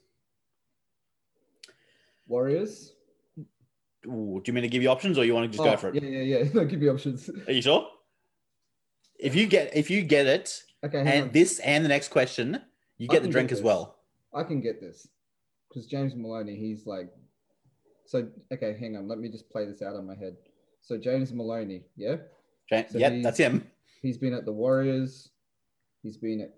Warriors. 2.27 2.95
Ooh, 4.07 4.41
do 4.43 4.49
you 4.51 4.53
mean 4.53 4.63
to 4.63 4.69
give 4.69 4.83
you 4.83 4.89
options 4.91 5.19
or 5.19 5.25
you 5.25 5.35
want 5.35 5.51
to 5.51 5.57
just 5.57 5.61
Oh, 5.67 5.71
go 5.73 5.77
for 5.77 5.89
it? 5.89 6.03
Yeah, 6.03 6.09
yeah, 6.09 6.39
yeah. 6.39 6.49
No, 6.55 6.65
give 6.65 6.81
me 6.81 6.89
options. 6.89 7.29
Are 7.47 7.53
you 7.53 7.63
sure? 7.63 7.89
If 9.19 9.35
you 9.35 9.47
get 9.47 9.77
if 9.77 9.91
you 9.91 10.03
get 10.03 10.27
it 10.27 10.63
Okay, 10.85 11.01
and 11.01 11.25
on. 11.25 11.33
this 11.33 11.59
and 11.61 11.85
the 11.85 11.89
next 11.89 12.09
question, 12.09 12.61
you 12.99 13.09
get 13.09 13.23
the 13.23 13.29
drink 13.29 13.49
get 13.51 13.59
as 13.59 13.63
well. 13.65 13.97
I 14.33 14.45
can 14.45 14.61
get 14.61 14.81
this 14.81 15.09
because 15.69 15.87
James 15.87 16.15
Maloney, 16.15 16.55
he's 16.57 16.87
like, 16.87 17.11
so 18.07 18.29
okay, 18.53 18.77
hang 18.79 18.97
on, 18.97 19.09
let 19.09 19.19
me 19.19 19.29
just 19.29 19.51
play 19.51 19.65
this 19.67 19.83
out 19.83 19.97
on 19.97 20.07
my 20.07 20.15
head. 20.15 20.37
So 20.81 20.97
James 20.97 21.33
Maloney, 21.33 21.83
yeah, 21.97 22.17
Ja- 22.71 22.85
So 22.89 22.99
yep, 22.99 23.13
he's- 23.13 23.25
that's 23.25 23.39
him. 23.39 23.69
he's 24.03 24.17
been 24.19 24.33
at 24.33 24.45
the 24.45 24.53
Warriors, 24.53 25.31
he's 26.05 26.17
been 26.17 26.41
at 26.41 26.55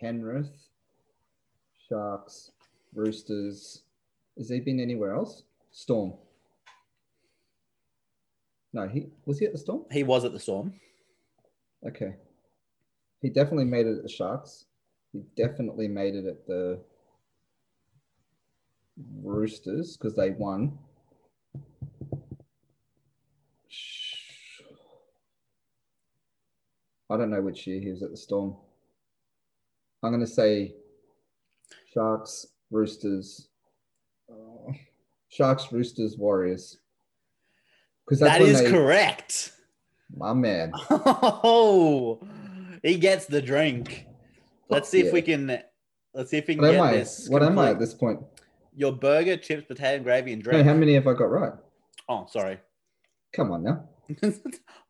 Penrith, 0.00 0.52
Sharks, 1.88 2.50
Roosters. 2.94 3.82
Has 4.36 4.50
he 4.50 4.60
been 4.60 4.80
anywhere 4.80 5.14
else? 5.14 5.44
Storm. 5.72 6.12
No, 8.72 8.86
he 8.88 9.08
was 9.24 9.38
he 9.38 9.46
at 9.46 9.52
the 9.52 9.58
Storm. 9.58 9.84
He 9.90 10.02
was 10.02 10.24
at 10.24 10.32
the 10.32 10.40
Storm. 10.40 10.74
Okay. 11.86 12.16
He 13.22 13.30
definitely 13.30 13.64
made 13.64 13.86
it 13.86 13.96
at 13.96 14.02
the 14.02 14.08
Sharks. 14.08 14.66
He 15.12 15.22
definitely 15.36 15.88
made 15.88 16.14
it 16.14 16.26
at 16.26 16.46
the 16.46 16.80
Roosters 19.22 19.96
because 19.96 20.14
they 20.14 20.30
won. 20.30 20.78
I 27.08 27.16
don't 27.16 27.30
know 27.30 27.40
which 27.40 27.66
year 27.66 27.80
he 27.80 27.90
was 27.90 28.02
at 28.02 28.10
the 28.10 28.16
Storm. 28.16 28.56
I'm 30.02 30.10
going 30.10 30.20
to 30.20 30.26
say 30.26 30.74
Sharks, 31.92 32.46
Roosters, 32.70 33.48
uh, 34.30 34.72
Sharks, 35.28 35.72
Roosters, 35.72 36.16
Warriors. 36.18 36.78
Because 38.06 38.20
That 38.20 38.40
is 38.40 38.62
they- 38.62 38.70
correct. 38.70 39.52
My 40.16 40.32
man. 40.32 40.72
Oh, 40.90 42.20
he 42.82 42.96
gets 42.96 43.26
the 43.26 43.42
drink. 43.42 44.06
Let's 44.68 44.88
see 44.88 45.00
if 45.00 45.12
we 45.12 45.20
can. 45.22 45.58
Let's 46.14 46.30
see 46.30 46.38
if 46.38 46.46
we 46.46 46.54
can 46.54 46.62
What 46.62 46.70
get 46.72 46.76
am 46.80 46.82
I? 46.86 46.92
this. 46.92 47.28
What 47.28 47.42
am 47.42 47.58
I 47.58 47.70
at 47.70 47.78
this 47.78 47.94
point? 47.94 48.20
Your 48.74 48.92
burger, 48.92 49.36
chips, 49.36 49.64
potato, 49.66 50.02
gravy, 50.02 50.32
and 50.32 50.44
No, 50.44 50.52
drink. 50.52 50.66
how 50.66 50.74
many 50.74 50.94
have 50.94 51.06
I 51.06 51.14
got 51.14 51.30
right? 51.30 51.52
oh, 52.08 52.26
sorry. 52.30 52.58
Come 53.34 53.50
on 53.50 53.64
now. 53.64 53.88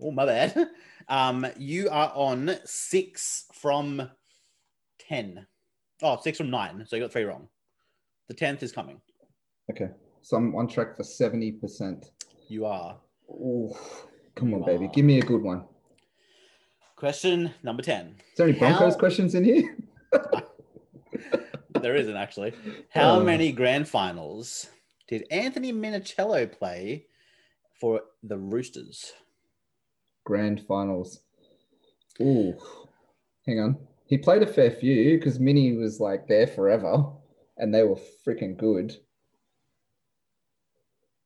oh, 0.02 0.10
my 0.10 0.26
bad. 0.26 0.68
Um, 1.08 1.46
you 1.56 1.88
are 1.88 2.12
on 2.14 2.56
six 2.64 3.46
from 3.54 4.10
ten. 4.98 5.46
Oh, 6.02 6.18
six 6.22 6.36
from 6.38 6.50
nine. 6.50 6.84
So 6.86 6.96
you 6.96 7.02
got 7.02 7.12
three 7.12 7.24
wrong. 7.24 7.48
The 8.28 8.34
tenth 8.34 8.62
is 8.62 8.72
coming. 8.72 9.00
Okay. 9.70 9.88
So 10.20 10.36
I'm 10.36 10.54
on 10.56 10.68
track 10.68 10.96
for 10.96 11.02
70%. 11.04 12.04
You 12.48 12.66
are. 12.66 12.98
Oh, 13.30 13.76
come 14.34 14.54
on, 14.54 14.64
baby. 14.64 14.88
Give 14.92 15.04
me 15.04 15.18
a 15.18 15.22
good 15.22 15.42
one. 15.42 15.64
Question 16.96 17.52
number 17.62 17.82
ten. 17.82 18.16
Is 18.32 18.36
there 18.38 18.48
any 18.48 18.58
Broncos 18.58 18.94
How- 18.94 18.98
questions 18.98 19.34
in 19.34 19.44
here? 19.44 19.76
There 21.80 21.94
isn't 21.94 22.16
actually. 22.16 22.54
How 22.90 23.20
Oh. 23.20 23.22
many 23.22 23.52
grand 23.52 23.86
finals 23.86 24.70
did 25.08 25.26
Anthony 25.30 25.72
Minichiello 25.72 26.50
play 26.50 27.06
for 27.78 28.00
the 28.22 28.38
Roosters? 28.38 29.12
Grand 30.24 30.62
finals. 30.66 31.20
Ooh, 32.20 32.54
hang 33.46 33.60
on. 33.60 33.76
He 34.06 34.16
played 34.18 34.42
a 34.42 34.46
fair 34.46 34.70
few 34.70 35.18
because 35.18 35.38
Mini 35.38 35.76
was 35.76 36.00
like 36.00 36.26
there 36.28 36.46
forever 36.46 37.04
and 37.58 37.72
they 37.74 37.82
were 37.82 37.98
freaking 38.26 38.56
good. 38.56 38.96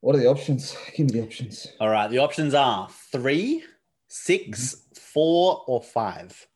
What 0.00 0.16
are 0.16 0.18
the 0.18 0.26
options? 0.28 0.76
Give 0.96 1.06
me 1.06 1.20
the 1.20 1.22
options. 1.26 1.66
All 1.80 1.90
right, 1.90 2.10
the 2.10 2.18
options 2.18 2.54
are 2.54 2.88
three, 3.12 3.64
six, 4.08 4.86
four, 4.94 5.62
or 5.66 5.82
five. 5.82 6.46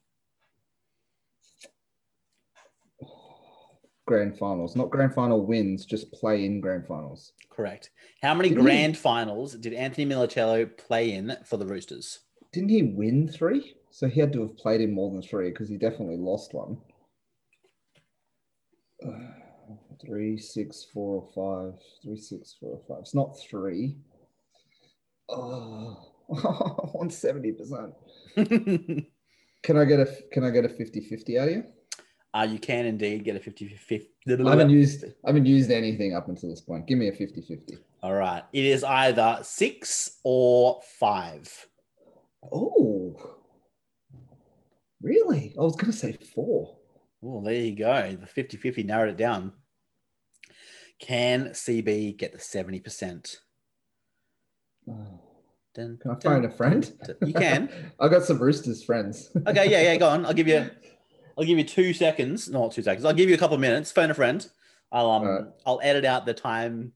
Grand 4.07 4.37
finals, 4.39 4.77
not 4.77 4.91
grand 4.91 5.15
final 5.15 5.45
wins, 5.47 5.87
just 5.87 6.13
play 6.13 6.45
in 6.45 6.61
grand 6.61 6.87
finals. 6.87 7.33
Correct. 7.49 7.91
How 8.23 8.35
many 8.35 8.51
Didn't 8.51 8.65
he- 8.65 8.71
grand 8.71 8.99
finals 8.99 9.55
did 9.55 9.73
Anthony 9.73 10.07
Minichiello 10.07 10.77
play 10.77 11.13
in 11.13 11.37
for 11.47 11.57
the 11.57 11.67
Roosters? 11.67 12.21
Didn't 12.53 12.69
he 12.69 12.83
win 12.83 13.29
three? 13.29 13.75
So 13.91 14.07
he 14.09 14.21
had 14.21 14.33
to 14.35 14.43
have 14.43 14.57
played 14.57 14.81
in 14.81 14.93
more 14.93 15.11
than 15.11 15.23
three 15.23 15.51
because 15.51 15.69
he 15.69 15.77
definitely 15.79 16.17
lost 16.19 16.53
one. 16.53 16.77
Three, 20.07 20.39
six, 20.39 20.87
four, 20.93 21.23
or 21.23 21.73
five. 21.73 21.81
Three, 22.03 22.17
six, 22.17 22.57
four, 22.61 22.79
or 22.79 22.83
five. 22.89 23.03
It's 23.03 23.15
not 23.15 23.39
three. 23.49 23.97
Oh, 25.29 26.13
170%. 26.31 27.93
Can 29.63 29.79
I 29.79 29.85
get 29.87 29.99
a 30.01 30.07
can 30.31 30.45
I 30.45 30.51
get 30.51 30.67
a 30.67 30.69
50-50 30.69 31.41
out 31.41 31.49
of 31.49 31.55
you? 31.55 31.65
uh, 32.35 32.47
you 32.51 32.59
can 32.59 32.85
indeed 32.85 33.25
get 33.25 33.37
a 33.37 33.41
50 33.41 33.69
50. 33.69 34.11
I 34.45 34.51
haven't 34.51 34.71
used 34.71 35.05
I 35.25 35.29
haven't 35.29 35.47
used 35.47 35.71
anything 35.71 36.15
up 36.15 36.29
until 36.29 36.51
this 36.51 36.61
point. 36.61 36.87
Give 36.87 36.99
me 36.99 37.09
a 37.09 37.13
50-50. 37.13 37.79
All 38.03 38.13
right. 38.13 38.43
It 38.53 38.65
is 38.65 38.83
either 38.85 39.39
six 39.43 40.19
or 40.25 40.81
five. 40.99 41.49
Oh. 42.53 43.17
Really? 45.01 45.55
I 45.57 45.63
was 45.63 45.77
gonna 45.77 45.93
say 45.93 46.19
four. 46.35 46.77
Oh, 47.23 47.43
there 47.43 47.55
you 47.55 47.77
go. 47.77 48.17
The 48.21 48.27
50 48.27 48.57
50 48.57 48.83
narrowed 48.83 49.11
it 49.11 49.17
down. 49.17 49.53
Can 51.01 51.49
CB 51.51 52.17
get 52.17 52.33
the 52.33 52.39
70%? 52.39 53.37
Oh. 54.89 54.95
Dun, 55.75 55.99
Can 56.01 56.13
I 56.13 56.15
dun, 56.15 56.21
phone 56.21 56.45
a 56.45 56.51
friend? 56.51 56.93
dun. 57.05 57.17
You 57.27 57.35
can. 57.35 57.69
I 58.01 58.07
got 58.07 58.23
some 58.23 58.39
Roosters 58.39 58.85
friends. 58.85 59.31
Okay, 59.49 59.69
yeah, 59.69 59.83
yeah, 59.83 59.97
go 59.97 60.09
on. 60.09 60.25
I'll 60.25 60.33
give 60.33 60.47
you 60.47 60.71
I'll 61.37 61.43
give 61.45 61.59
you 61.59 61.65
two 61.65 61.93
seconds. 61.93 62.49
No, 62.49 62.63
not 62.63 62.73
two 62.73 62.83
seconds. 62.83 63.05
I'll 63.05 63.13
give 63.13 63.29
you 63.29 63.35
a 63.35 63.39
couple 63.39 63.57
of 63.57 63.61
minutes. 63.61 63.91
Phone 63.91 64.09
a 64.09 64.15
friend. 64.15 64.47
I'll 64.93 65.11
um 65.11 65.23
Alright. 65.25 65.47
I'll 65.67 65.81
edit 65.83 66.05
out 66.05 66.27
the 66.27 66.35
time 66.35 66.93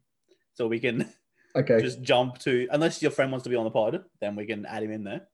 so 0.55 0.69
we 0.69 0.79
can 0.79 1.13
Okay. 1.57 1.81
just 1.81 2.03
jump 2.03 2.39
to 2.39 2.69
unless 2.71 3.03
your 3.03 3.11
friend 3.11 3.33
wants 3.33 3.43
to 3.45 3.51
be 3.51 3.57
on 3.57 3.65
the 3.65 3.71
pod, 3.73 4.05
then 4.21 4.37
we 4.37 4.47
can 4.47 4.65
add 4.65 4.85
him 4.85 4.93
in 4.93 5.03
there. 5.03 5.27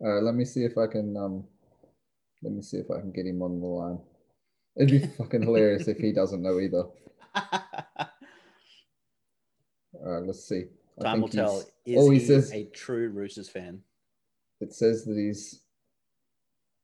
All 0.00 0.12
right, 0.14 0.22
let 0.24 0.34
me 0.34 0.44
see 0.44 0.64
if 0.64 0.76
I 0.76 0.88
can 0.88 1.16
um 1.16 1.44
let 2.42 2.52
me 2.52 2.60
see 2.60 2.78
if 2.78 2.90
I 2.90 2.98
can 2.98 3.12
get 3.12 3.24
him 3.24 3.40
on 3.40 3.60
the 3.60 3.66
line. 3.66 3.98
It'd 4.76 4.90
be 4.90 5.06
fucking 5.16 5.42
hilarious 5.42 5.86
if 5.86 5.98
he 5.98 6.12
doesn't 6.12 6.42
know 6.42 6.58
either. 6.58 6.86
All 9.94 10.12
right, 10.12 10.26
let's 10.26 10.44
see. 10.44 10.64
I 11.00 11.02
Time 11.04 11.20
will 11.20 11.28
tell. 11.28 11.64
Is 11.84 11.96
oh, 11.98 12.10
he, 12.10 12.18
he 12.18 12.24
says- 12.24 12.52
a 12.52 12.64
true 12.66 13.08
Roosters 13.10 13.48
fan? 13.48 13.82
It 14.60 14.74
says 14.74 15.04
that 15.06 15.16
he's 15.16 15.62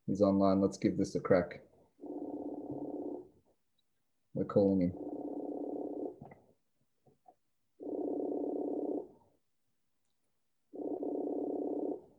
he's 0.07 0.23
online. 0.23 0.63
Let's 0.63 0.79
give 0.79 0.97
this 0.97 1.15
a 1.15 1.21
crack. 1.21 1.61
We're 4.35 4.45
calling 4.45 4.81
him. 4.81 4.93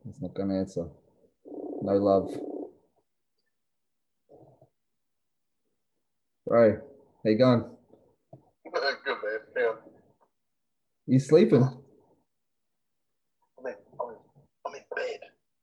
He's 0.04 0.22
not 0.22 0.34
gonna 0.34 0.58
answer. 0.58 0.86
No 1.82 1.92
love. 1.94 2.30
Bro, 6.46 6.80
how 7.24 7.30
you 7.30 7.36
going? 7.36 7.64
Good 8.72 8.82
man. 8.82 9.40
Yeah. 9.56 9.72
You 11.08 11.18
sleeping? 11.18 11.62
I'm 11.62 11.72
in, 13.66 13.74
I'm 13.98 14.10
in, 14.10 14.16
I'm 14.66 14.74
in 14.74 14.82
bed. 14.94 15.20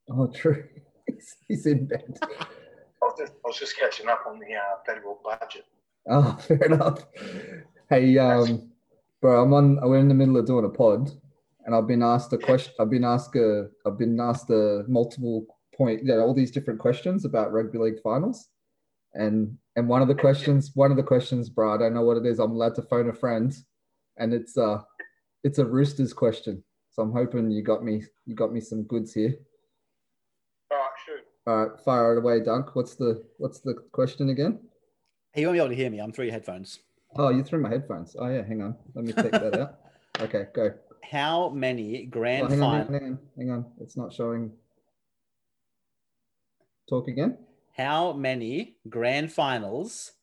Oh, 0.10 0.26
true. 0.26 0.64
He's, 1.08 1.36
he's 1.48 1.68
in 1.68 1.86
bed. 1.86 2.18
I 2.24 2.48
was 3.04 3.14
just, 3.20 3.34
I 3.34 3.48
was 3.48 3.60
just 3.60 3.78
catching 3.78 4.08
up 4.08 4.24
on 4.28 4.40
the 4.40 4.56
uh, 4.56 4.78
federal 4.88 5.20
budget. 5.24 5.66
Oh, 6.10 6.36
fair 6.48 6.64
enough. 6.64 7.06
Hey, 7.92 8.18
um, 8.18 8.72
bro, 9.22 9.44
I'm 9.44 9.54
on. 9.54 9.76
We're 9.88 10.00
in 10.00 10.08
the 10.08 10.16
middle 10.16 10.38
of 10.38 10.48
doing 10.48 10.66
a 10.66 10.70
pod, 10.70 11.12
and 11.64 11.76
I've 11.76 11.86
been 11.86 12.02
asked 12.02 12.34
a 12.34 12.40
question. 12.40 12.74
I've 12.80 12.90
been 12.90 13.04
asked 13.04 13.36
a. 13.36 13.70
I've 13.86 14.00
been 14.00 14.20
asked 14.20 14.50
a 14.50 14.84
multiple 14.88 15.46
point. 15.78 16.02
Yeah, 16.04 16.16
all 16.16 16.34
these 16.34 16.50
different 16.50 16.80
questions 16.80 17.24
about 17.24 17.54
rugby 17.54 17.78
league 17.78 18.02
finals, 18.04 18.50
and 19.14 19.56
and 19.76 19.88
one 19.88 20.02
of 20.02 20.08
the 20.08 20.16
questions, 20.16 20.72
one 20.74 20.90
of 20.90 20.98
the 20.98 21.04
questions, 21.04 21.50
bro, 21.50 21.76
I 21.76 21.78
don't 21.78 21.94
know 21.94 22.02
what 22.02 22.18
it 22.18 22.26
is. 22.26 22.40
I'm 22.40 22.54
allowed 22.54 22.74
to 22.76 22.82
phone 22.82 23.10
a 23.10 23.14
friend, 23.14 23.56
and 24.18 24.34
it's 24.34 24.58
uh, 24.58 24.82
it's 25.46 25.60
a 25.60 25.66
Roosters 25.66 26.12
question. 26.12 26.64
So 26.92 27.04
I'm 27.04 27.12
hoping 27.14 27.52
you 27.52 27.62
got 27.62 27.84
me. 27.84 28.04
You 28.26 28.36
got 28.36 28.52
me 28.52 28.60
some 28.60 28.84
goods 28.84 29.14
here. 29.14 29.36
All 30.72 30.78
right, 30.78 30.90
shoot. 31.06 31.22
All 31.46 31.68
right, 31.68 31.80
fire 31.86 32.14
it 32.16 32.18
away, 32.18 32.44
Dunk. 32.44 32.76
What's 32.76 32.96
the 32.96 33.24
what's 33.38 33.60
the 33.60 33.76
question 33.92 34.30
again? 34.30 34.60
He 35.34 35.46
won't 35.46 35.56
be 35.56 35.60
able 35.60 35.70
to 35.70 35.76
hear 35.76 35.90
me. 35.92 36.00
I'm 36.00 36.12
through 36.12 36.26
your 36.26 36.34
headphones. 36.34 36.80
Oh, 37.18 37.30
you 37.30 37.44
threw 37.44 37.62
my 37.62 37.70
headphones. 37.70 38.16
Oh 38.18 38.28
yeah, 38.28 38.44
hang 38.44 38.62
on. 38.64 38.76
Let 38.96 39.06
me 39.06 39.14
take 39.14 39.32
that 39.32 39.58
out. 39.58 39.80
Okay, 40.22 40.46
go. 40.56 40.72
How 41.12 41.50
many 41.50 42.06
grand 42.06 42.46
Oh, 42.46 42.48
hang, 42.48 42.64
on, 42.64 42.74
hang 42.74 42.86
on, 42.86 42.94
hang 42.94 43.04
on, 43.04 43.20
hang 43.38 43.52
on. 43.52 43.66
It's 43.82 43.98
not 43.98 44.14
showing. 44.14 44.50
Talk 46.88 47.10
again. 47.10 47.38
How 47.76 48.14
many 48.14 48.78
grand 48.88 49.34
finals 49.34 50.14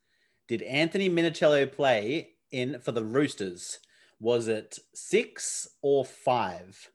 did 0.49 0.63
Anthony 0.63 1.11
Minichiello 1.11 1.71
play 1.71 2.31
in 2.51 2.81
for 2.81 2.93
the 2.93 3.05
Roosters? 3.05 3.81
Was 4.23 4.47
it 4.47 4.79
six 4.95 5.69
or 5.83 6.05
five? 6.05 6.91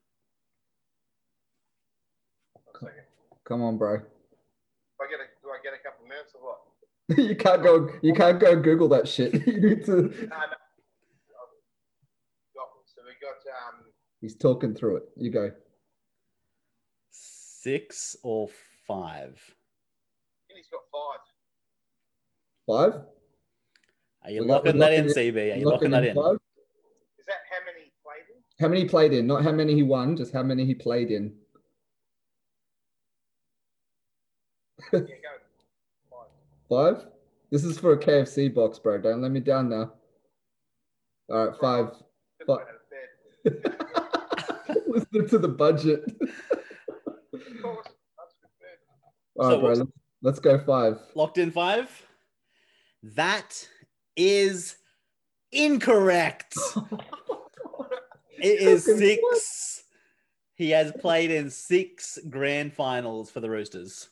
Come 3.44 3.62
on, 3.62 3.78
bro. 3.78 3.98
Do 3.98 4.04
I 5.02 5.08
get 5.10 5.20
a, 5.20 5.28
do 5.42 5.50
I 5.50 5.58
get 5.64 5.74
a 5.74 5.82
couple 5.84 6.04
of 6.04 6.10
minutes 6.10 6.34
or 6.36 6.42
what? 6.44 6.60
you 7.30 7.36
can't 7.36 7.64
go. 7.64 7.90
You 8.02 8.14
can't 8.14 8.40
go 8.40 8.56
Google 8.62 8.88
that 8.90 9.08
shit. 9.08 9.34
you 9.48 9.62
need 9.62 9.86
to. 9.86 9.92
No, 9.92 10.00
no. 10.02 10.10
So 12.86 13.02
we 13.06 13.14
got 13.22 13.40
um, 13.70 13.86
He's 14.22 14.36
talking 14.36 14.74
through 14.76 14.98
it. 14.98 15.04
You 15.18 15.32
go. 15.32 15.52
Six 17.12 18.16
or 18.24 18.50
five? 18.88 19.40
he's 20.54 20.68
got 20.68 20.82
five. 20.92 21.22
Five. 22.94 23.02
Are 24.24 24.32
you 24.32 24.42
We 24.42 24.48
got- 24.48 24.66
locking 24.66 24.80
we're 24.80 24.86
that 24.90 24.94
in, 24.94 25.06
CB? 25.06 25.16
Are 25.54 25.58
you 25.58 25.66
Locking 25.66 25.66
locking 25.66 25.92
that 25.92 26.06
in? 26.06 26.16
five? 26.16 26.36
Is 27.18 27.26
that 27.28 27.44
how 27.50 27.60
many 27.66 27.86
he 27.86 27.92
played 28.04 28.28
in? 28.36 28.42
How 28.60 28.68
many 28.68 28.82
he 28.82 28.88
played 28.88 29.14
in? 29.14 29.28
Not 29.28 29.44
how 29.44 29.52
many 29.52 29.76
he 29.76 29.84
won. 29.84 30.16
Just 30.18 30.34
how 30.34 30.42
many 30.44 30.66
he 30.66 30.74
played 30.74 31.12
in. 31.12 31.34
Yeah, 34.94 35.00
go. 35.00 35.08
Five. 36.70 36.98
Five. 36.98 37.06
This 37.52 37.64
is 37.64 37.78
for 37.78 37.94
a 37.94 37.98
KFC 38.00 38.54
box, 38.54 38.80
bro. 38.80 38.98
Don't 39.00 39.22
let 39.22 39.32
me 39.32 39.40
down 39.40 39.70
now. 39.70 39.94
All 41.30 41.48
right, 41.48 41.58
five. 41.60 41.92
Good 42.40 42.48
But- 42.48 42.60
night 42.60 42.68
out 42.68 43.56
of 43.56 43.64
bed. 43.64 44.78
Listen 44.88 45.30
to 45.30 45.38
the 45.38 45.48
budget. 45.48 46.04
Of 47.34 47.42
course. 47.62 47.86
That's 47.86 48.34
good 48.42 48.50
bed. 48.60 48.78
All 49.38 49.50
So 49.52 49.60
bro. 49.60 49.70
Let's, 49.70 49.82
let's 50.24 50.40
go 50.40 50.58
five. 50.60 51.00
Locked 51.16 51.38
in 51.38 51.52
five? 51.52 51.90
That 53.04 53.68
is 54.16 54.78
incorrect. 55.52 56.56
It 58.38 58.62
is 58.62 58.86
six. 58.86 59.84
He 60.56 60.72
has 60.72 60.92
played 60.92 61.30
in 61.32 61.50
six 61.50 62.18
grand 62.30 62.74
finals 62.74 63.30
for 63.30 63.40
the 63.40 63.50
Roosters. 63.50 64.10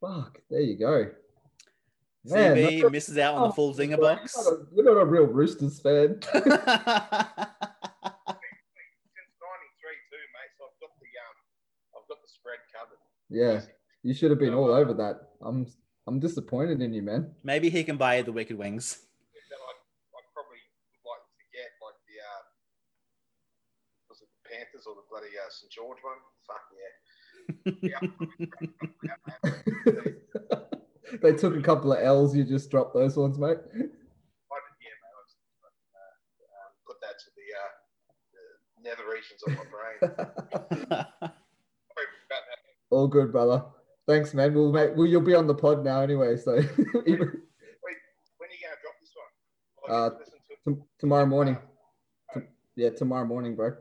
Fuck, 0.00 0.40
there 0.50 0.60
you 0.60 0.76
go. 0.78 1.10
Man, 2.24 2.56
CB 2.56 2.90
misses 2.90 3.18
out 3.18 3.34
on 3.34 3.48
the 3.48 3.54
full 3.54 3.72
zinger 3.72 4.00
box. 4.00 4.34
You're 4.36 4.44
not, 4.44 4.52
a, 4.52 4.66
you're 4.74 4.84
not 4.94 5.00
a 5.00 5.04
real 5.06 5.26
Roosters 5.26 5.80
fan. 5.80 6.20
Since 6.20 6.44
'93 6.44 6.56
too, 10.10 10.26
mate. 10.34 10.52
So 10.58 10.66
I've 10.66 10.80
got 10.82 10.90
the 10.98 11.12
um, 11.22 11.36
I've 11.94 12.08
got 12.08 12.18
the 12.20 12.28
spread 12.28 12.58
covered. 12.74 12.98
yeah, 13.30 13.60
you 14.02 14.12
should 14.12 14.30
have 14.30 14.40
been 14.40 14.54
all 14.54 14.72
over 14.72 14.92
that. 14.94 15.30
I'm 15.40 15.66
I'm 16.06 16.18
disappointed 16.18 16.82
in 16.82 16.92
you, 16.92 17.02
man. 17.02 17.30
Maybe 17.44 17.70
he 17.70 17.84
can 17.84 17.96
buy 17.96 18.22
the 18.22 18.32
Wicked 18.32 18.58
Wings. 18.58 18.98
Then 19.48 19.58
I, 19.58 19.70
I 19.70 20.20
probably 20.34 20.58
would 20.92 21.08
like 21.08 21.22
to 21.30 21.44
get 21.54 21.70
like 21.78 21.98
the 22.10 22.18
uh, 22.26 22.42
was 24.10 24.22
or 24.86 24.94
the 24.96 25.02
bloody 25.08 25.28
uh, 25.38 25.48
St 25.48 25.70
George 25.72 25.98
one? 26.02 26.18
Fuck 26.46 26.60
yeah. 26.76 26.90
yeah. 27.82 28.00
they 31.22 31.32
took 31.32 31.56
a 31.56 31.62
couple 31.62 31.92
of 31.92 31.98
L's. 32.02 32.34
You 32.36 32.44
just 32.44 32.70
dropped 32.70 32.94
those 32.94 33.16
ones, 33.16 33.38
mate. 33.38 33.56
Yeah, 33.72 33.82
mate. 33.82 33.90
Was, 35.16 35.36
uh, 35.62 35.68
um, 36.60 36.70
put 36.86 36.96
that 37.00 37.18
to 37.18 37.30
the, 37.36 37.46
uh, 37.56 37.70
the 38.34 38.42
nether 38.88 39.06
regions 39.08 39.42
of 39.46 39.52
my 39.56 39.64
brain. 39.70 39.98
Sorry 40.00 40.10
about 42.28 42.44
that. 42.48 42.58
all 42.90 43.06
good, 43.08 43.30
brother. 43.32 43.64
Thanks, 44.06 44.34
man. 44.34 44.54
We'll 44.54 44.72
make. 44.72 44.94
Well, 44.96 45.06
you'll 45.06 45.20
be 45.20 45.34
on 45.34 45.46
the 45.46 45.54
pod 45.54 45.84
now 45.84 46.00
anyway. 46.02 46.36
So 46.36 46.56
even, 46.56 46.68
When 47.06 48.50
are 48.50 48.52
you 48.52 48.60
going 48.62 48.74
to 48.74 48.80
drop 48.82 48.96
this 49.00 49.12
one? 49.14 49.30
Uh, 49.90 50.10
to 50.10 50.16
listen 50.18 50.38
to 50.48 50.52
it. 50.72 50.76
t- 50.76 50.82
tomorrow 50.98 51.26
morning. 51.26 51.56
Uh, 52.34 52.40
Yeah, 52.76 52.90
tomorrow 52.90 53.26
morning, 53.26 53.54
bro. 53.56 53.72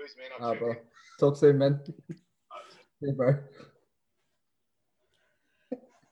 Bro, 0.00 0.06
yeah, 0.16 0.22
man. 0.22 0.30
I'm 0.38 0.44
Ah, 0.44 0.58
bro. 0.58 0.68
tuning 0.72 0.84
Talk 1.18 1.36
soon, 1.36 1.58
man. 1.58 1.80
in. 2.08 2.16
Yeah, 3.00 3.12
bro. 3.16 3.38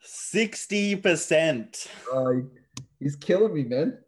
60%. 0.05 1.89
Oh, 2.13 2.33
he- 2.37 2.43
he's 3.01 3.17
killing 3.17 3.55
me, 3.55 3.65
man. 3.65 3.99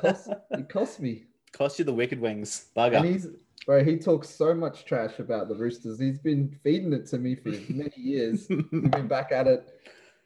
Cost, 0.00 0.30
he 0.56 0.62
cost 0.64 1.00
me. 1.00 1.24
Cost 1.52 1.78
you 1.78 1.84
the 1.84 1.92
Wicked 1.92 2.20
Wings. 2.20 2.66
And 2.76 2.92
Bugger. 2.94 3.04
he's 3.04 3.26
bro, 3.66 3.84
he 3.84 3.96
talks 3.96 4.28
so 4.28 4.54
much 4.54 4.84
trash 4.84 5.18
about 5.18 5.48
the 5.48 5.54
Roosters. 5.54 5.98
He's 6.00 6.18
been 6.18 6.56
feeding 6.62 6.92
it 6.92 7.06
to 7.08 7.18
me 7.18 7.34
for 7.36 7.50
many 7.72 7.92
years. 7.96 8.46
We've 8.48 8.70
been 8.90 9.08
back 9.08 9.30
at 9.32 9.46
it. 9.46 9.68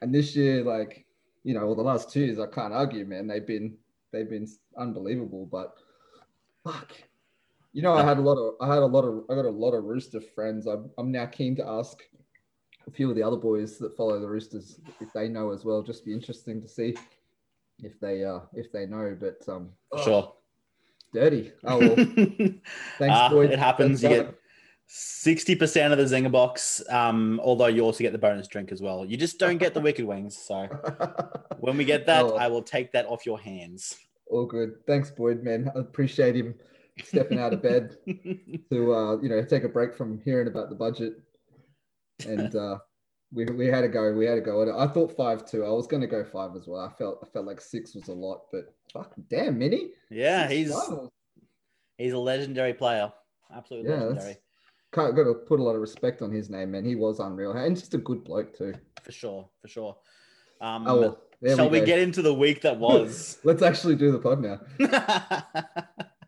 And 0.00 0.14
this 0.14 0.34
year, 0.34 0.62
like, 0.64 1.04
you 1.44 1.54
know, 1.54 1.66
well, 1.66 1.74
the 1.74 1.82
last 1.82 2.10
two 2.10 2.20
years, 2.20 2.38
I 2.38 2.46
can't 2.46 2.72
argue, 2.72 3.04
man. 3.04 3.26
They've 3.26 3.46
been 3.46 3.76
they've 4.10 4.28
been 4.28 4.48
unbelievable, 4.76 5.46
but 5.50 5.74
fuck. 6.64 6.92
You 7.72 7.80
know, 7.82 7.94
I 7.94 8.04
had 8.04 8.18
a 8.18 8.20
lot 8.20 8.34
of 8.36 8.54
I 8.60 8.66
had 8.72 8.82
a 8.82 8.86
lot 8.86 9.04
of 9.04 9.24
I 9.30 9.34
got 9.34 9.46
a 9.46 9.50
lot 9.50 9.72
of 9.72 9.84
rooster 9.84 10.20
friends. 10.20 10.66
I'm 10.66 10.90
I'm 10.98 11.10
now 11.10 11.26
keen 11.26 11.56
to 11.56 11.66
ask 11.66 11.98
a 12.86 12.90
few 12.90 13.08
of 13.08 13.16
the 13.16 13.22
other 13.22 13.36
boys 13.36 13.78
that 13.78 13.96
follow 13.96 14.20
the 14.20 14.28
roosters 14.28 14.78
if 15.00 15.12
they 15.14 15.28
know 15.28 15.52
as 15.52 15.64
well. 15.64 15.82
Just 15.82 16.04
be 16.04 16.12
interesting 16.12 16.60
to 16.60 16.68
see 16.68 16.94
if 17.82 17.98
they 18.00 18.24
uh 18.24 18.40
if 18.52 18.70
they 18.72 18.84
know. 18.86 19.16
But 19.18 19.38
um 19.48 19.70
sure. 20.04 20.34
dirty. 21.14 21.52
Oh 21.64 21.78
well. 21.78 21.96
Thanks, 21.96 22.62
Ah, 23.00 23.28
Boyd. 23.30 23.50
it 23.52 23.58
happens. 23.58 24.02
You 24.02 24.08
get 24.10 24.34
sixty 24.86 25.54
percent 25.54 25.94
of 25.94 25.98
the 25.98 26.04
zinger 26.04 26.30
box. 26.30 26.82
Um, 26.90 27.40
although 27.42 27.68
you 27.68 27.82
also 27.82 28.00
get 28.04 28.12
the 28.12 28.18
bonus 28.18 28.48
drink 28.48 28.70
as 28.70 28.82
well. 28.82 29.06
You 29.06 29.16
just 29.16 29.38
don't 29.38 29.56
get 29.56 29.72
the 29.72 29.80
wicked 29.80 30.04
wings. 30.04 30.36
So 30.36 30.66
when 31.60 31.78
we 31.78 31.86
get 31.86 32.04
that, 32.04 32.24
Oh. 32.26 32.36
I 32.36 32.48
will 32.48 32.62
take 32.62 32.92
that 32.92 33.06
off 33.06 33.24
your 33.24 33.38
hands. 33.40 33.96
All 34.26 34.44
good. 34.44 34.74
Thanks, 34.86 35.10
Boyd, 35.10 35.42
man. 35.42 35.70
I 35.74 35.78
appreciate 35.80 36.36
him 36.36 36.54
stepping 37.04 37.38
out 37.38 37.52
of 37.52 37.62
bed 37.62 37.96
to 38.70 38.94
uh, 38.94 39.16
you 39.20 39.28
know 39.28 39.42
take 39.44 39.64
a 39.64 39.68
break 39.68 39.94
from 39.94 40.20
hearing 40.24 40.48
about 40.48 40.68
the 40.68 40.74
budget, 40.76 41.14
and 42.26 42.54
uh, 42.54 42.78
we 43.32 43.44
we 43.46 43.66
had 43.66 43.82
to 43.82 43.88
go. 43.88 44.12
We 44.12 44.26
had 44.26 44.34
to 44.36 44.40
go. 44.40 44.78
I 44.78 44.86
thought 44.86 45.16
five 45.16 45.44
too. 45.46 45.64
I 45.64 45.70
was 45.70 45.86
going 45.86 46.02
to 46.02 46.06
go 46.06 46.24
five 46.24 46.56
as 46.56 46.66
well. 46.66 46.80
I 46.80 46.90
felt 46.96 47.18
I 47.22 47.26
felt 47.32 47.46
like 47.46 47.60
six 47.60 47.94
was 47.94 48.08
a 48.08 48.12
lot, 48.12 48.42
but 48.52 48.74
fuck, 48.92 49.14
damn, 49.30 49.58
Minnie. 49.58 49.88
yeah, 50.10 50.48
Six 50.48 50.52
he's 50.54 50.72
finals. 50.72 51.10
he's 51.98 52.12
a 52.12 52.18
legendary 52.18 52.74
player. 52.74 53.12
Absolutely 53.54 53.90
Yeah, 53.90 54.02
legendary 54.04 54.36
got 54.94 55.12
to 55.14 55.32
put 55.46 55.58
a 55.58 55.62
lot 55.62 55.74
of 55.74 55.80
respect 55.80 56.20
on 56.20 56.30
his 56.30 56.50
name, 56.50 56.70
man. 56.72 56.84
He 56.84 56.96
was 56.96 57.18
unreal, 57.18 57.52
and 57.52 57.74
just 57.74 57.94
a 57.94 57.98
good 57.98 58.22
bloke 58.24 58.56
too. 58.56 58.74
for 59.02 59.10
sure. 59.12 59.48
For 59.62 59.68
sure. 59.68 59.96
Um, 60.60 60.84
Oh, 60.86 61.00
well, 61.40 61.56
shall 61.56 61.70
we, 61.70 61.80
go. 61.80 61.86
get 61.86 61.98
into 61.98 62.20
the 62.22 62.34
week 62.34 62.60
that 62.62 62.78
was? 62.78 63.38
Let's 63.42 63.62
actually 63.62 63.96
do 63.96 64.12
the 64.12 64.18
pod 64.18 64.42
now. 64.42 64.60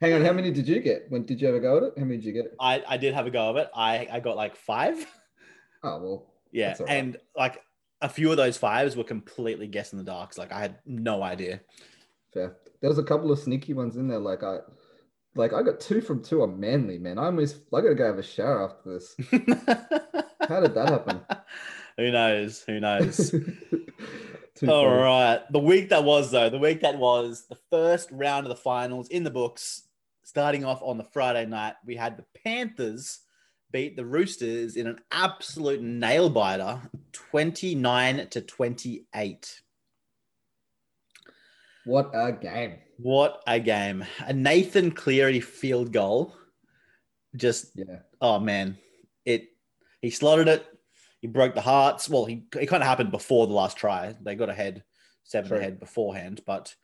Hang 0.00 0.12
on, 0.14 0.24
how 0.24 0.32
many 0.32 0.50
did 0.50 0.66
you 0.68 0.80
get? 0.80 1.06
When 1.08 1.24
did 1.24 1.40
you 1.40 1.48
ever 1.48 1.60
go 1.60 1.76
at 1.78 1.82
it? 1.84 1.92
How 1.96 2.04
many 2.04 2.16
did 2.16 2.26
you 2.26 2.32
get? 2.32 2.54
I, 2.60 2.82
I 2.88 2.96
did 2.96 3.14
have 3.14 3.26
a 3.26 3.30
go 3.30 3.48
of 3.50 3.56
it. 3.56 3.70
I, 3.74 4.08
I 4.10 4.20
got 4.20 4.36
like 4.36 4.56
five. 4.56 5.06
Oh 5.86 6.00
well, 6.02 6.26
Yeah. 6.50 6.70
Right. 6.80 6.88
And 6.88 7.18
like 7.36 7.60
a 8.00 8.08
few 8.08 8.30
of 8.30 8.38
those 8.38 8.56
fives 8.56 8.96
were 8.96 9.04
completely 9.04 9.66
guess 9.66 9.92
in 9.92 9.98
the 9.98 10.04
darks. 10.04 10.38
Like 10.38 10.50
I 10.50 10.58
had 10.60 10.78
no 10.86 11.22
idea. 11.22 11.60
fair. 12.32 12.56
There 12.80 12.88
was 12.88 12.96
a 12.96 13.02
couple 13.02 13.30
of 13.30 13.38
sneaky 13.38 13.74
ones 13.74 13.96
in 13.96 14.08
there. 14.08 14.18
Like 14.18 14.42
I, 14.42 14.60
like 15.34 15.52
I 15.52 15.62
got 15.62 15.78
two 15.78 16.00
from 16.00 16.22
two 16.22 16.40
on 16.40 16.58
Manly, 16.58 16.98
man. 16.98 17.18
I 17.18 17.26
almost 17.26 17.56
I 17.74 17.82
gotta 17.82 17.94
go 17.94 18.06
have 18.06 18.18
a 18.18 18.22
shower 18.22 18.70
after 18.70 18.94
this. 18.94 19.14
How 20.48 20.60
did 20.60 20.74
that 20.74 20.88
happen? 20.88 21.20
Who 21.98 22.10
knows? 22.10 22.64
Who 22.66 22.80
knows? 22.80 23.34
All 24.68 24.88
right. 24.88 25.40
The 25.50 25.58
week 25.58 25.88
that 25.90 26.04
was, 26.04 26.30
though, 26.30 26.50
the 26.50 26.58
week 26.58 26.80
that 26.80 26.98
was 26.98 27.46
the 27.48 27.58
first 27.70 28.10
round 28.10 28.46
of 28.46 28.50
the 28.50 28.56
finals 28.56 29.08
in 29.08 29.24
the 29.24 29.30
books. 29.30 29.82
Starting 30.22 30.64
off 30.64 30.80
on 30.82 30.96
the 30.96 31.04
Friday 31.04 31.44
night, 31.44 31.74
we 31.84 31.96
had 31.96 32.16
the 32.16 32.24
Panthers 32.42 33.20
beat 33.72 33.96
the 33.96 34.04
Roosters 34.04 34.76
in 34.76 34.86
an 34.86 34.98
absolute 35.10 35.82
nail 35.82 36.30
biter 36.30 36.80
29 37.12 38.28
to 38.28 38.40
28. 38.40 39.62
What 41.84 42.10
a 42.14 42.32
game! 42.32 42.76
What 42.98 43.42
a 43.46 43.60
game. 43.60 44.04
A 44.20 44.32
Nathan 44.32 44.92
Cleary 44.92 45.40
field 45.40 45.92
goal. 45.92 46.34
Just, 47.36 47.72
Yeah, 47.74 47.98
oh 48.20 48.38
man, 48.38 48.78
it, 49.24 49.48
he 50.00 50.10
slotted 50.10 50.48
it. 50.48 50.66
He 51.24 51.28
broke 51.28 51.54
the 51.54 51.62
hearts. 51.62 52.06
Well, 52.06 52.26
he, 52.26 52.44
it 52.60 52.66
kind 52.66 52.82
of 52.82 52.86
happened 52.86 53.10
before 53.10 53.46
the 53.46 53.54
last 53.54 53.78
try. 53.78 54.14
They 54.20 54.34
got 54.34 54.50
ahead, 54.50 54.84
seven 55.22 55.48
True. 55.48 55.56
ahead 55.56 55.80
beforehand, 55.80 56.42
but 56.44 56.74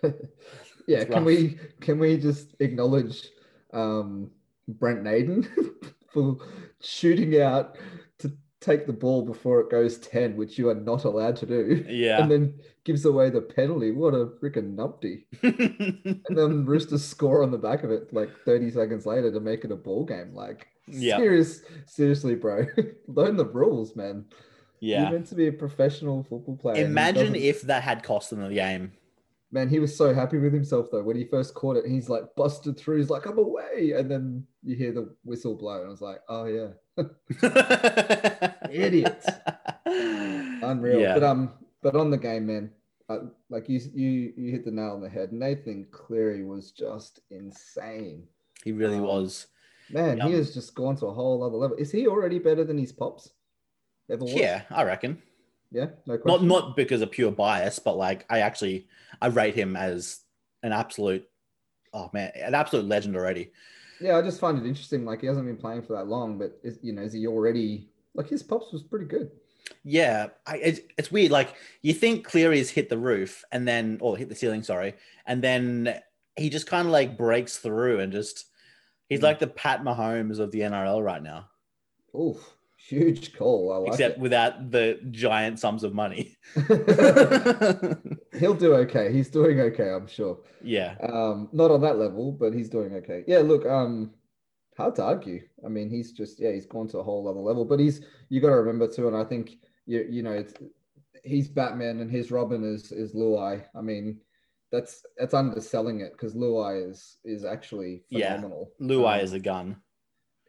yeah. 0.86 1.02
Can 1.02 1.24
we 1.24 1.58
can 1.80 1.98
we 1.98 2.16
just 2.16 2.54
acknowledge 2.60 3.26
um, 3.72 4.30
Brent 4.68 5.02
Naden 5.02 5.48
for 6.12 6.38
shooting 6.80 7.40
out 7.40 7.76
to 8.20 8.30
take 8.60 8.86
the 8.86 8.92
ball 8.92 9.22
before 9.22 9.58
it 9.62 9.68
goes 9.68 9.98
ten, 9.98 10.36
which 10.36 10.58
you 10.58 10.68
are 10.68 10.76
not 10.76 11.02
allowed 11.02 11.34
to 11.38 11.46
do, 11.46 11.84
yeah. 11.88 12.22
and 12.22 12.30
then 12.30 12.54
gives 12.84 13.04
away 13.04 13.30
the 13.30 13.40
penalty. 13.40 13.90
What 13.90 14.14
a 14.14 14.26
freaking 14.40 14.76
numpty! 14.76 15.24
And 16.28 16.38
then 16.38 16.64
Roosters 16.64 17.04
score 17.04 17.42
on 17.42 17.50
the 17.50 17.58
back 17.58 17.82
of 17.82 17.90
it 17.90 18.12
like 18.12 18.30
30 18.44 18.70
seconds 18.70 19.06
later 19.06 19.32
to 19.32 19.40
make 19.40 19.64
it 19.64 19.72
a 19.72 19.76
ball 19.76 20.04
game. 20.04 20.34
Like, 20.34 20.68
Yeah. 20.90 21.16
serious, 21.18 21.62
seriously, 21.86 22.34
bro. 22.34 22.66
Learn 23.08 23.36
the 23.36 23.46
rules, 23.46 23.94
man. 23.96 24.24
Yeah. 24.80 25.02
You're 25.02 25.12
meant 25.12 25.26
to 25.28 25.34
be 25.34 25.48
a 25.48 25.52
professional 25.52 26.22
football 26.22 26.56
player. 26.56 26.84
Imagine 26.84 27.34
if 27.34 27.62
that 27.62 27.82
had 27.82 28.02
cost 28.02 28.30
them 28.30 28.40
the 28.42 28.54
game. 28.54 28.92
man, 29.50 29.68
he 29.68 29.78
was 29.80 29.96
so 29.96 30.14
happy 30.14 30.38
with 30.38 30.52
himself 30.52 30.86
though. 30.92 31.02
When 31.02 31.16
he 31.16 31.24
first 31.24 31.54
caught 31.54 31.76
it, 31.76 31.84
he's 31.86 32.08
like 32.08 32.24
busted 32.36 32.76
through. 32.78 32.98
He's 32.98 33.10
like, 33.10 33.26
I'm 33.26 33.38
away. 33.38 33.92
And 33.96 34.10
then 34.10 34.46
you 34.62 34.76
hear 34.76 34.92
the 34.92 35.14
whistle 35.24 35.56
blow, 35.56 35.78
and 35.78 35.86
I 35.86 35.90
was 35.90 36.00
like, 36.02 36.20
oh 36.28 36.44
yeah, 36.44 36.68
Idiots. 38.70 39.26
unreal. 39.86 41.00
Yeah. 41.00 41.14
But 41.14 41.22
um, 41.24 41.52
but 41.82 41.96
on 41.96 42.10
the 42.10 42.18
game, 42.18 42.46
man, 42.46 42.70
uh, 43.08 43.18
like 43.50 43.68
you 43.68 43.80
you 43.94 44.32
you 44.36 44.50
hit 44.52 44.64
the 44.64 44.70
nail 44.70 44.92
on 44.92 45.00
the 45.00 45.08
head. 45.08 45.32
Nathan 45.32 45.86
Cleary 45.90 46.44
was 46.44 46.70
just 46.72 47.20
insane. 47.30 48.24
he 48.64 48.72
really 48.72 48.96
Um, 48.96 49.02
was. 49.02 49.46
Man, 49.90 50.16
he 50.16 50.22
um, 50.22 50.32
has 50.32 50.54
just 50.54 50.74
gone 50.74 50.96
to 50.96 51.06
a 51.06 51.12
whole 51.12 51.42
other 51.42 51.56
level. 51.56 51.76
Is 51.76 51.90
he 51.90 52.06
already 52.06 52.38
better 52.38 52.64
than 52.64 52.78
his 52.78 52.92
pops? 52.92 53.30
Ever 54.10 54.24
was? 54.24 54.34
Yeah, 54.34 54.62
I 54.70 54.84
reckon. 54.84 55.22
Yeah, 55.70 55.86
no 56.06 56.14
Not 56.14 56.22
question. 56.22 56.48
not 56.48 56.76
because 56.76 57.02
of 57.02 57.10
pure 57.10 57.30
bias, 57.30 57.78
but 57.78 57.96
like 57.96 58.24
I 58.30 58.40
actually 58.40 58.88
I 59.20 59.26
rate 59.28 59.54
him 59.54 59.76
as 59.76 60.20
an 60.62 60.72
absolute 60.72 61.26
oh 61.92 62.10
man, 62.12 62.32
an 62.34 62.54
absolute 62.54 62.86
legend 62.86 63.16
already. 63.16 63.52
Yeah, 64.00 64.16
I 64.16 64.22
just 64.22 64.40
find 64.40 64.58
it 64.58 64.66
interesting. 64.66 65.04
Like 65.04 65.20
he 65.20 65.26
hasn't 65.26 65.46
been 65.46 65.56
playing 65.56 65.82
for 65.82 65.94
that 65.94 66.06
long, 66.06 66.38
but 66.38 66.58
is 66.62 66.78
you 66.82 66.92
know, 66.92 67.02
is 67.02 67.12
he 67.12 67.26
already 67.26 67.90
like 68.14 68.28
his 68.28 68.42
pops 68.42 68.72
was 68.72 68.82
pretty 68.82 69.06
good? 69.06 69.30
Yeah, 69.84 70.28
I, 70.46 70.56
it's, 70.58 70.80
it's 70.96 71.10
weird. 71.10 71.30
Like 71.30 71.54
you 71.82 71.92
think 71.92 72.24
Cleary's 72.24 72.70
hit 72.70 72.88
the 72.88 72.98
roof 72.98 73.44
and 73.52 73.68
then, 73.68 73.98
or 74.00 74.16
hit 74.16 74.28
the 74.28 74.34
ceiling, 74.34 74.62
sorry, 74.62 74.94
and 75.26 75.42
then 75.42 76.00
he 76.36 76.48
just 76.48 76.66
kind 76.66 76.86
of 76.86 76.92
like 76.92 77.18
breaks 77.18 77.58
through 77.58 78.00
and 78.00 78.12
just 78.12 78.46
he's 79.08 79.20
Mm. 79.20 79.24
like 79.24 79.38
the 79.38 79.46
Pat 79.46 79.82
Mahomes 79.82 80.38
of 80.38 80.50
the 80.50 80.60
NRL 80.60 81.02
right 81.04 81.22
now, 81.22 81.48
Oof, 82.18 82.54
huge 82.76 83.34
call. 83.36 83.72
I 83.72 83.76
like 83.78 83.88
except 83.92 84.18
without 84.18 84.70
the 84.70 84.98
giant 85.10 85.58
sums 85.58 85.84
of 85.84 85.94
money. 85.94 86.36
He'll 88.38 88.54
do 88.54 88.74
okay. 88.74 89.12
He's 89.12 89.28
doing 89.28 89.60
okay, 89.60 89.90
I'm 89.90 90.06
sure. 90.06 90.38
yeah, 90.62 90.96
Um, 91.02 91.48
not 91.52 91.70
on 91.70 91.80
that 91.82 91.98
level, 91.98 92.32
but 92.32 92.52
he's 92.54 92.68
doing 92.68 92.94
okay. 92.94 93.24
Yeah, 93.26 93.38
look, 93.38 93.66
um, 93.66 94.12
hard 94.76 94.94
to 94.96 95.02
argue. 95.04 95.42
I 95.64 95.68
mean, 95.68 95.90
he's 95.90 96.12
just 96.12 96.38
yeah, 96.40 96.52
he's 96.52 96.66
gone 96.66 96.88
to 96.88 96.98
a 96.98 97.02
whole 97.02 97.26
other 97.28 97.40
level. 97.40 97.64
But 97.64 97.80
he's 97.80 98.00
you 98.28 98.40
got 98.40 98.48
to 98.48 98.56
remember 98.56 98.86
too, 98.88 99.08
and 99.08 99.16
I 99.16 99.24
think 99.24 99.56
you 99.86 100.06
you 100.08 100.22
know 100.22 100.32
it's 100.32 100.54
he's 101.24 101.48
Batman 101.48 102.00
and 102.00 102.10
his 102.10 102.30
Robin 102.30 102.62
is 102.64 102.92
is 102.92 103.12
Luai. 103.14 103.64
I 103.74 103.80
mean, 103.80 104.20
that's 104.70 105.04
that's 105.16 105.34
underselling 105.34 106.00
it 106.00 106.12
because 106.12 106.34
Luai 106.34 106.90
is 106.90 107.16
is 107.24 107.44
actually 107.44 108.02
Yeah. 108.10 108.34
phenomenal. 108.36 108.72
Luai 108.80 109.18
Um, 109.18 109.24
is 109.24 109.32
a 109.32 109.40
gun. 109.40 109.76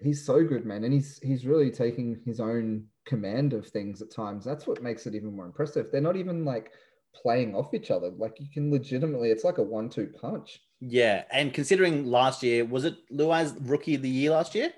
he's 0.01 0.25
so 0.25 0.43
good, 0.45 0.65
man, 0.65 0.83
and 0.83 0.93
he's 0.93 1.19
he's 1.19 1.45
really 1.45 1.71
taking 1.71 2.21
his 2.25 2.39
own 2.39 2.87
command 3.05 3.53
of 3.53 3.67
things 3.67 4.01
at 4.01 4.11
times. 4.11 4.45
That's 4.45 4.67
what 4.67 4.81
makes 4.83 5.05
it 5.07 5.15
even 5.15 5.35
more 5.35 5.45
impressive. 5.45 5.87
They're 5.91 6.01
not 6.01 6.15
even 6.17 6.45
like 6.45 6.71
playing 7.15 7.55
off 7.55 7.73
each 7.73 7.91
other. 7.91 8.09
Like 8.11 8.39
you 8.39 8.47
can 8.53 8.71
legitimately, 8.71 9.31
it's 9.31 9.43
like 9.43 9.57
a 9.57 9.63
one-two 9.63 10.13
punch. 10.21 10.61
Yeah, 10.79 11.23
and 11.31 11.53
considering 11.53 12.05
last 12.05 12.43
year 12.43 12.63
was 12.65 12.85
it 12.85 12.95
Luai's 13.11 13.53
rookie 13.61 13.95
of 13.95 14.01
the 14.01 14.09
year 14.09 14.31
last 14.31 14.53
year? 14.55 14.71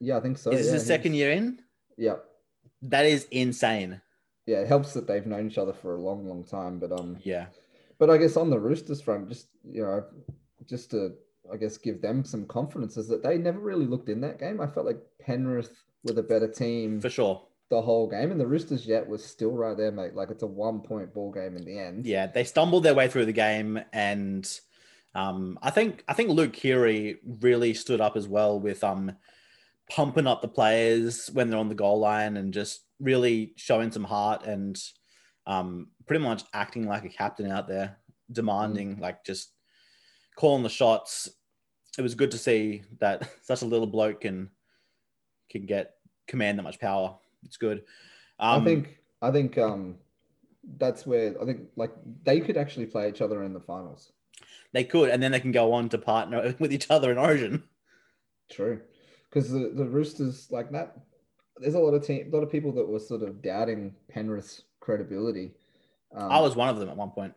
Yeah, 0.00 0.16
I 0.16 0.20
think 0.20 0.38
so. 0.38 0.50
is 0.50 0.58
this 0.58 0.66
yeah, 0.68 0.72
his 0.74 0.86
second 0.86 1.14
year 1.14 1.30
in? 1.32 1.60
Yeah, 1.98 2.16
That 2.82 3.06
is 3.06 3.26
insane. 3.30 4.00
yeah. 4.46 4.58
It 4.60 4.68
helps 4.68 4.92
that 4.94 5.06
they've 5.06 5.26
known 5.26 5.46
each 5.48 5.58
other 5.58 5.72
for 5.72 5.94
a 5.96 6.00
long, 6.00 6.26
long 6.26 6.44
time. 6.44 6.78
But 6.78 6.92
um, 6.92 7.16
Yeah, 7.22 7.46
but 7.98 8.10
I 8.10 8.18
guess 8.18 8.36
on 8.36 8.50
the 8.50 8.58
Roosters 8.58 9.00
front, 9.00 9.28
just 9.28 9.48
you 9.64 9.82
know, 9.82 10.04
just 10.68 10.90
to 10.90 11.14
I 11.52 11.56
guess 11.56 11.78
give 11.78 12.02
them 12.02 12.24
some 12.24 12.46
confidence 12.46 12.96
is 12.96 13.08
that 13.08 13.22
they 13.22 13.38
never 13.38 13.60
really 13.60 13.86
looked 13.86 14.08
in 14.08 14.20
that 14.22 14.38
game. 14.38 14.60
I 14.60 14.66
felt 14.66 14.86
like 14.86 15.00
Penrith 15.20 15.84
were 16.04 16.12
the 16.12 16.22
better 16.22 16.48
team 16.48 17.00
for 17.00 17.10
sure. 17.10 17.42
the 17.70 17.80
whole 17.80 18.08
game, 18.08 18.30
and 18.30 18.40
the 18.40 18.46
Roosters 18.46 18.86
yet 18.86 19.08
was 19.08 19.24
still 19.24 19.52
right 19.52 19.76
there, 19.76 19.92
mate. 19.92 20.14
Like 20.14 20.30
it's 20.30 20.42
a 20.42 20.46
one-point 20.46 21.14
ball 21.14 21.32
game 21.32 21.56
in 21.56 21.64
the 21.64 21.78
end. 21.78 22.06
Yeah, 22.06 22.26
they 22.26 22.44
stumbled 22.44 22.82
their 22.84 22.94
way 22.94 23.08
through 23.08 23.26
the 23.26 23.32
game, 23.32 23.80
and 23.92 24.48
um, 25.14 25.58
I 25.62 25.70
think 25.70 26.04
I 26.08 26.12
think 26.14 26.30
Luke 26.30 26.52
Keary 26.52 27.18
really 27.40 27.74
stood 27.74 28.00
up 28.00 28.16
as 28.16 28.28
well 28.28 28.60
with 28.60 28.84
um, 28.84 29.12
pumping 29.90 30.26
up 30.26 30.42
the 30.42 30.48
players 30.48 31.28
when 31.32 31.48
they're 31.48 31.58
on 31.58 31.68
the 31.68 31.74
goal 31.74 32.00
line 32.00 32.36
and 32.36 32.52
just 32.52 32.80
really 33.00 33.52
showing 33.56 33.92
some 33.92 34.04
heart 34.04 34.44
and 34.44 34.76
um, 35.46 35.88
pretty 36.06 36.22
much 36.22 36.42
acting 36.52 36.86
like 36.86 37.04
a 37.04 37.08
captain 37.08 37.50
out 37.50 37.68
there, 37.68 37.98
demanding 38.30 38.98
like 38.98 39.24
just 39.24 39.52
calling 40.36 40.62
the 40.62 40.68
shots. 40.68 41.28
It 41.98 42.02
was 42.02 42.14
good 42.14 42.30
to 42.32 42.38
see 42.38 42.82
that 43.00 43.28
such 43.42 43.62
a 43.62 43.66
little 43.66 43.86
bloke 43.86 44.22
can 44.22 44.50
can 45.50 45.66
get 45.66 45.94
command 46.26 46.58
that 46.58 46.64
much 46.64 46.80
power. 46.80 47.16
It's 47.44 47.56
good. 47.56 47.84
Um, 48.38 48.62
I 48.62 48.64
think 48.64 48.98
I 49.22 49.30
think 49.30 49.58
um 49.58 49.96
that's 50.78 51.06
where 51.06 51.40
I 51.40 51.44
think 51.44 51.68
like 51.76 51.92
they 52.24 52.40
could 52.40 52.56
actually 52.56 52.86
play 52.86 53.08
each 53.08 53.20
other 53.20 53.42
in 53.44 53.52
the 53.52 53.60
finals. 53.60 54.12
They 54.72 54.84
could, 54.84 55.10
and 55.10 55.22
then 55.22 55.32
they 55.32 55.40
can 55.40 55.52
go 55.52 55.72
on 55.72 55.88
to 55.90 55.98
partner 55.98 56.54
with 56.58 56.72
each 56.72 56.90
other 56.90 57.10
in 57.10 57.18
Origin. 57.18 57.62
True, 58.50 58.80
because 59.30 59.50
the, 59.50 59.72
the 59.74 59.86
Roosters 59.86 60.48
like 60.50 60.70
that. 60.72 60.98
There's 61.58 61.74
a 61.74 61.78
lot 61.78 61.94
of 61.94 62.04
team, 62.04 62.28
a 62.30 62.36
lot 62.36 62.42
of 62.42 62.52
people 62.52 62.70
that 62.72 62.86
were 62.86 62.98
sort 62.98 63.22
of 63.22 63.40
doubting 63.40 63.94
Penrith's 64.10 64.64
credibility. 64.86 65.50
Um, 66.14 66.30
I 66.30 66.40
was 66.40 66.54
one 66.56 66.68
of 66.70 66.78
them 66.78 66.88
at 66.88 66.96
one 66.96 67.10
point. 67.10 67.34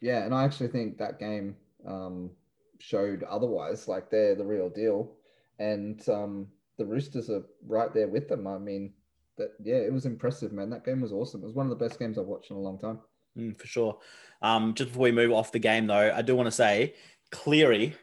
yeah, 0.00 0.24
and 0.24 0.34
I 0.34 0.44
actually 0.44 0.68
think 0.68 0.98
that 0.98 1.18
game 1.18 1.56
um, 1.86 2.30
showed 2.78 3.22
otherwise. 3.22 3.88
Like 3.88 4.10
they're 4.10 4.34
the 4.34 4.44
real 4.44 4.68
deal, 4.68 5.12
and 5.58 6.06
um, 6.08 6.48
the 6.76 6.84
Roosters 6.84 7.30
are 7.30 7.44
right 7.66 7.94
there 7.94 8.08
with 8.08 8.28
them. 8.28 8.46
I 8.46 8.58
mean, 8.58 8.92
that 9.38 9.52
yeah, 9.62 9.76
it 9.76 9.92
was 9.92 10.04
impressive, 10.04 10.52
man. 10.52 10.68
That 10.70 10.84
game 10.84 11.00
was 11.00 11.12
awesome. 11.12 11.42
It 11.42 11.46
was 11.46 11.54
one 11.54 11.70
of 11.70 11.78
the 11.78 11.84
best 11.84 11.98
games 11.98 12.18
I've 12.18 12.26
watched 12.26 12.50
in 12.50 12.56
a 12.56 12.60
long 12.60 12.78
time. 12.78 12.98
Mm, 13.38 13.58
for 13.58 13.66
sure. 13.66 13.98
Um, 14.42 14.74
just 14.74 14.90
before 14.90 15.04
we 15.04 15.12
move 15.12 15.32
off 15.32 15.52
the 15.52 15.58
game, 15.58 15.86
though, 15.86 16.12
I 16.14 16.22
do 16.22 16.34
want 16.34 16.48
to 16.48 16.50
say 16.52 16.94
Cleary, 17.30 17.94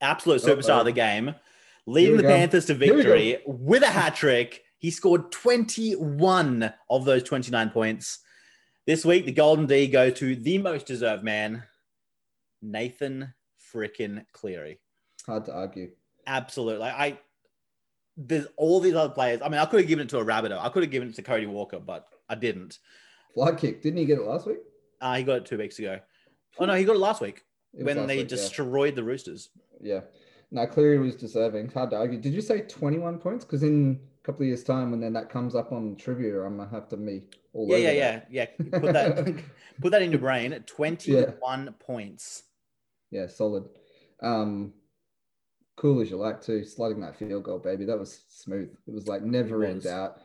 absolute 0.00 0.42
superstar 0.42 0.70
Uh-oh. 0.70 0.80
of 0.80 0.86
the 0.86 0.92
game, 0.92 1.34
leading 1.86 2.16
the 2.18 2.22
go. 2.24 2.28
Panthers 2.28 2.66
to 2.66 2.74
Here 2.74 2.94
we 2.94 3.02
go. 3.02 3.12
victory 3.12 3.38
with 3.46 3.82
a 3.82 3.86
hat 3.90 4.14
trick. 4.14 4.62
He 4.82 4.90
scored 4.90 5.30
21 5.30 6.74
of 6.90 7.04
those 7.04 7.22
29 7.22 7.70
points. 7.70 8.18
This 8.84 9.04
week, 9.04 9.24
the 9.24 9.32
Golden 9.32 9.64
D 9.66 9.86
go 9.86 10.10
to 10.10 10.34
the 10.34 10.58
most 10.58 10.86
deserved 10.86 11.22
man, 11.22 11.62
Nathan 12.60 13.32
frickin' 13.72 14.24
Cleary. 14.32 14.80
Hard 15.24 15.44
to 15.44 15.54
argue. 15.54 15.92
Absolutely. 16.26 16.88
I 16.88 17.20
there's 18.16 18.46
all 18.56 18.80
these 18.80 18.94
other 18.94 19.14
players. 19.14 19.40
I 19.40 19.48
mean, 19.48 19.60
I 19.60 19.66
could 19.66 19.80
have 19.80 19.88
given 19.88 20.04
it 20.04 20.08
to 20.10 20.18
a 20.18 20.24
Rabbitoh. 20.24 20.58
I 20.60 20.68
could 20.68 20.82
have 20.82 20.90
given 20.90 21.08
it 21.08 21.14
to 21.14 21.22
Cody 21.22 21.46
Walker, 21.46 21.78
but 21.78 22.08
I 22.28 22.34
didn't. 22.34 22.80
Fly 23.34 23.52
kick. 23.52 23.82
Didn't 23.82 24.00
he 24.00 24.04
get 24.04 24.18
it 24.18 24.24
last 24.26 24.48
week? 24.48 24.58
Uh, 25.00 25.14
he 25.14 25.22
got 25.22 25.36
it 25.38 25.46
two 25.46 25.58
weeks 25.58 25.78
ago. 25.78 26.00
Oh 26.58 26.64
no, 26.64 26.74
he 26.74 26.84
got 26.84 26.96
it 26.96 26.98
last 26.98 27.20
week 27.20 27.44
It 27.72 27.84
when 27.84 27.98
last 27.98 28.08
they 28.08 28.16
week, 28.16 28.24
yeah. 28.30 28.36
destroyed 28.36 28.96
the 28.96 29.04
Roosters. 29.04 29.50
Yeah. 29.80 30.00
Now 30.50 30.66
Cleary 30.66 30.98
was 30.98 31.14
deserving. 31.14 31.70
Hard 31.70 31.90
to 31.90 31.96
argue. 31.98 32.18
Did 32.20 32.34
you 32.34 32.42
say 32.42 32.62
21 32.62 33.18
points? 33.18 33.44
Because 33.44 33.62
in 33.62 34.00
couple 34.22 34.42
of 34.42 34.46
years' 34.48 34.64
time, 34.64 34.90
when 34.90 35.00
then 35.00 35.12
that 35.14 35.28
comes 35.30 35.54
up 35.54 35.72
on 35.72 35.96
trivia, 35.96 36.40
I'm 36.42 36.56
gonna 36.56 36.70
have 36.70 36.88
to 36.90 36.96
me 36.96 37.22
all 37.52 37.68
Yeah, 37.68 37.74
over 37.76 37.82
yeah, 37.92 38.12
that. 38.12 38.26
yeah, 38.30 38.46
yeah. 38.58 38.78
Put 38.78 38.92
that, 38.92 39.42
put 39.80 39.90
that 39.92 40.02
in 40.02 40.10
your 40.12 40.20
brain. 40.20 40.52
Twenty-one 40.66 41.74
points. 41.78 42.44
Yeah, 43.10 43.26
solid. 43.26 43.64
Um, 44.22 44.72
cool 45.76 46.00
as 46.00 46.10
you 46.10 46.16
like 46.16 46.40
too. 46.40 46.64
Sliding 46.64 47.00
that 47.00 47.16
field 47.16 47.44
goal, 47.44 47.58
baby. 47.58 47.84
That 47.84 47.98
was 47.98 48.22
smooth. 48.28 48.70
It 48.86 48.94
was 48.94 49.08
like 49.08 49.22
never 49.22 49.64
in 49.64 49.80
doubt. 49.80 50.20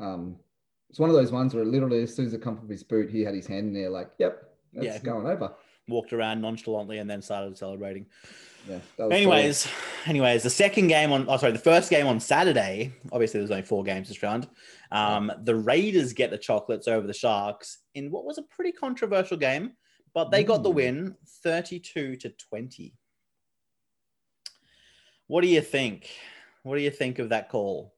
Um, 0.00 0.36
it's 0.90 0.98
one 0.98 1.10
of 1.10 1.16
those 1.16 1.32
ones 1.32 1.54
where 1.54 1.64
literally 1.64 2.02
as 2.02 2.14
soon 2.14 2.26
as 2.26 2.34
it 2.34 2.42
come 2.42 2.56
from 2.56 2.68
his 2.68 2.82
boot, 2.82 3.10
he 3.10 3.22
had 3.22 3.34
his 3.34 3.46
hand 3.46 3.68
in 3.68 3.72
there, 3.74 3.90
like, 3.90 4.10
"Yep, 4.18 4.42
that's 4.72 4.86
Yeah. 4.86 4.98
going 5.00 5.26
over." 5.26 5.52
Walked 5.88 6.12
around 6.14 6.40
nonchalantly 6.40 6.98
and 6.98 7.10
then 7.10 7.20
started 7.20 7.58
celebrating. 7.58 8.06
Yeah. 8.68 8.78
Anyways, 9.10 9.68
anyways, 10.06 10.42
the 10.42 10.50
second 10.50 10.86
game 10.88 11.12
on, 11.12 11.26
oh 11.28 11.36
sorry, 11.36 11.52
the 11.52 11.58
first 11.58 11.90
game 11.90 12.06
on 12.06 12.18
Saturday. 12.18 12.92
Obviously, 13.12 13.40
there's 13.40 13.50
only 13.50 13.62
four 13.62 13.84
games 13.84 14.08
this 14.08 14.22
round. 14.22 14.48
Um, 14.90 15.30
the 15.42 15.54
Raiders 15.54 16.12
get 16.12 16.30
the 16.30 16.38
chocolates 16.38 16.88
over 16.88 17.06
the 17.06 17.12
Sharks 17.12 17.78
in 17.94 18.10
what 18.10 18.24
was 18.24 18.38
a 18.38 18.42
pretty 18.42 18.72
controversial 18.72 19.36
game, 19.36 19.72
but 20.14 20.30
they 20.30 20.44
got 20.44 20.62
the 20.62 20.70
Mm. 20.70 20.74
win, 20.74 21.16
thirty-two 21.42 22.16
to 22.16 22.30
twenty. 22.30 22.94
What 25.26 25.42
do 25.42 25.48
you 25.48 25.60
think? 25.60 26.10
What 26.62 26.76
do 26.76 26.82
you 26.82 26.90
think 26.90 27.18
of 27.18 27.28
that 27.30 27.48
call? 27.50 27.94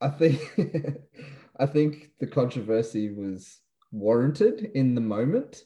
I 0.00 0.08
think 0.08 0.40
I 1.58 1.66
think 1.66 2.10
the 2.20 2.26
controversy 2.26 3.12
was 3.12 3.60
warranted 3.92 4.70
in 4.74 4.94
the 4.94 5.00
moment. 5.00 5.62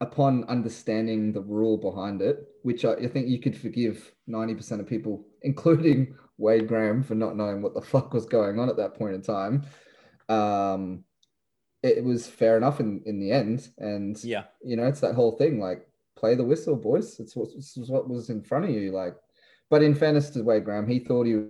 Upon 0.00 0.44
understanding 0.44 1.32
the 1.32 1.40
rule 1.40 1.78
behind 1.78 2.20
it, 2.20 2.48
which 2.62 2.84
I, 2.84 2.94
I 2.94 3.08
think 3.08 3.28
you 3.28 3.38
could 3.38 3.56
forgive 3.56 4.12
90% 4.28 4.80
of 4.80 4.86
people, 4.86 5.24
including 5.42 6.14
Wade 6.36 6.68
Graham, 6.68 7.02
for 7.02 7.14
not 7.14 7.36
knowing 7.36 7.62
what 7.62 7.74
the 7.74 7.80
fuck 7.80 8.12
was 8.12 8.26
going 8.26 8.58
on 8.58 8.68
at 8.68 8.76
that 8.76 8.94
point 8.94 9.14
in 9.14 9.22
time. 9.22 9.64
Um, 10.28 11.04
it 11.82 12.02
was 12.02 12.26
fair 12.26 12.56
enough 12.56 12.80
in, 12.80 13.02
in 13.06 13.20
the 13.20 13.30
end. 13.30 13.68
And 13.78 14.22
Yeah, 14.24 14.44
you 14.62 14.76
know, 14.76 14.86
it's 14.86 15.00
that 15.00 15.14
whole 15.14 15.32
thing 15.32 15.60
like 15.60 15.86
play 16.16 16.34
the 16.34 16.44
whistle, 16.44 16.76
boys. 16.76 17.20
It's 17.20 17.36
what, 17.36 17.48
is 17.50 17.76
what 17.88 18.08
was 18.08 18.30
in 18.30 18.42
front 18.42 18.64
of 18.64 18.70
you. 18.70 18.90
Like, 18.90 19.14
but 19.70 19.82
in 19.82 19.94
fairness 19.94 20.30
to 20.30 20.42
Wade 20.42 20.64
Graham, 20.64 20.88
he 20.88 20.98
thought 20.98 21.26
he 21.26 21.44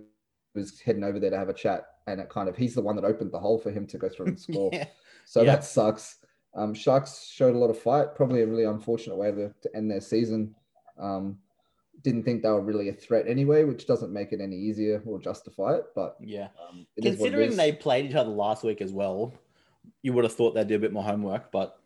was 0.53 0.79
heading 0.79 1.03
over 1.03 1.19
there 1.19 1.29
to 1.29 1.37
have 1.37 1.49
a 1.49 1.53
chat, 1.53 1.85
and 2.07 2.19
it 2.19 2.29
kind 2.29 2.49
of 2.49 2.55
he's 2.55 2.75
the 2.75 2.81
one 2.81 2.95
that 2.95 3.05
opened 3.05 3.31
the 3.31 3.39
hole 3.39 3.57
for 3.57 3.71
him 3.71 3.87
to 3.87 3.97
go 3.97 4.09
through 4.09 4.27
and 4.27 4.39
score. 4.47 4.69
yeah, 4.73 4.85
So 5.25 5.41
Yeah. 5.41 5.55
that 5.55 5.63
sucks. 5.63 6.17
Um, 6.55 6.73
Sharks 6.73 7.27
showed 7.27 7.55
a 7.55 7.57
lot 7.57 7.69
of 7.69 7.77
fight, 7.77 8.15
probably 8.15 8.41
a 8.41 8.47
really 8.47 8.63
unfortunate 8.63 9.17
way 9.17 9.31
to, 9.31 9.53
to 9.61 9.75
end 9.75 9.91
their 9.91 10.01
season. 10.01 10.55
Um, 10.97 11.37
didn't 12.01 12.23
think 12.23 12.43
they 12.43 12.49
were 12.49 12.61
really 12.61 12.89
a 12.89 12.93
threat 12.93 13.27
anyway, 13.27 13.63
which 13.63 13.87
doesn't 13.87 14.13
make 14.13 14.31
it 14.31 14.39
any 14.39 14.55
easier 14.55 15.01
or 15.05 15.19
justify 15.19 15.75
it. 15.75 15.85
But 15.95 16.15
yeah. 16.21 16.47
um, 16.69 16.85
it 16.95 17.05
is 17.05 17.17
what 17.17 17.27
it 17.27 17.31
Considering 17.31 17.57
they 17.57 17.71
played 17.71 18.05
each 18.05 18.15
other 18.15 18.29
last 18.29 18.63
week 18.63 18.81
as 18.81 18.93
well, 18.93 19.33
you 20.01 20.13
would 20.13 20.23
have 20.23 20.33
thought 20.33 20.53
they'd 20.53 20.67
do 20.67 20.75
a 20.75 20.79
bit 20.79 20.93
more 20.93 21.03
homework, 21.03 21.51
but 21.51 21.79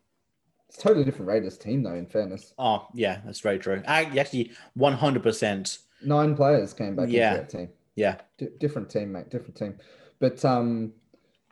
it's 0.68 0.78
totally 0.78 1.04
different 1.04 1.28
Raiders 1.28 1.58
team, 1.58 1.82
though. 1.82 1.94
In 1.94 2.06
fairness, 2.06 2.54
oh 2.58 2.86
yeah, 2.94 3.20
that's 3.24 3.40
very 3.40 3.58
true. 3.58 3.82
I, 3.88 4.04
actually, 4.18 4.52
one 4.74 4.92
hundred 4.92 5.24
percent. 5.24 5.78
nine 6.04 6.36
players 6.36 6.72
came 6.72 6.94
back 6.94 7.08
Yeah. 7.08 7.32
into 7.32 7.42
that 7.42 7.50
team. 7.50 7.68
Yeah, 7.96 8.16
D- 8.38 8.48
different 8.58 8.88
team, 8.88 9.10
mate. 9.10 9.30
Different 9.30 9.56
team. 9.56 9.76
But 10.20 10.44
um, 10.44 10.92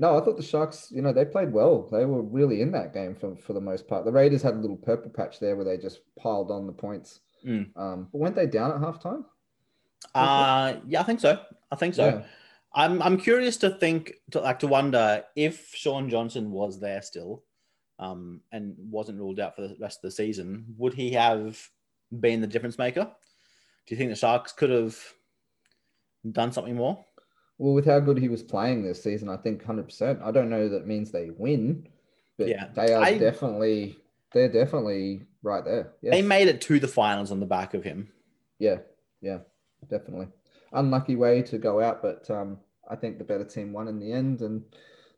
no, 0.01 0.17
I 0.17 0.25
thought 0.25 0.37
the 0.37 0.43
Sharks, 0.43 0.93
you 0.95 1.03
know, 1.03 1.13
they 1.13 1.25
played 1.25 1.53
well. 1.53 1.89
They 1.91 2.05
were 2.05 2.23
really 2.23 2.63
in 2.63 2.71
that 2.73 2.95
game 2.95 3.17
for, 3.17 3.35
for 3.37 3.53
the 3.53 3.61
most 3.61 3.89
part. 3.89 4.05
The 4.05 4.13
Raiders 4.13 4.43
had 4.43 4.55
a 4.55 4.59
little 4.59 4.77
purple 4.77 5.11
patch 5.11 5.41
there 5.41 5.57
where 5.57 5.65
they 5.65 5.77
just 5.77 6.01
piled 6.19 6.51
on 6.51 6.67
the 6.67 6.73
points. 6.73 7.21
Mm. 7.45 7.77
Um, 7.77 8.09
but 8.13 8.19
weren't 8.19 8.37
they 8.37 8.47
down 8.47 8.71
at 8.71 8.79
halftime? 8.79 9.25
uh, 10.15 10.75
yeah, 10.87 11.01
I 11.01 11.03
think 11.03 11.21
so. 11.21 11.41
I 11.71 11.77
think 11.77 11.95
so. 11.95 12.07
Yeah. 12.07 12.23
I'm 12.75 13.03
I'm 13.03 13.17
curious 13.17 13.57
to 13.59 13.71
think 13.71 14.13
to 14.31 14.41
like 14.41 14.59
to 14.61 14.67
wonder 14.67 15.25
if 15.35 15.75
Shaun 15.75 16.11
Johnson 16.11 16.51
was 16.51 16.79
there 16.79 17.03
still, 17.03 17.43
um, 17.99 18.41
and 18.53 18.75
wasn't 18.79 19.19
ruled 19.19 19.41
out 19.41 19.57
for 19.57 19.63
the 19.63 19.77
rest 19.81 19.99
of 19.99 20.03
the 20.03 20.11
season, 20.11 20.67
would 20.77 20.95
he 20.95 21.13
have 21.13 21.61
been 22.21 22.41
the 22.41 22.47
difference 22.47 22.79
maker? 22.79 23.05
Do 23.05 23.95
you 23.95 23.97
think 23.97 24.11
the 24.11 24.17
Sharks 24.17 24.53
could 24.53 24.71
have 24.71 24.97
done 26.31 26.53
something 26.53 26.77
more? 26.77 27.05
Well, 27.59 27.75
with 27.75 27.87
how 27.87 27.99
good 28.01 28.19
he 28.19 28.29
was 28.29 28.43
playing 28.43 28.83
this 28.85 29.03
season, 29.03 29.29
I 29.29 29.37
think 29.37 29.65
100%. 29.65 30.23
I 30.23 30.31
don't 30.31 30.49
know 30.51 30.69
that 30.69 30.87
means 30.87 31.11
they 31.11 31.31
win, 31.31 31.89
but 32.37 32.49
Yeah. 32.49 32.69
they 32.75 32.93
are 32.95 33.03
I- 33.03 33.19
definitely, 33.19 33.97
they're 34.33 34.49
definitely 34.49 35.27
right 35.43 35.65
there. 35.65 35.93
Yes. 36.01 36.13
They 36.15 36.23
made 36.23 36.49
it 36.49 36.61
to 36.63 36.79
the 36.79 36.89
finals 36.89 37.33
on 37.33 37.41
the 37.41 37.47
back 37.47 37.75
of 37.75 37.83
him. 37.85 38.09
Yeah, 38.59 38.79
yeah, 39.21 39.39
definitely. 39.89 40.29
Unlucky 40.73 41.17
way 41.17 41.43
to 41.43 41.59
go 41.59 41.81
out, 41.81 42.01
but 42.03 42.31
um, 42.31 42.59
I 42.89 42.95
think 42.97 43.19
the 43.19 43.25
better 43.25 43.45
team 43.45 43.73
won 43.73 43.89
in 43.89 43.99
the 43.99 44.13
end. 44.13 44.43
And 44.43 44.63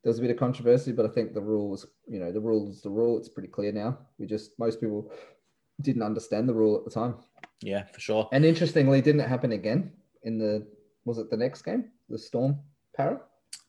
there 0.03 0.11
was 0.11 0.19
a 0.19 0.23
bit 0.23 0.31
of 0.31 0.37
controversy, 0.39 0.93
but 0.93 1.05
I 1.05 1.09
think 1.09 1.35
the 1.35 1.41
rule 1.43 1.69
was, 1.71 1.87
you 2.07 2.19
know, 2.21 2.33
the 2.33 2.41
rule 2.41 2.71
is 2.71 2.81
the 2.81 2.91
rule. 2.91 3.19
It's 3.19 3.29
pretty 3.29 3.49
clear 3.49 3.73
now. 3.73 3.99
We 4.19 4.27
just 4.27 4.59
most 4.59 4.81
people 4.81 5.11
didn't 5.83 6.03
understand 6.03 6.49
the 6.49 6.55
rule 6.55 6.77
at 6.77 6.85
the 6.85 6.91
time. 6.91 7.17
Yeah, 7.63 7.85
for 7.85 8.01
sure. 8.01 8.29
And 8.33 8.45
interestingly, 8.45 9.01
didn't 9.03 9.21
it 9.23 9.29
happen 9.29 9.53
again 9.53 9.93
in 10.23 10.39
the 10.39 10.67
was 11.05 11.19
it 11.19 11.31
the 11.31 11.37
next 11.37 11.63
game, 11.63 11.91
the 12.11 12.19
Storm 12.19 12.59
Parra, 12.95 13.21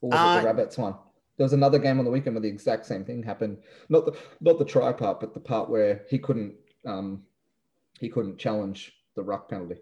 or 0.02 0.10
was 0.10 0.20
it 0.20 0.26
Uh, 0.26 0.40
the 0.40 0.46
Rabbits 0.46 0.78
one? 0.78 0.96
There 1.38 1.46
was 1.46 1.54
another 1.54 1.80
game 1.80 2.00
on 2.00 2.06
the 2.06 2.12
weekend 2.12 2.36
where 2.36 2.42
the 2.42 2.48
exact 2.50 2.86
same 2.86 3.06
thing 3.06 3.24
happened. 3.24 3.58
Not 3.90 4.06
the 4.06 4.18
not 4.42 4.60
the 4.60 4.66
try 4.66 4.92
part, 4.92 5.20
but 5.20 5.34
the 5.34 5.40
part 5.40 5.70
where 5.70 6.06
he 6.10 6.20
couldn't 6.20 6.56
um 6.86 7.24
he 8.00 8.10
couldn't 8.10 8.38
challenge 8.38 8.94
the 9.16 9.24
ruck 9.24 9.50
penalty. 9.50 9.78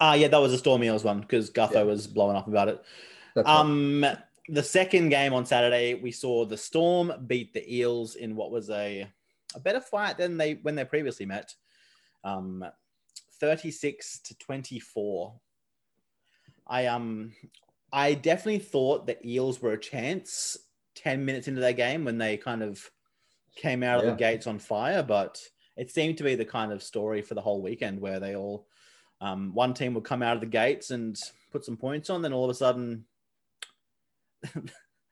Ah, 0.00 0.14
yeah, 0.14 0.28
that 0.28 0.38
was 0.38 0.52
a 0.52 0.58
Storm 0.58 0.84
Eels 0.84 1.04
one 1.04 1.20
because 1.20 1.50
Gutho 1.50 1.72
Yeah. 1.72 1.82
was 1.82 2.06
blowing 2.06 2.36
up 2.36 2.46
about 2.46 2.68
it. 2.68 2.80
That's 3.34 3.46
right. 3.46 3.60
Um, 3.60 4.06
the 4.48 4.62
second 4.62 5.08
game 5.10 5.34
on 5.34 5.44
Saturday, 5.44 5.94
we 5.94 6.12
saw 6.12 6.44
the 6.44 6.56
Storm 6.56 7.12
beat 7.26 7.52
the 7.52 7.74
Eels 7.74 8.14
in 8.14 8.36
what 8.36 8.50
was 8.50 8.70
a, 8.70 9.06
a 9.54 9.60
better 9.60 9.80
fight 9.80 10.16
than 10.16 10.36
they 10.36 10.54
when 10.54 10.74
they 10.74 10.84
previously 10.84 11.26
met. 11.26 11.54
Um, 12.24 12.64
36 13.40 14.20
to 14.20 14.38
24. 14.38 15.34
I 16.66 16.86
um 16.86 17.32
I 17.92 18.14
definitely 18.14 18.58
thought 18.60 19.06
the 19.06 19.26
Eels 19.26 19.62
were 19.62 19.72
a 19.72 19.80
chance 19.80 20.56
10 20.96 21.24
minutes 21.24 21.48
into 21.48 21.60
their 21.60 21.72
game 21.72 22.04
when 22.04 22.18
they 22.18 22.36
kind 22.36 22.62
of 22.62 22.90
came 23.56 23.82
out 23.82 24.00
of 24.00 24.06
the 24.06 24.16
gates 24.16 24.46
on 24.46 24.58
fire, 24.58 25.02
but 25.02 25.40
it 25.76 25.90
seemed 25.90 26.18
to 26.18 26.24
be 26.24 26.34
the 26.34 26.44
kind 26.44 26.72
of 26.72 26.82
story 26.82 27.22
for 27.22 27.34
the 27.34 27.40
whole 27.40 27.62
weekend 27.62 28.00
where 28.00 28.20
they 28.20 28.36
all 28.36 28.66
um, 29.20 29.52
one 29.54 29.74
team 29.74 29.94
would 29.94 30.04
come 30.04 30.22
out 30.22 30.34
of 30.34 30.40
the 30.40 30.46
gates 30.46 30.90
and 30.90 31.18
put 31.50 31.64
some 31.64 31.76
points 31.76 32.10
on, 32.10 32.22
then 32.22 32.32
all 32.32 32.44
of 32.44 32.50
a 32.50 32.54
sudden 32.54 33.04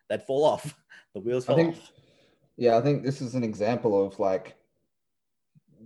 they'd 0.08 0.22
fall 0.22 0.44
off. 0.44 0.74
The 1.14 1.22
wheels 1.22 1.46
fell 1.46 1.56
think, 1.56 1.76
off. 1.76 1.92
yeah, 2.58 2.76
I 2.76 2.82
think 2.82 3.02
this 3.02 3.22
is 3.22 3.34
an 3.34 3.42
example 3.42 4.04
of 4.04 4.18
like 4.20 4.54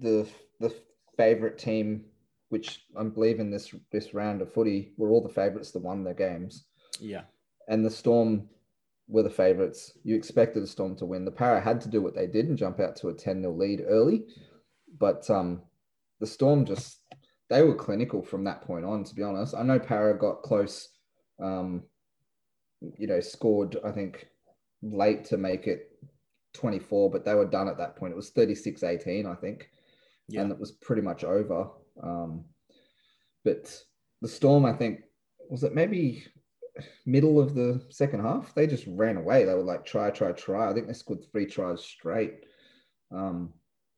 the 0.01 0.27
the 0.59 0.75
favorite 1.17 1.57
team, 1.57 2.05
which 2.49 2.83
I 2.97 3.05
believe 3.05 3.39
in 3.39 3.49
this 3.49 3.73
this 3.93 4.13
round 4.13 4.43
of 4.43 4.53
footy 4.53 4.93
were 4.97 5.11
all 5.11 5.23
the 5.23 5.29
favorites 5.29 5.71
that 5.71 5.85
won 5.85 6.03
their 6.03 6.15
games, 6.15 6.65
Yeah. 7.01 7.23
and 7.69 7.85
the 7.85 7.91
Storm 7.91 8.49
were 9.09 9.23
the 9.23 9.31
favourites. 9.31 9.93
You 10.05 10.15
expected 10.15 10.63
the 10.63 10.69
Storm 10.69 10.97
to 10.97 11.07
win. 11.07 11.25
The 11.25 11.31
Parra 11.31 11.61
had 11.61 11.81
to 11.83 11.89
do 11.89 12.01
what 12.01 12.15
they 12.15 12.27
did 12.27 12.49
and 12.49 12.57
jump 12.57 12.81
out 12.81 12.97
to 12.97 13.09
a 13.09 13.15
10 13.15 13.43
0 13.43 13.53
lead 13.53 13.83
early. 13.87 14.25
But 14.99 15.29
um, 15.31 15.63
the 16.21 16.27
Storm 16.27 16.65
just, 16.65 17.01
they 17.49 17.63
were 17.63 17.75
clinical 17.75 18.23
from 18.23 18.45
that 18.45 18.63
point 18.63 18.85
on, 18.85 19.05
to 19.05 19.15
be 19.15 19.23
honest. 19.23 19.55
I 19.55 19.63
know 19.63 19.79
Parra 19.79 20.19
got 20.19 20.43
close, 20.43 20.89
um, 21.43 21.83
you 22.99 23.07
know, 23.07 23.21
scored, 23.21 23.77
I 23.85 23.91
think, 23.91 24.29
late 24.83 25.25
to 25.27 25.37
make 25.37 25.67
it 25.67 25.91
24, 26.55 27.11
but 27.11 27.25
they 27.25 27.35
were 27.35 27.45
done 27.45 27.69
at 27.69 27.79
that 27.79 27.97
point. 27.97 28.13
It 28.13 28.17
was 28.17 28.31
36 28.31 28.83
18, 28.83 29.27
I 29.27 29.35
think. 29.35 29.69
Yeah. 30.29 30.43
And 30.43 30.53
it 30.53 30.59
was 30.59 30.73
pretty 30.73 31.03
much 31.03 31.25
over. 31.25 31.69
Um, 32.03 32.45
but 33.45 33.77
the 34.23 34.29
Storm, 34.29 34.65
I 34.65 34.73
think, 34.73 35.01
was 35.49 35.65
it 35.65 35.75
maybe 35.75 36.25
middle 37.07 37.41
of 37.41 37.55
the 37.55 37.83
second 37.91 38.21
half? 38.21 38.55
They 38.55 38.67
just 38.67 38.85
ran 38.87 39.17
away. 39.17 39.45
They 39.45 39.55
were 39.55 39.63
like 39.63 39.85
try, 39.85 40.11
try, 40.11 40.33
try. 40.33 40.71
I 40.71 40.75
think 40.75 40.87
they 40.87 40.93
scored 40.93 41.25
three 41.31 41.47
tries 41.47 41.85
straight. 41.85 42.45
Um, 43.13 43.53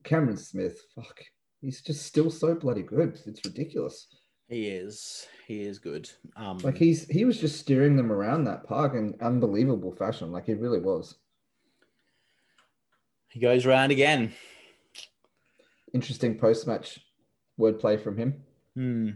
Cameron 0.04 0.36
Smith, 0.36 0.80
fuck, 0.94 1.20
he's 1.60 1.80
just 1.80 2.04
still 2.06 2.30
so 2.30 2.54
bloody 2.54 2.82
good. 2.82 3.20
It's 3.26 3.44
ridiculous. 3.44 4.08
He 4.48 4.66
is. 4.68 5.26
He 5.46 5.62
is 5.62 5.78
good. 5.78 6.10
Um, 6.36 6.58
Like 6.58 6.76
he's 6.76 7.08
he 7.08 7.24
was 7.24 7.40
just 7.40 7.58
steering 7.60 7.96
them 7.96 8.12
around 8.12 8.44
that 8.44 8.64
park 8.64 8.94
in 8.94 9.14
unbelievable 9.20 9.92
fashion. 9.92 10.30
Like 10.32 10.46
he 10.46 10.54
really 10.54 10.80
was. 10.80 11.14
he 13.28 13.40
goes 13.40 13.64
round 13.64 13.92
again. 13.92 14.32
Interesting 15.94 16.38
post 16.38 16.66
match 16.66 17.00
wordplay 17.58 18.02
from 18.02 18.16
him. 18.16 18.42
Hmm. 18.74 19.10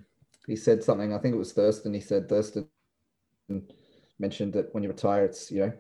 he 0.47 0.57
said 0.57 0.85
something. 0.85 1.15
I 1.15 1.19
think 1.19 1.35
it 1.35 1.39
was 1.39 1.53
Thurston. 1.55 1.95
He 1.95 2.01
said 2.01 2.29
Thurston 2.29 2.69
mentioned 4.19 4.53
that 4.55 4.73
when 4.75 4.83
you 4.83 4.89
retire, 4.89 5.25
it's 5.25 5.51
you 5.51 5.61
know 5.61 5.73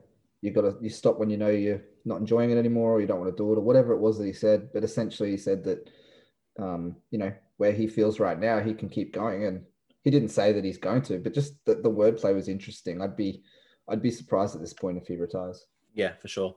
you 0.42 0.50
got 0.50 0.62
to 0.62 0.76
you 0.80 0.90
stop 0.90 1.18
when 1.18 1.30
you 1.30 1.36
know 1.36 1.48
you're 1.48 1.82
not 2.04 2.20
enjoying 2.20 2.50
it 2.50 2.58
anymore 2.58 2.92
or 2.92 3.00
you 3.00 3.06
don't 3.06 3.20
want 3.20 3.30
to 3.30 3.36
do 3.36 3.52
it 3.52 3.58
or 3.58 3.62
whatever 3.62 3.92
it 3.92 4.00
was 4.00 4.18
that 4.18 4.26
he 4.26 4.32
said. 4.32 4.68
But 4.72 4.84
essentially, 4.84 5.30
he 5.30 5.36
said 5.36 5.64
that 5.64 5.90
um, 6.58 6.96
you 7.10 7.18
know 7.18 7.32
where 7.56 7.72
he 7.72 7.86
feels 7.86 8.20
right 8.20 8.38
now, 8.38 8.60
he 8.60 8.74
can 8.74 8.88
keep 8.88 9.12
going. 9.12 9.46
And 9.46 9.62
he 10.02 10.10
didn't 10.10 10.28
say 10.28 10.52
that 10.52 10.64
he's 10.64 10.78
going 10.78 11.02
to, 11.02 11.18
but 11.18 11.34
just 11.34 11.64
that 11.64 11.82
the 11.82 11.90
wordplay 11.90 12.34
was 12.34 12.48
interesting. 12.48 13.02
I'd 13.02 13.16
be 13.16 13.42
I'd 13.88 14.02
be 14.02 14.10
surprised 14.10 14.54
at 14.54 14.60
this 14.60 14.72
point 14.72 14.98
if 14.98 15.06
he 15.06 15.16
retires. 15.16 15.64
Yeah, 15.94 16.12
for 16.20 16.28
sure. 16.28 16.56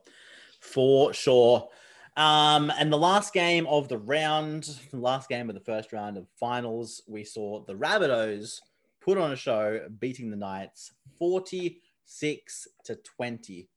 For 0.61 1.13
sure. 1.13 1.69
Um, 2.17 2.71
and 2.77 2.91
the 2.91 2.97
last 2.97 3.33
game 3.33 3.65
of 3.67 3.87
the 3.87 3.97
round, 3.97 4.77
the 4.91 4.99
last 4.99 5.29
game 5.29 5.49
of 5.49 5.55
the 5.55 5.61
first 5.61 5.93
round 5.93 6.17
of 6.17 6.27
finals, 6.39 7.01
we 7.07 7.23
saw 7.23 7.63
the 7.65 7.75
Rabbitohs 7.75 8.59
put 9.01 9.17
on 9.17 9.31
a 9.31 9.35
show, 9.35 9.87
beating 9.99 10.29
the 10.29 10.37
Knights 10.37 10.93
46 11.17 12.67
to 12.85 12.95
20. 12.95 13.69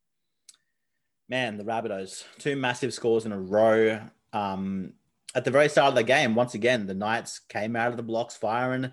Man, 1.29 1.57
the 1.57 1.65
Rabbitohs, 1.65 2.25
two 2.39 2.57
massive 2.57 2.93
scores 2.93 3.25
in 3.25 3.33
a 3.33 3.41
row. 3.41 4.01
Um, 4.33 4.95
at 5.35 5.45
the 5.45 5.51
very 5.51 5.69
start 5.69 5.91
of 5.91 5.95
the 5.95 6.03
game, 6.05 6.35
once 6.35 6.55
again, 6.55 6.87
the 6.87 6.95
Knights 6.95 7.39
came 7.39 7.75
out 7.77 7.91
of 7.91 7.97
the 7.97 8.03
blocks 8.03 8.37
firing, 8.37 8.93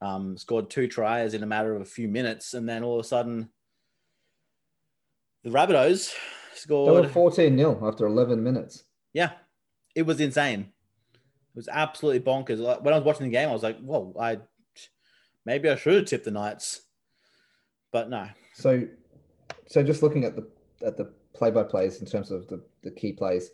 um, 0.00 0.36
scored 0.36 0.70
two 0.70 0.86
tries 0.86 1.34
in 1.34 1.42
a 1.42 1.46
matter 1.46 1.74
of 1.74 1.82
a 1.82 1.86
few 1.86 2.08
minutes, 2.08 2.54
and 2.54 2.68
then 2.68 2.84
all 2.84 2.98
of 2.98 3.04
a 3.04 3.08
sudden, 3.08 3.48
the 5.42 5.50
Rabbitohs 5.50 6.12
They 6.66 6.72
were 6.72 7.02
scored. 7.02 7.10
14 7.10 7.56
0 7.56 7.88
after 7.88 8.06
11 8.06 8.42
minutes. 8.42 8.84
Yeah, 9.12 9.30
it 9.96 10.02
was 10.02 10.20
insane. 10.20 10.72
It 11.14 11.56
was 11.56 11.68
absolutely 11.68 12.20
bonkers. 12.20 12.58
Like, 12.58 12.84
When 12.84 12.94
I 12.94 12.96
was 12.96 13.04
watching 13.04 13.26
the 13.26 13.32
game, 13.32 13.48
I 13.48 13.52
was 13.52 13.62
like, 13.62 13.78
"Whoa, 13.80 14.14
I 14.18 14.38
maybe 15.44 15.68
I 15.68 15.76
should 15.76 15.94
have 15.94 16.06
tipped 16.06 16.24
the 16.24 16.30
Knights," 16.30 16.82
but 17.92 18.10
no. 18.10 18.28
So, 18.54 18.86
so 19.66 19.82
just 19.82 20.02
looking 20.02 20.24
at 20.24 20.36
the 20.36 20.48
at 20.84 20.96
the 20.96 21.12
play 21.34 21.50
by 21.50 21.62
plays 21.62 22.00
in 22.00 22.06
terms 22.06 22.30
of 22.30 22.48
the, 22.48 22.62
the 22.82 22.90
key 22.90 23.12
plays, 23.12 23.50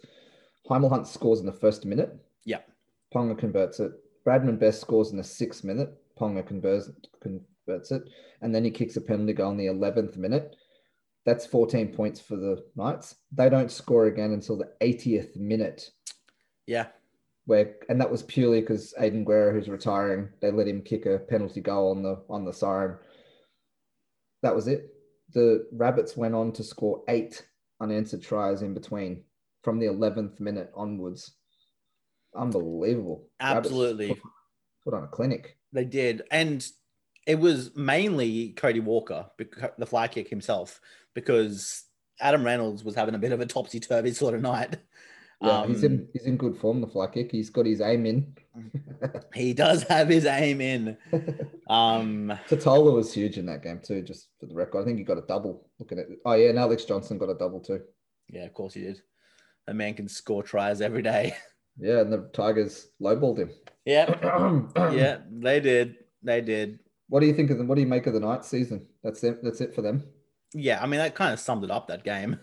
Hymel 0.69 0.91
Hunt 0.91 1.07
scores 1.07 1.41
in 1.41 1.47
the 1.47 1.53
first 1.53 1.85
minute. 1.85 2.17
Yeah. 2.45 2.61
Ponga 3.15 3.39
converts 3.39 3.81
it. 3.81 3.93
Bradman 4.27 4.59
Best 4.59 4.81
scores 4.81 5.11
in 5.11 5.17
the 5.17 5.25
sixth 5.25 5.65
minute. 5.65 5.91
Ponga 6.19 6.47
converts 6.47 6.91
converts 7.21 7.91
it, 7.91 8.03
and 8.43 8.55
then 8.55 8.65
he 8.65 8.71
kicks 8.71 8.97
a 8.97 9.01
penalty 9.01 9.33
goal 9.33 9.51
in 9.53 9.57
the 9.57 9.67
eleventh 9.67 10.17
minute. 10.17 10.57
That's 11.25 11.45
14 11.45 11.89
points 11.89 12.21
for 12.21 12.37
the 12.37 12.65
Knights. 12.75 13.17
They 13.33 13.51
don't 13.51 13.71
score 13.71 14.07
again 14.07 14.33
until 14.33 14.57
the 14.57 14.71
80th 14.81 15.37
minute, 15.37 15.91
Yeah, 16.67 16.87
where 17.49 17.77
and 17.89 17.99
that 17.99 18.11
was 18.11 18.23
purely 18.25 18.61
because 18.61 18.93
Aidan 19.01 19.25
Guerra, 19.25 19.55
who's 19.55 19.71
retiring, 19.71 20.29
they 20.43 20.51
let 20.51 20.69
him 20.69 20.83
kick 20.83 21.07
a 21.07 21.19
penalty 21.19 21.63
goal 21.63 21.93
on 21.93 22.03
the 22.03 22.23
on 22.29 22.45
the 22.45 22.53
siren. 22.53 22.99
That 24.43 24.55
was 24.55 24.69
it. 24.69 24.93
The 25.33 25.67
Rabbits 25.73 26.15
went 26.15 26.35
on 26.35 26.53
to 26.53 26.63
score 26.63 27.03
eight 27.09 27.43
unanswered 27.81 28.23
tries 28.23 28.61
in 28.61 28.75
between 28.75 29.25
from 29.63 29.79
the 29.79 29.87
11th 29.87 30.39
minute 30.41 30.71
onwards. 30.77 31.37
Unbelievable. 32.37 33.31
Absolutely. 33.41 34.09
put, 34.09 34.19
put 34.85 34.95
on 34.95 35.05
a 35.05 35.09
clinic. 35.09 35.57
They 35.73 35.87
did, 35.87 36.25
and 36.31 36.67
it 37.27 37.41
was 37.41 37.75
mainly 37.75 38.51
Cody 38.51 38.81
Walker, 38.81 39.25
the 39.79 39.87
fly 39.87 40.07
kick 40.09 40.29
himself, 40.29 40.83
because 41.15 41.85
Adam 42.21 42.45
Reynolds 42.45 42.85
was 42.85 42.95
having 42.95 43.15
a 43.15 43.19
bit 43.19 43.33
of 43.33 43.41
a 43.41 43.47
topsy 43.47 43.81
turvy 43.81 44.13
sort 44.13 44.35
of 44.35 44.43
night. 44.43 44.77
Yeah, 45.41 45.67
he's 45.67 45.85
Um, 45.85 45.93
in 45.93 46.09
he's 46.13 46.25
in 46.27 46.37
good 46.37 46.57
form. 46.57 46.81
The 46.81 46.87
fly 46.89 47.07
kick. 47.07 47.31
He's 47.31 47.51
got 47.51 47.67
his 47.67 47.81
aim 47.81 48.07
in. 48.07 48.35
He 49.35 49.55
does 49.55 49.85
have 49.85 50.09
his 50.09 50.27
aim 50.27 50.61
in. 50.61 50.97
Um, 51.69 52.33
Tatola 52.49 52.93
was 52.93 53.13
huge 53.15 53.39
in 53.39 53.47
that 53.47 53.63
game 53.63 53.81
too. 53.81 54.03
Just 54.03 54.29
for 54.41 54.47
the 54.47 54.55
record, 54.55 54.81
I 54.81 54.85
think 54.85 54.99
he 54.99 55.05
got 55.05 55.19
a 55.19 55.23
double. 55.29 55.69
Looking 55.79 56.01
at 56.01 56.07
oh 56.25 56.33
yeah, 56.33 56.51
and 56.51 56.59
Alex 56.59 56.85
Johnston 56.85 57.19
got 57.19 57.29
a 57.31 57.35
double 57.35 57.61
too. 57.61 57.81
yeah, 58.29 58.45
of 58.47 58.55
course 58.55 58.75
he 58.75 58.81
did. 58.81 59.01
A 59.69 59.75
man 59.75 59.95
can 59.95 60.09
score 60.09 60.43
tries 60.43 60.81
every 60.81 61.03
day. 61.03 61.35
Yeah, 61.81 62.01
and 62.01 62.13
the 62.13 62.29
Tigers 62.33 62.89
lowballed 63.01 63.39
him. 63.39 63.51
Yeah, 63.85 64.13
yeah. 64.21 64.91
yeah, 64.93 65.19
they 65.31 65.61
did. 65.61 65.95
They 66.25 66.41
did. 66.41 66.81
What 67.09 67.21
do 67.21 67.27
you 67.27 67.35
think 67.35 67.53
of 67.53 67.59
them? 67.59 67.69
What 67.69 67.77
do 67.77 67.81
you 67.83 67.87
make 67.87 68.09
of 68.09 68.15
the 68.15 68.19
night 68.19 68.45
season? 68.45 68.85
That's 69.05 69.23
it. 69.23 69.45
That's 69.45 69.61
it 69.61 69.77
for 69.77 69.83
them. 69.83 70.03
Yeah, 70.53 70.83
I 70.83 70.87
mean 70.87 70.99
that 70.99 71.15
kind 71.15 71.33
of 71.33 71.39
summed 71.39 71.63
it 71.63 71.71
up 71.71 71.87
that 71.87 72.03
game. 72.03 72.41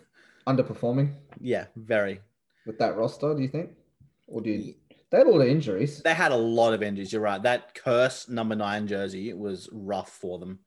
Underperforming 0.47 1.15
Yeah, 1.41 1.65
very. 1.75 2.21
With 2.65 2.77
that 2.79 2.95
roster. 2.97 3.33
Do 3.35 3.41
you 3.41 3.47
think, 3.47 3.71
or 4.27 4.41
do 4.41 4.49
you? 4.49 4.73
They 5.11 5.17
had 5.19 5.27
a 5.27 5.29
lot 5.31 5.41
of 5.41 5.47
injuries. 5.47 6.01
They 6.01 6.13
had 6.13 6.31
a 6.31 6.35
lot 6.37 6.73
of 6.73 6.81
injuries. 6.83 7.13
You're 7.13 7.21
right. 7.21 7.41
That 7.41 7.75
curse 7.75 8.27
number 8.27 8.55
nine 8.55 8.87
jersey 8.87 9.33
was 9.33 9.69
rough 9.71 10.09
for 10.09 10.39
them. 10.39 10.59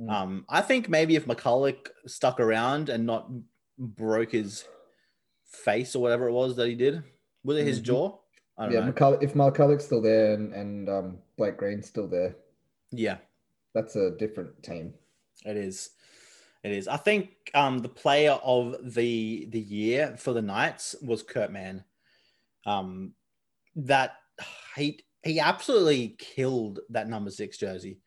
Mm. 0.00 0.10
Um, 0.10 0.44
I 0.48 0.62
think 0.62 0.88
maybe 0.88 1.14
if 1.16 1.26
McCullough 1.26 1.86
stuck 2.06 2.40
around 2.40 2.88
and 2.88 3.06
not 3.06 3.30
broke 3.78 4.32
his 4.32 4.64
face 5.44 5.94
or 5.94 6.02
whatever 6.02 6.28
it 6.28 6.32
was 6.32 6.56
that 6.56 6.66
he 6.68 6.74
did, 6.74 7.02
was 7.44 7.58
it 7.58 7.64
his 7.66 7.80
Mhm. 7.80 7.84
jaw? 7.84 8.18
I 8.56 8.64
don't 8.64 8.72
Yeah, 8.72 8.80
know. 8.86 8.92
McCull- 8.92 9.22
if 9.22 9.34
McCullough's 9.34 9.84
still 9.84 10.00
there 10.00 10.32
and, 10.34 10.52
and 10.54 10.88
um, 10.88 11.18
Blake 11.36 11.56
Green's 11.58 11.86
still 11.86 12.08
there, 12.08 12.34
Yeah, 12.90 13.18
that's 13.74 13.94
a 13.96 14.12
different 14.12 14.60
team. 14.62 14.94
it 15.44 15.56
is. 15.56 15.90
It 16.64 16.72
is. 16.72 16.88
I 16.88 16.96
think 16.96 17.28
um, 17.52 17.80
the 17.80 17.90
player 17.90 18.32
of 18.42 18.94
the 18.94 19.46
the 19.50 19.60
year 19.60 20.16
for 20.18 20.32
the 20.32 20.42
Knights 20.42 20.96
was 21.02 21.22
Kurt 21.22 21.52
Mann. 21.52 21.84
Um, 22.64 23.12
that 23.76 24.16
he 24.74 25.00
he 25.22 25.40
absolutely 25.40 26.16
killed 26.18 26.80
that 26.88 27.08
number 27.08 27.30
six 27.30 27.58
jersey. 27.58 28.00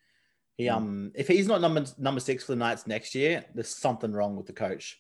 He 0.58 0.66
Mm. 0.66 0.76
um 0.76 1.12
if 1.14 1.28
he's 1.28 1.48
not 1.48 1.62
number 1.62 1.86
number 2.00 2.20
six 2.20 2.44
for 2.44 2.54
the 2.54 2.58
Knights 2.58 2.88
next 2.88 3.14
year, 3.14 3.46
there's 3.54 3.70
something 3.70 4.12
wrong 4.12 4.36
with 4.36 4.48
the 4.48 4.54
coach. 4.54 5.00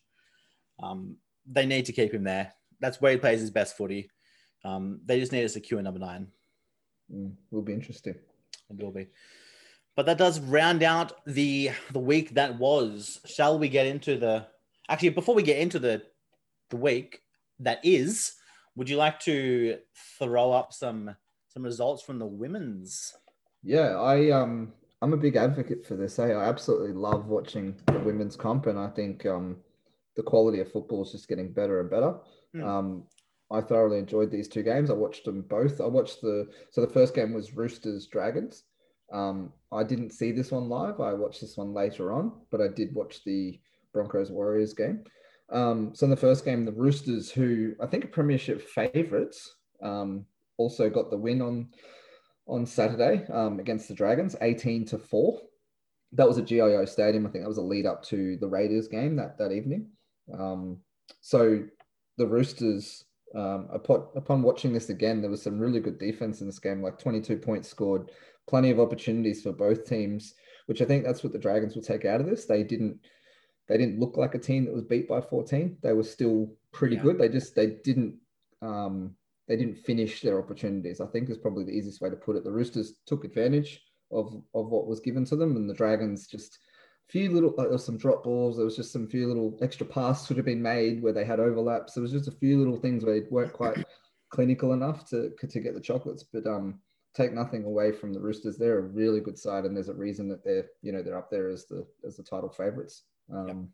Um, 0.81 1.17
they 1.47 1.65
need 1.65 1.85
to 1.85 1.93
keep 1.93 2.13
him 2.13 2.23
there. 2.23 2.53
That's 2.79 3.01
where 3.01 3.11
he 3.13 3.17
plays 3.17 3.41
his 3.41 3.49
best 3.49 3.75
footy. 3.75 4.11
Um, 4.63 5.01
they 5.03 5.19
just 5.19 5.31
need 5.31 5.41
to 5.41 5.49
secure 5.49 5.81
number 5.81 5.99
nine. 5.99 6.27
Mm, 7.11 7.33
will 7.49 7.63
be 7.63 7.73
interesting. 7.73 8.15
It 8.69 8.83
will 8.83 8.91
be. 8.91 9.07
But 9.97 10.05
that 10.05 10.19
does 10.19 10.39
round 10.39 10.83
out 10.83 11.25
the 11.25 11.71
the 11.91 11.99
week 11.99 12.35
that 12.35 12.59
was. 12.59 13.19
Shall 13.25 13.57
we 13.57 13.67
get 13.67 13.87
into 13.87 14.15
the 14.15 14.45
actually 14.87 15.09
before 15.09 15.33
we 15.33 15.41
get 15.41 15.57
into 15.57 15.79
the 15.79 16.03
the 16.69 16.77
week 16.77 17.21
that 17.59 17.79
is, 17.83 18.35
would 18.75 18.89
you 18.89 18.97
like 18.97 19.19
to 19.21 19.79
throw 20.19 20.51
up 20.51 20.71
some 20.71 21.15
some 21.47 21.63
results 21.63 22.03
from 22.03 22.19
the 22.19 22.27
women's? 22.27 23.11
Yeah, 23.63 23.99
I 23.99 24.29
um 24.29 24.71
I'm 25.01 25.13
a 25.13 25.17
big 25.17 25.35
advocate 25.35 25.83
for 25.83 25.95
this. 25.95 26.19
eh? 26.19 26.27
I 26.27 26.47
absolutely 26.47 26.93
love 26.93 27.25
watching 27.25 27.75
the 27.87 27.97
women's 27.97 28.35
comp, 28.35 28.67
and 28.67 28.77
I 28.77 28.89
think 28.89 29.25
um 29.25 29.57
the 30.15 30.21
quality 30.21 30.59
of 30.59 30.71
football 30.71 31.03
is 31.05 31.11
just 31.11 31.27
getting 31.27 31.51
better 31.51 31.79
and 31.79 31.89
better. 31.89 32.15
Hmm. 32.53 32.63
Um, 32.63 33.03
I 33.49 33.61
thoroughly 33.61 33.97
enjoyed 33.97 34.29
these 34.29 34.47
two 34.47 34.61
games. 34.61 34.91
I 34.91 34.93
watched 34.93 35.25
them 35.25 35.41
both. 35.41 35.81
I 35.81 35.87
watched 35.87 36.21
the 36.21 36.49
so 36.69 36.81
the 36.81 36.93
first 36.93 37.15
game 37.15 37.33
was 37.33 37.55
Roosters 37.55 38.05
Dragons. 38.05 38.63
Um, 39.11 39.53
I 39.71 39.83
didn't 39.83 40.11
see 40.11 40.31
this 40.31 40.51
one 40.51 40.69
live. 40.69 40.99
I 40.99 41.13
watched 41.13 41.41
this 41.41 41.57
one 41.57 41.73
later 41.73 42.11
on, 42.11 42.33
but 42.51 42.61
I 42.61 42.67
did 42.67 42.93
watch 42.93 43.23
the 43.23 43.59
Broncos 43.93 44.31
Warriors 44.31 44.73
game. 44.73 45.03
Um, 45.49 45.91
so 45.93 46.05
in 46.05 46.09
the 46.09 46.17
first 46.17 46.43
game, 46.43 46.65
the 46.65 46.71
Roosters, 46.73 47.31
who 47.31 47.73
I 47.81 47.87
think 47.87 48.05
are 48.05 48.09
Premiership 48.09 48.61
favourites, 48.61 49.55
um, 49.81 50.25
also 50.57 50.89
got 50.89 51.09
the 51.09 51.17
win 51.17 51.41
on 51.41 51.69
on 52.47 52.65
Saturday 52.65 53.25
um, 53.31 53.59
against 53.59 53.87
the 53.87 53.93
Dragons, 53.93 54.35
eighteen 54.41 54.85
to 54.85 54.97
four. 54.97 55.39
That 56.13 56.27
was 56.27 56.37
a 56.37 56.41
GIO 56.41 56.85
Stadium. 56.85 57.25
I 57.25 57.29
think 57.29 57.43
that 57.43 57.49
was 57.49 57.57
a 57.57 57.61
lead 57.61 57.85
up 57.85 58.03
to 58.05 58.37
the 58.37 58.47
Raiders 58.47 58.87
game 58.87 59.15
that 59.17 59.37
that 59.37 59.51
evening. 59.51 59.89
Um, 60.37 60.79
so 61.21 61.63
the 62.17 62.27
Roosters, 62.27 63.05
um, 63.35 63.67
upon, 63.71 64.07
upon 64.15 64.41
watching 64.41 64.73
this 64.73 64.89
again, 64.89 65.21
there 65.21 65.29
was 65.29 65.41
some 65.41 65.59
really 65.59 65.79
good 65.79 65.99
defense 65.99 66.41
in 66.41 66.47
this 66.47 66.59
game, 66.59 66.81
like 66.81 66.97
22 66.97 67.37
points 67.37 67.69
scored, 67.69 68.11
plenty 68.47 68.69
of 68.71 68.79
opportunities 68.79 69.41
for 69.41 69.51
both 69.51 69.85
teams, 69.85 70.33
which 70.67 70.81
I 70.81 70.85
think 70.85 71.03
that's 71.03 71.23
what 71.23 71.33
the 71.33 71.39
Dragons 71.39 71.75
will 71.75 71.83
take 71.83 72.05
out 72.05 72.21
of 72.21 72.27
this. 72.27 72.45
They 72.45 72.63
didn't 72.63 72.99
they 73.67 73.77
didn't 73.77 73.99
look 73.99 74.15
like 74.15 74.33
a 74.33 74.39
team 74.39 74.63
that 74.65 74.73
was 74.73 74.83
beat 74.83 75.09
by 75.09 75.19
14. 75.19 75.77
They 75.83 75.91
were 75.91 76.03
still 76.03 76.53
pretty 76.71 76.95
Yeah. 76.95 77.01
good. 77.03 77.17
They 77.17 77.29
just 77.29 77.55
they 77.55 77.67
didn't 77.83 78.15
um, 78.61 79.15
they 79.47 79.55
didn't 79.55 79.77
finish 79.79 80.21
their 80.21 80.39
opportunities. 80.39 80.99
I 81.01 81.05
think 81.07 81.29
is 81.29 81.37
probably 81.37 81.65
the 81.65 81.71
easiest 81.71 82.01
way 82.01 82.09
to 82.09 82.15
put 82.15 82.35
it. 82.37 82.43
The 82.43 82.51
Roosters 82.51 82.93
took 83.05 83.25
advantage 83.25 83.81
of 84.11 84.41
of 84.53 84.69
what 84.69 84.87
was 84.87 84.99
given 85.01 85.25
to 85.25 85.35
them, 85.35 85.55
and 85.57 85.69
the 85.69 85.73
Dragons 85.73 86.27
just 86.27 86.59
a 87.09 87.11
few 87.11 87.29
little 87.31 87.49
like 87.57 87.67
there 87.67 87.73
was 87.73 87.85
some 87.85 87.97
drop 87.97 88.23
balls. 88.23 88.55
There 88.55 88.65
was 88.65 88.75
just 88.75 88.91
some 88.93 89.07
few 89.07 89.27
little 89.27 89.57
extra 89.61 89.85
passes 89.85 90.27
could 90.27 90.37
have 90.37 90.45
been 90.45 90.61
made 90.61 91.01
where 91.01 91.13
they 91.13 91.25
had 91.25 91.39
overlaps. 91.39 91.93
There 91.93 92.01
was 92.01 92.11
just 92.13 92.27
a 92.27 92.31
few 92.39 92.57
little 92.57 92.77
things 92.77 93.03
where 93.03 93.19
they 93.19 93.27
weren't 93.29 93.53
quite 93.53 93.77
clinical 94.29 94.71
enough 94.73 95.07
to 95.09 95.31
to 95.49 95.59
get 95.59 95.73
the 95.73 95.81
chocolates. 95.81 96.23
But 96.23 96.45
um, 96.47 96.79
take 97.17 97.33
nothing 97.33 97.63
away 97.65 97.91
from 97.91 98.13
the 98.13 98.19
Roosters. 98.21 98.57
They're 98.57 98.79
a 98.79 98.93
really 99.01 99.19
good 99.19 99.39
side, 99.39 99.65
and 99.65 99.75
there's 99.75 99.89
a 99.89 99.93
reason 100.05 100.29
that 100.29 100.43
they're 100.45 100.67
you 100.83 100.91
know 100.91 101.01
they're 101.01 101.17
up 101.17 101.31
there 101.31 101.49
as 101.49 101.65
the 101.65 101.85
as 102.05 102.15
the 102.15 102.23
title 102.23 102.49
favourites. 102.49 103.03
Um, 103.33 103.73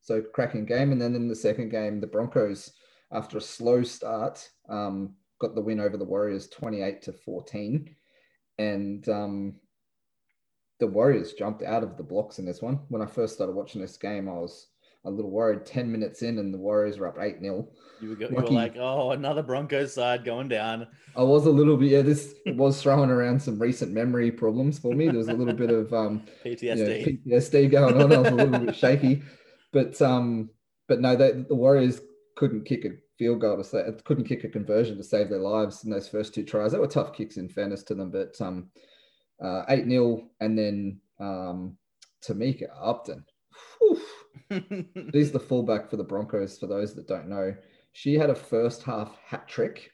So 0.00 0.22
cracking 0.22 0.66
game, 0.66 0.92
and 0.92 1.00
then 1.02 1.16
in 1.16 1.26
the 1.28 1.34
second 1.34 1.70
game, 1.70 2.00
the 2.00 2.06
Broncos, 2.06 2.70
after 3.10 3.38
a 3.38 3.40
slow 3.40 3.82
start, 3.82 4.48
um, 4.68 5.16
got 5.40 5.56
the 5.56 5.66
win 5.68 5.80
over 5.80 5.96
the 5.96 6.04
Warriors, 6.14 6.48
twenty 6.48 6.80
eight 6.80 7.02
to 7.02 7.12
fourteen, 7.12 7.96
and 8.58 9.08
um, 9.08 9.56
the 10.78 10.86
Warriors 10.86 11.32
jumped 11.32 11.64
out 11.64 11.82
of 11.82 11.96
the 11.96 12.04
blocks 12.04 12.38
in 12.38 12.46
this 12.46 12.62
one. 12.62 12.78
When 12.88 13.02
I 13.02 13.06
first 13.06 13.34
started 13.34 13.56
watching 13.56 13.80
this 13.80 13.96
game, 13.96 14.28
I 14.28 14.34
was 14.34 14.68
a 15.06 15.10
little 15.10 15.30
worried. 15.30 15.64
Ten 15.64 15.90
minutes 15.90 16.22
in, 16.22 16.38
and 16.38 16.52
the 16.52 16.58
Warriors 16.58 16.98
were 16.98 17.08
up 17.08 17.16
eight 17.20 17.40
0 17.40 17.68
You 18.00 18.16
you 18.18 18.28
were 18.30 18.42
like, 18.42 18.76
oh, 18.76 19.12
another 19.12 19.42
Broncos 19.42 19.94
side 19.94 20.24
going 20.24 20.48
down. 20.48 20.86
I 21.16 21.22
was 21.22 21.46
a 21.46 21.50
little 21.50 21.76
bit, 21.76 21.90
yeah. 21.90 22.02
This 22.02 22.34
was 22.46 22.82
throwing 22.82 23.10
around 23.10 23.40
some 23.40 23.58
recent 23.58 23.92
memory 23.92 24.30
problems 24.30 24.78
for 24.78 24.94
me. 24.94 25.06
There 25.06 25.16
was 25.16 25.28
a 25.28 25.32
little 25.32 25.54
bit 25.54 25.70
of 25.70 25.92
um, 25.94 26.24
PTSD. 26.44 27.20
yeah, 27.24 27.38
PTSD 27.38 27.70
going 27.70 28.00
on. 28.00 28.12
I 28.12 28.18
was 28.18 28.28
a 28.28 28.34
little 28.34 28.58
bit 28.58 28.76
shaky, 28.76 29.22
but 29.72 30.00
um, 30.02 30.50
but 30.88 31.00
no, 31.00 31.16
they, 31.16 31.32
the 31.48 31.54
Warriors 31.54 32.00
couldn't 32.36 32.64
kick 32.64 32.84
a 32.84 32.90
field 33.18 33.40
goal 33.40 33.56
to 33.56 33.64
say 33.64 33.82
couldn't 34.04 34.28
kick 34.28 34.44
a 34.44 34.48
conversion 34.48 34.96
to 34.96 35.04
save 35.04 35.30
their 35.30 35.38
lives 35.38 35.84
in 35.84 35.90
those 35.90 36.08
first 36.08 36.34
two 36.34 36.44
tries. 36.44 36.72
They 36.72 36.78
were 36.78 36.86
tough 36.86 37.14
kicks 37.14 37.38
in 37.38 37.48
fairness 37.48 37.82
to 37.84 37.94
them, 37.94 38.10
but 38.10 38.38
um, 38.40 38.70
uh, 39.42 39.62
eight 39.68 39.88
0 39.88 40.22
and 40.40 40.58
then 40.58 41.00
um, 41.20 41.76
Tamika 42.26 42.66
Upton. 42.80 43.24
Whew. 43.78 44.00
She's 45.12 45.32
the 45.32 45.40
fullback 45.40 45.90
for 45.90 45.96
the 45.96 46.04
Broncos. 46.04 46.58
For 46.58 46.66
those 46.66 46.94
that 46.94 47.08
don't 47.08 47.28
know, 47.28 47.54
she 47.92 48.14
had 48.14 48.30
a 48.30 48.34
first 48.34 48.82
half 48.82 49.16
hat 49.24 49.48
trick. 49.48 49.90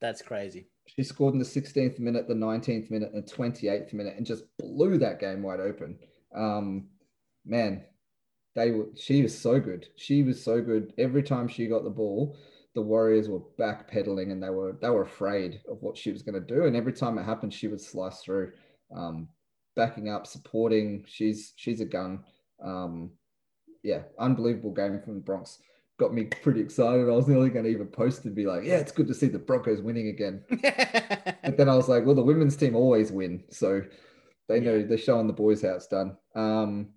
That's 0.00 0.22
crazy. 0.22 0.68
She 0.86 1.02
scored 1.04 1.34
in 1.34 1.38
the 1.38 1.44
16th 1.44 1.98
minute, 1.98 2.26
the 2.26 2.34
19th 2.34 2.90
minute, 2.90 3.12
and 3.12 3.24
28th 3.24 3.92
minute, 3.92 4.14
and 4.16 4.26
just 4.26 4.44
blew 4.58 4.98
that 4.98 5.20
game 5.20 5.42
wide 5.42 5.60
open. 5.60 5.98
Um, 6.34 6.88
man, 7.44 7.84
they 8.54 8.72
were. 8.72 8.88
She 8.96 9.22
was 9.22 9.38
so 9.38 9.60
good. 9.60 9.86
She 9.96 10.22
was 10.22 10.42
so 10.42 10.60
good. 10.60 10.92
Every 10.98 11.22
time 11.22 11.48
she 11.48 11.66
got 11.68 11.84
the 11.84 11.90
ball, 11.90 12.36
the 12.74 12.82
Warriors 12.82 13.28
were 13.28 13.42
backpedaling, 13.58 14.32
and 14.32 14.42
they 14.42 14.50
were 14.50 14.76
they 14.80 14.90
were 14.90 15.02
afraid 15.02 15.60
of 15.70 15.78
what 15.80 15.96
she 15.96 16.10
was 16.10 16.22
going 16.22 16.34
to 16.34 16.54
do. 16.54 16.64
And 16.64 16.74
every 16.74 16.92
time 16.92 17.18
it 17.18 17.24
happened, 17.24 17.54
she 17.54 17.68
would 17.68 17.80
slice 17.80 18.20
through, 18.22 18.52
um, 18.94 19.28
backing 19.76 20.08
up, 20.08 20.26
supporting. 20.26 21.04
She's 21.06 21.52
she's 21.56 21.80
a 21.80 21.84
gun. 21.86 22.24
Um, 22.62 23.12
yeah, 23.82 24.02
unbelievable 24.18 24.72
game 24.72 25.00
from 25.04 25.14
the 25.14 25.20
Bronx. 25.20 25.58
Got 25.98 26.14
me 26.14 26.24
pretty 26.24 26.60
excited. 26.60 27.08
I 27.08 27.12
was 27.12 27.28
nearly 27.28 27.50
going 27.50 27.64
to 27.64 27.70
even 27.70 27.86
post 27.86 28.24
and 28.24 28.34
be 28.34 28.46
like, 28.46 28.64
"Yeah, 28.64 28.76
it's 28.76 28.92
good 28.92 29.08
to 29.08 29.14
see 29.14 29.28
the 29.28 29.38
Broncos 29.38 29.82
winning 29.82 30.08
again." 30.08 30.44
But 31.50 31.56
then 31.56 31.68
I 31.68 31.74
was 31.74 31.88
like, 31.88 32.06
well, 32.06 32.14
the 32.14 32.22
women's 32.22 32.56
team 32.56 32.76
always 32.76 33.10
win. 33.10 33.42
So 33.50 33.82
they 34.48 34.60
know 34.60 34.82
they're 34.82 34.98
showing 34.98 35.26
the 35.26 35.32
boys 35.32 35.62
how 35.62 35.70
it's 35.70 35.88
done. 35.88 36.16
Um, 36.36 36.90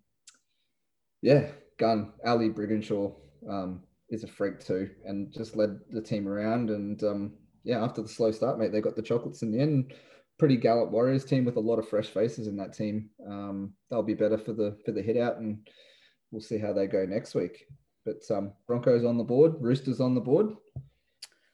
yeah, 1.24 1.48
gun. 1.80 2.14
Ali 2.24 2.50
Brigginshaw 2.50 3.14
um, 3.50 3.82
is 4.10 4.24
a 4.24 4.28
freak 4.28 4.60
too 4.60 4.90
and 5.06 5.34
just 5.34 5.56
led 5.56 5.80
the 5.90 6.02
team 6.02 6.28
around. 6.28 6.70
And 6.70 7.02
um, 7.04 7.34
yeah, 7.64 7.84
after 7.84 8.04
the 8.04 8.08
slow 8.08 8.32
start, 8.32 8.60
mate, 8.60 8.72
they 8.72 8.80
got 8.80 8.96
the 8.96 9.02
chocolates 9.02 9.42
in 9.42 9.52
the 9.52 9.60
end. 9.60 9.94
Pretty 10.38 10.58
gallant 10.58 10.92
Warriors 10.92 11.26
team 11.26 11.46
with 11.46 11.58
a 11.58 11.62
lot 11.62 11.80
of 11.80 11.88
fresh 11.88 12.08
faces 12.08 12.48
in 12.48 12.58
that 12.58 12.74
team. 12.74 13.10
Um, 13.28 13.74
they'll 13.90 14.04
be 14.04 14.14
better 14.14 14.38
for 14.38 14.54
the 14.54 14.78
for 14.86 14.92
the 14.92 15.02
hit 15.02 15.16
out, 15.16 15.38
and 15.38 15.60
we'll 16.34 16.42
see 16.42 16.58
how 16.58 16.74
they 16.74 16.88
go 16.88 17.06
next 17.06 17.36
week. 17.36 17.68
But 18.06 18.24
um, 18.30 18.52
Broncos 18.68 19.06
on 19.06 19.18
the 19.18 19.24
board, 19.24 19.54
Roosters 19.62 20.02
on 20.02 20.16
the 20.16 20.20
board, 20.20 20.58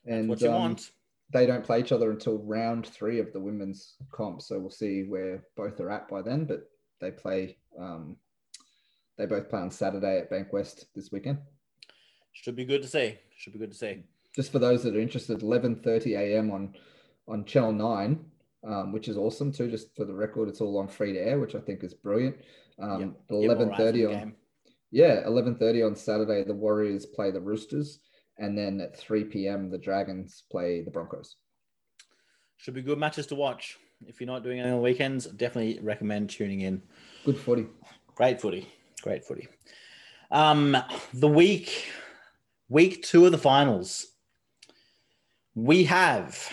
and 0.08 0.28
what 0.28 0.42
you 0.42 0.48
um, 0.48 0.56
want. 0.56 0.92
they 1.32 1.46
don't 1.46 1.64
play 1.64 1.80
each 1.80 1.92
other 1.92 2.10
until 2.10 2.40
round 2.40 2.88
three 2.88 3.20
of 3.20 3.32
the 3.34 3.40
women's 3.40 3.96
comp. 4.12 4.42
So 4.42 4.58
we'll 4.58 4.72
see 4.72 5.04
where 5.04 5.44
both 5.56 5.80
are 5.80 5.92
at 5.92 6.08
by 6.08 6.24
then. 6.24 6.46
But 6.46 6.72
they 7.00 7.12
play, 7.12 7.58
um, 7.78 8.16
they 9.18 9.28
both 9.28 9.50
play 9.50 9.60
on 9.60 9.70
Saturday 9.70 10.18
at 10.18 10.32
Bankwest 10.32 10.86
this 10.96 11.12
weekend. 11.12 11.38
Should 12.32 12.56
be 12.56 12.66
good 12.66 12.82
to 12.82 12.88
see. 12.88 13.20
Should 13.38 13.54
be 13.54 13.60
good 13.60 13.72
to 13.72 13.78
see. 13.78 14.04
Just 14.36 14.52
for 14.52 14.60
those 14.60 14.82
that 14.84 14.96
are 14.96 15.00
interested, 15.00 15.42
11:30 15.42 16.18
a.m. 16.18 16.52
on 16.52 16.74
on 17.28 17.46
Channel 17.46 17.74
Nine, 17.74 18.26
um, 18.66 18.92
which 18.92 19.08
is 19.08 19.18
awesome 19.18 19.52
too. 19.52 19.70
Just 19.70 19.96
for 19.96 20.06
the 20.06 20.14
record, 20.14 20.48
it's 20.48 20.62
all 20.62 20.80
on 20.80 20.88
free 20.88 21.14
to 21.14 21.20
air, 21.20 21.40
which 21.40 21.54
I 21.54 21.60
think 21.60 21.84
is 21.84 21.94
brilliant. 21.94 22.38
Um, 22.80 23.16
on 23.30 23.36
11:30 23.36 23.92
the 23.94 24.06
on 24.06 24.36
yeah, 24.92 25.24
11:30 25.26 25.86
on 25.86 25.96
Saturday, 25.96 26.44
the 26.44 26.54
Warriors 26.54 27.06
play 27.06 27.32
the 27.32 27.42
Roosters, 27.42 28.00
and 28.38 28.58
then 28.58 28.80
at 28.82 28.98
3 28.98 29.26
p.m. 29.26 29.70
the 29.70 29.78
Dragons 29.78 30.44
play 30.52 30.82
the 30.82 30.92
Broncos. 30.92 31.36
Should 32.58 32.74
be 32.74 32.82
good 32.82 32.98
matches 33.00 33.28
to 33.28 33.36
watch. 33.36 33.78
If 34.08 34.20
you're 34.20 34.28
not 34.28 34.44
doing 34.44 34.60
anything 34.60 34.74
on 34.74 34.80
the 34.80 34.84
weekends, 34.84 35.26
definitely 35.26 35.80
recommend 35.82 36.30
tuning 36.30 36.62
in. 36.62 36.82
Good 37.26 37.38
footy. 37.38 37.68
Great 38.16 38.40
footy. 38.42 38.68
Great 39.02 39.24
footy. 39.26 39.48
Um, 40.32 40.76
the 41.14 41.28
week, 41.28 41.86
week 42.70 43.04
two 43.04 43.26
of 43.26 43.32
the 43.32 43.38
finals. 43.38 44.08
We 45.56 45.84
have 45.86 46.50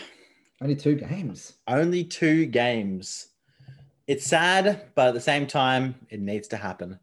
Only 0.61 0.75
two 0.77 0.95
games. 0.97 1.55
only 1.69 2.03
two 2.05 2.47
games. 2.47 3.29
It's 4.07 4.25
sad, 4.27 4.87
but 4.95 5.09
at 5.09 5.15
the 5.15 5.21
same 5.21 5.47
time, 5.47 5.97
it 6.11 6.21
needs 6.21 6.49
to 6.49 6.57
happen. 6.57 6.99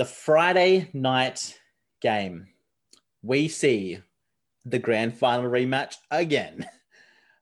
The 0.00 0.06
Friday 0.06 0.88
night 0.94 1.60
game, 2.00 2.46
we 3.22 3.48
see 3.48 3.98
the 4.64 4.78
grand 4.78 5.18
final 5.18 5.50
rematch 5.50 5.96
again. 6.10 6.64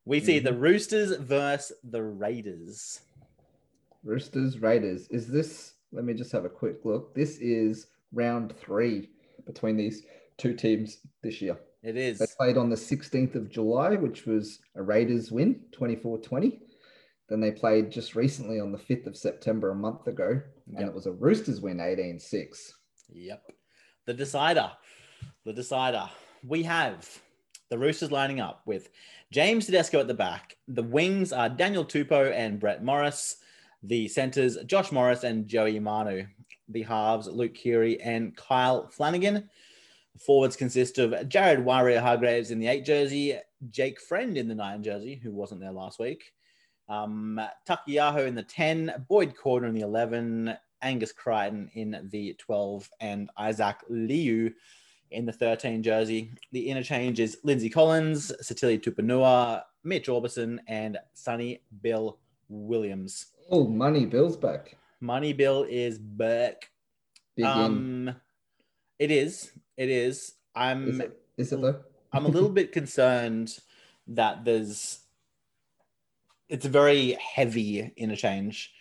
We 0.05 0.19
see 0.19 0.41
the 0.41 0.51
mm-hmm. 0.51 0.61
Roosters 0.61 1.17
versus 1.19 1.77
the 1.85 2.03
Raiders. 2.03 3.03
Roosters, 4.03 4.59
Raiders. 4.59 5.07
Is 5.11 5.29
this, 5.29 5.75
let 5.93 6.05
me 6.05 6.15
just 6.15 6.33
have 6.33 6.47
a 6.47 6.49
quick 6.49 6.85
look. 6.85 7.15
This 7.15 7.37
is 7.39 7.87
round 8.13 8.57
three 8.57 9.11
between 9.47 9.77
these 9.77 10.03
two 10.37 10.53
teams 10.53 10.99
this 11.23 11.41
year. 11.41 11.61
It 11.85 11.97
is. 11.97 12.19
They 12.19 12.27
played 12.37 12.57
on 12.57 12.71
the 12.71 12.75
16th 12.75 13.37
of 13.37 13.51
July, 13.51 13.95
which 13.95 14.27
was 14.27 14.59
a 14.75 14.83
Raiders 14.83 15.31
win, 15.31 15.61
24 15.71 16.19
20. 16.19 16.61
Then 17.29 17.41
they 17.41 17.53
played 17.53 17.93
just 17.93 18.17
recently 18.17 18.59
on 18.59 18.73
the 18.73 18.79
5th 18.79 19.07
of 19.07 19.17
September, 19.17 19.71
a 19.71 19.77
month 19.77 20.09
ago, 20.09 20.41
and 20.69 20.81
Yep. 20.81 20.89
it 20.89 20.95
was 20.95 21.07
a 21.07 21.13
Roosters 21.13 21.61
win, 21.61 21.81
18 21.81 22.19
6. 22.19 22.75
Yep. 23.11 23.43
The 24.07 24.15
decider. 24.15 24.71
The 25.45 25.53
decider. 25.53 26.09
We 26.47 26.63
have 26.65 27.09
the 27.71 27.79
Roosters 27.79 28.13
lining 28.13 28.41
up 28.41 28.63
with 28.67 28.91
James 29.31 29.67
Tedesco 29.67 30.01
at 30.01 30.09
the 30.09 30.15
back. 30.15 30.57
The 30.69 30.83
wings 30.83 31.33
are 31.33 31.49
Daniel 31.49 31.85
Tupou 31.85 32.33
and 32.33 32.59
Brett 32.61 32.83
Morris. 32.85 33.37
The 33.83 34.09
centers, 34.09 34.57
Josh 34.67 34.91
Morris 34.93 35.25
and 35.25 35.47
Joey 35.47 35.79
Manu. 35.79 36.27
The 36.69 36.83
halves, 36.83 37.29
Luke 37.29 37.55
Keary 37.55 38.01
and 38.01 38.37
Kyle 38.37 38.89
Flanagan. 38.89 39.49
The 40.15 40.19
forwards 40.19 40.57
consist 40.57 40.99
of 40.99 41.29
Jared 41.29 41.61
Waerea-Hargreaves 41.61 42.51
in 42.51 42.59
the 42.59 42.67
eight 42.67 42.85
jersey, 42.85 43.39
Jake 43.71 44.01
Friend 44.01 44.37
in 44.37 44.49
the 44.49 44.55
nine 44.55 44.83
jersey, 44.83 45.15
who 45.15 45.31
wasn't 45.33 45.61
there 45.61 45.73
last 45.73 45.99
week. 45.99 46.33
Um, 46.89 47.41
Taukeiaho 47.69 48.27
in 48.27 48.35
the 48.35 48.43
10, 48.43 49.07
Boyd 49.09 49.35
Cordner 49.37 49.69
in 49.69 49.75
the 49.75 49.83
11, 49.83 50.57
Angus 50.83 51.13
Crichton 51.13 51.71
in 51.75 52.09
the 52.11 52.35
12, 52.39 52.89
and 53.01 53.31
Isaac 53.37 53.77
Liu 53.89 54.53
in 55.11 55.27
the 55.27 55.33
13 55.33 55.83
jersey. 55.83 56.33
The 56.53 56.69
interchange 56.69 57.21
is 57.21 57.39
Lindsay 57.45 57.71
Collins, 57.71 58.33
Sitili 58.43 58.81
Tupouniua, 58.83 59.63
Mitch 59.85 60.09
Aubusson, 60.09 60.59
and 60.67 60.99
Sonny 61.15 61.63
Bill 61.83 62.19
Williams. 62.49 63.27
Oh, 63.51 63.67
money, 63.67 64.07
Bill's 64.07 64.37
back. 64.37 64.77
Money 65.01 65.33
Bill 65.33 65.65
is 65.69 65.99
back. 65.99 66.71
Big 67.37 67.45
in. 67.45 67.51
Um, 67.51 68.17
it 68.99 69.11
is. 69.11 69.53
It 69.77 69.91
is. 69.91 70.35
I'm 70.55 70.89
Is 70.89 70.99
it, 71.01 71.21
is 71.37 71.53
it 71.53 71.61
though? 71.61 71.81
I'm 72.13 72.25
a 72.25 72.29
little 72.29 72.49
bit 72.49 72.73
concerned 72.73 73.59
that 74.09 74.45
there's 74.45 75.01
it's 76.49 76.67
a 76.67 76.69
very 76.69 77.13
heavy 77.15 77.93
interchange. 77.97 78.73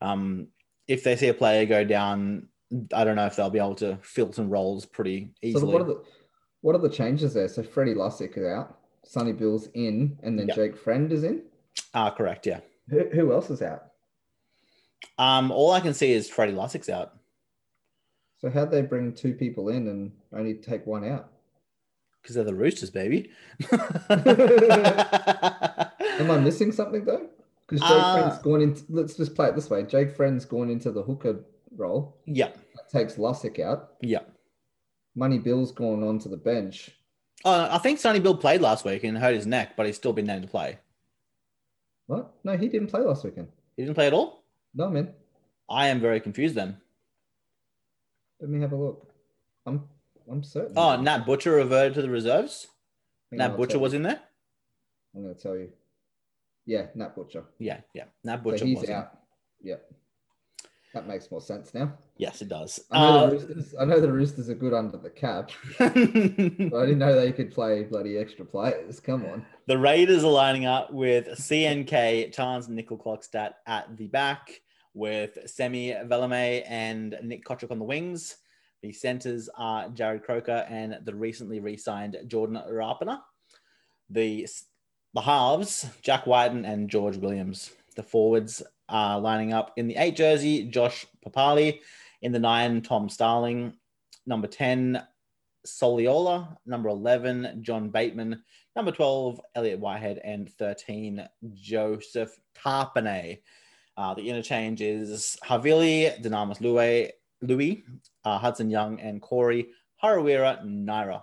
Um, 0.00 0.48
if 0.88 1.04
they 1.04 1.14
see 1.16 1.28
a 1.28 1.34
player 1.34 1.64
go 1.66 1.84
down 1.84 2.48
I 2.92 3.04
don't 3.04 3.14
know 3.16 3.26
if 3.26 3.36
they'll 3.36 3.50
be 3.50 3.58
able 3.60 3.76
to 3.76 3.98
fill 4.02 4.32
some 4.32 4.50
roles 4.50 4.84
pretty 4.84 5.30
So 5.42 5.48
easily. 5.48 5.72
what 5.72 5.82
are 5.82 5.84
the 5.84 6.02
what 6.62 6.74
are 6.74 6.78
the 6.80 6.88
changes 6.88 7.34
there? 7.34 7.48
So 7.48 7.62
Freddie 7.62 7.94
Lussick 7.94 8.36
is 8.36 8.44
out, 8.44 8.78
Sonny 9.04 9.32
Bill's 9.32 9.68
in, 9.74 10.18
and 10.22 10.36
then 10.38 10.48
Yep. 10.48 10.56
Jake 10.56 10.76
Friend 10.76 11.12
is 11.12 11.22
in. 11.24 11.42
Ah, 11.92 12.10
correct. 12.10 12.46
Yeah. 12.46 12.60
Who, 12.88 13.04
who 13.12 13.32
else 13.32 13.50
is 13.50 13.62
out? 13.62 13.84
Um, 15.18 15.50
all 15.52 15.72
I 15.72 15.80
can 15.80 15.94
see 15.94 16.12
is 16.12 16.28
Freddie 16.28 16.52
Lussick's 16.54 16.88
out 16.88 17.16
So 18.40 18.48
how'd 18.50 18.70
they 18.70 18.82
bring 18.82 19.12
two 19.12 19.34
people 19.34 19.68
in 19.68 19.86
and 19.88 20.12
only 20.32 20.54
take 20.54 20.86
one 20.86 21.04
out? 21.04 21.30
because 22.22 22.36
they're 22.36 22.44
the 22.44 22.54
Roosters, 22.54 22.90
baby. 22.90 23.30
Am 26.18 26.30
I 26.30 26.38
missing 26.38 26.72
something 26.72 27.04
though? 27.04 27.28
Because 27.66 27.80
Jake 27.80 27.90
Uh, 27.90 28.14
Friend's 28.22 28.42
gone 28.42 28.60
into. 28.60 28.84
Let's 28.88 29.16
just 29.16 29.34
play 29.34 29.48
it 29.48 29.54
this 29.54 29.70
way. 29.70 29.82
Jake 29.84 30.14
Friend's 30.14 30.44
gone 30.44 30.70
into 30.70 30.90
the 30.90 31.02
hooker 31.02 31.44
role. 31.76 32.16
Yeah. 32.26 32.48
That 32.48 32.88
takes 32.90 33.14
Lussick 33.14 33.58
out. 33.58 33.94
Yeah. 34.00 34.20
Money 35.14 35.38
Bill's 35.38 35.72
gone 35.72 36.02
onto 36.02 36.28
the 36.28 36.36
bench. 36.36 36.90
Uh, 37.44 37.68
I 37.70 37.78
think 37.78 37.98
Sonny 37.98 38.20
Bill 38.20 38.36
played 38.36 38.60
last 38.60 38.84
week 38.84 39.04
and 39.04 39.16
hurt 39.18 39.34
his 39.34 39.46
neck, 39.46 39.76
but 39.76 39.86
he's 39.86 39.96
still 39.96 40.12
been 40.12 40.26
named 40.26 40.42
to 40.42 40.48
play. 40.48 40.78
What? 42.06 42.32
No, 42.42 42.56
he 42.56 42.68
didn't 42.68 42.88
play 42.88 43.00
last 43.00 43.24
weekend. 43.24 43.48
He 43.76 43.82
didn't 43.82 43.94
play 43.94 44.06
at 44.06 44.12
all. 44.12 44.44
No, 44.74 44.88
man. 44.90 45.12
I 45.68 45.88
am 45.88 46.00
very 46.00 46.20
confused 46.20 46.54
then. 46.54 46.78
Let 48.40 48.50
me 48.50 48.60
have 48.60 48.72
a 48.72 48.76
look. 48.76 49.10
I'm 49.66 49.84
I'm 50.30 50.42
certain. 50.42 50.74
Oh, 50.76 51.00
Nat 51.00 51.24
Butcher 51.26 51.52
reverted 51.52 51.94
to 51.94 52.02
the 52.02 52.10
reserves. 52.10 52.66
Nat 53.30 53.56
Butcher 53.56 53.78
was 53.78 53.94
in 53.94 54.02
there. 54.02 54.20
I'm 55.14 55.22
going 55.22 55.34
to 55.34 55.40
tell 55.40 55.56
you. 55.56 55.70
Yeah, 56.66 56.86
Nat 56.94 57.14
Butcher. 57.14 57.44
Yeah, 57.58 57.80
yeah. 57.94 58.04
Nat 58.24 58.38
So 58.38 58.42
Butcher 58.42 58.64
he's 58.64 58.78
was 58.80 58.88
in. 58.88 58.94
out. 58.94 59.18
Yep. 59.62 59.84
That 60.94 61.06
makes 61.08 61.28
more 61.30 61.40
sense 61.40 61.74
now. 61.74 61.92
Yes, 62.18 62.40
it 62.40 62.48
does. 62.48 62.78
I 62.92 63.00
know, 63.00 63.06
Uh, 63.08 63.26
the 63.26 63.32
Roosters, 63.36 63.74
I 63.80 63.84
know 63.84 64.00
the 64.00 64.12
Roosters 64.12 64.48
are 64.48 64.54
good 64.54 64.72
under 64.72 64.96
the 64.96 65.10
cap, 65.10 65.50
but 65.78 65.90
I 65.90 65.94
didn't 66.86 66.98
know 66.98 67.14
they 67.18 67.32
could 67.32 67.50
play 67.50 67.82
bloody 67.82 68.16
extra 68.16 68.44
players. 68.44 69.00
Come 69.00 69.26
on. 69.26 69.44
The 69.66 69.76
Raiders 69.76 70.22
are 70.22 70.30
lining 70.30 70.66
up 70.66 70.92
with 70.92 71.26
CNK, 71.26 72.32
Charnze 72.32 72.68
Nicoll-Klokstad 72.68 73.54
at 73.66 73.96
the 73.96 74.06
back, 74.06 74.60
with 74.94 75.36
Semi 75.46 75.90
Valemei 75.90 76.62
and 76.68 77.18
Nick 77.24 77.44
Cotric 77.44 77.72
on 77.72 77.80
the 77.80 77.84
wings. 77.84 78.36
The 78.82 78.92
centers 78.92 79.48
are 79.58 79.88
Jarrod 79.88 80.22
Croker 80.22 80.64
and 80.68 80.98
the 81.04 81.14
recently 81.14 81.58
re 81.58 81.76
signed 81.76 82.16
Jordan 82.28 82.60
Rapana. 82.70 83.18
The, 84.10 84.46
the 85.14 85.20
halves, 85.20 85.86
Jack 86.02 86.26
Wighton 86.26 86.64
and 86.64 86.90
George 86.90 87.16
Williams. 87.16 87.70
The 87.94 88.02
forwards 88.02 88.62
are 88.88 89.20
lining 89.20 89.52
up 89.52 89.72
in 89.76 89.86
the 89.86 89.96
eight 89.96 90.16
jersey, 90.16 90.64
Josh 90.64 91.06
Papalii. 91.24 91.80
In 92.22 92.32
the 92.32 92.38
nine, 92.38 92.82
Tom 92.82 93.08
Starling. 93.08 93.74
Number 94.26 94.48
10, 94.48 95.02
Soliola. 95.66 96.56
Number 96.66 96.88
11, 96.88 97.60
John 97.62 97.90
Bateman. 97.90 98.42
Number 98.74 98.90
12, 98.90 99.40
Elliott 99.54 99.78
Whitehead. 99.78 100.20
And 100.24 100.50
13, 100.50 101.26
Joseph 101.52 102.36
Tapine. 102.56 103.38
Uh, 103.96 104.14
the 104.14 104.28
interchange 104.28 104.80
is 104.80 105.38
Havili, 105.44 106.20
Dunamis 106.20 106.60
Lui, 106.60 107.12
Louis 107.42 107.84
uh, 108.24 108.38
Hudson 108.38 108.68
Young, 108.68 108.98
and 109.00 109.22
Corey 109.22 109.68
Harawira-Naera. 110.02 111.22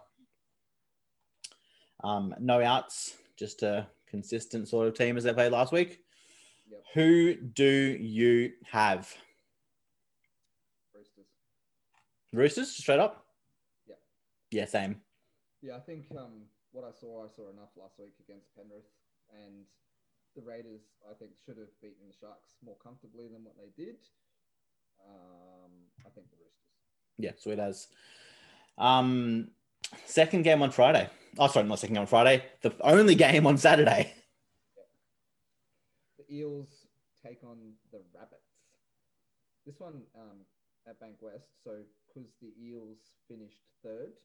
Um, 2.03 2.33
no 2.39 2.63
outs, 2.63 3.15
just 3.41 3.63
a 3.63 3.87
consistent 4.07 4.67
sort 4.67 4.87
of 4.87 4.93
team 4.93 5.17
as 5.17 5.23
they 5.23 5.33
played 5.33 5.51
last 5.51 5.73
week. 5.73 6.01
Yep. 6.69 6.83
Who 6.93 7.33
do 7.33 7.97
you 7.99 8.51
have? 8.69 9.11
Roosters. 10.93 11.25
Roosters, 12.31 12.69
straight 12.69 12.99
up? 12.99 13.25
Yep. 13.87 13.97
Yeah, 14.51 14.65
same. 14.65 15.01
Yeah, 15.63 15.75
I 15.75 15.79
think 15.79 16.05
um, 16.11 16.43
what 16.71 16.83
I 16.85 16.91
saw, 16.91 17.25
I 17.25 17.29
saw 17.35 17.49
enough 17.49 17.69
last 17.75 17.95
week 17.97 18.13
against 18.23 18.55
Penrith, 18.55 18.85
and 19.43 19.65
the 20.35 20.43
Raiders, 20.43 20.81
I 21.09 21.15
think, 21.15 21.31
should 21.43 21.57
have 21.57 21.73
beaten 21.81 22.05
the 22.07 22.13
Sharks 22.13 22.53
more 22.63 22.77
comfortably 22.83 23.25
than 23.27 23.43
what 23.43 23.55
they 23.57 23.83
did. 23.83 23.95
Um, 25.03 25.71
I 26.05 26.09
think 26.13 26.29
the 26.29 26.37
Roosters. 26.37 26.69
Yeah, 27.17 27.31
sweet 27.39 27.57
as. 27.57 27.87
Um, 28.77 29.49
second 30.05 30.43
game 30.43 30.61
on 30.61 30.71
Friday. 30.71 31.09
Oh, 31.37 31.47
sorry, 31.47 31.67
not 31.67 31.79
second 31.79 31.95
game 31.95 32.01
on 32.01 32.07
Friday. 32.07 32.43
The 32.61 32.73
only 32.81 33.15
game 33.15 33.47
on 33.47 33.57
Saturday. 33.57 34.13
The 36.17 36.35
Eels 36.35 36.67
take 37.25 37.43
on 37.43 37.57
the 37.91 38.01
Rabbits. 38.13 38.41
This 39.65 39.79
one 39.79 40.01
um, 40.15 40.43
at 40.87 40.99
Bankwest. 40.99 41.47
So, 41.63 41.85
because 42.07 42.29
the 42.41 42.51
Eels 42.59 42.99
finished 43.27 43.61
third 43.83 44.17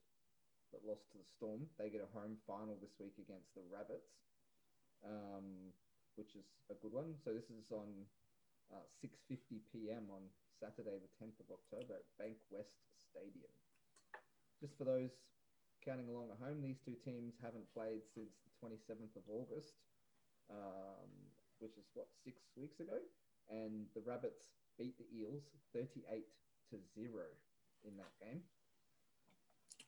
but 0.73 0.83
lost 0.83 1.07
to 1.15 1.19
the 1.19 1.29
Storm, 1.39 1.63
they 1.79 1.91
get 1.91 2.03
a 2.03 2.11
home 2.11 2.35
final 2.43 2.75
this 2.83 2.99
week 2.99 3.15
against 3.23 3.55
the 3.55 3.63
Rabbits, 3.71 4.11
um, 5.07 5.71
which 6.19 6.35
is 6.35 6.47
a 6.71 6.75
good 6.83 6.93
one. 6.93 7.15
So, 7.23 7.31
this 7.31 7.47
is 7.55 7.71
on 7.71 7.87
uh, 8.75 8.83
6:50 8.99 9.63
p.m. 9.71 10.11
on 10.11 10.27
Saturday, 10.59 10.99
the 10.99 11.13
10th 11.23 11.39
of 11.39 11.55
October 11.55 12.03
at 12.03 12.07
Bank 12.19 12.35
West 12.51 12.75
Stadium. 12.99 13.53
Just 14.61 14.75
for 14.79 14.85
those 14.85 15.13
counting 15.87 16.09
along 16.09 16.29
at 16.35 16.39
home, 16.45 16.61
these 16.63 16.79
two 16.85 16.95
teams 17.05 17.35
haven't 17.43 17.65
played 17.73 18.03
since 18.15 18.35
the 18.45 18.67
27th 18.67 19.15
of 19.17 19.23
August. 19.31 19.75
Um, 20.51 21.11
which 21.59 21.73
is 21.79 21.85
what 21.95 22.07
six 22.23 22.37
weeks 22.57 22.79
ago, 22.81 22.99
and 23.51 23.87
the 23.95 24.03
Rabbits 24.07 24.45
beat 24.79 24.95
the 24.99 25.07
Eels 25.19 25.43
thirty-eight 25.73 26.27
to 26.71 26.77
zero 26.95 27.25
in 27.85 27.97
that 27.97 28.13
game. 28.21 28.43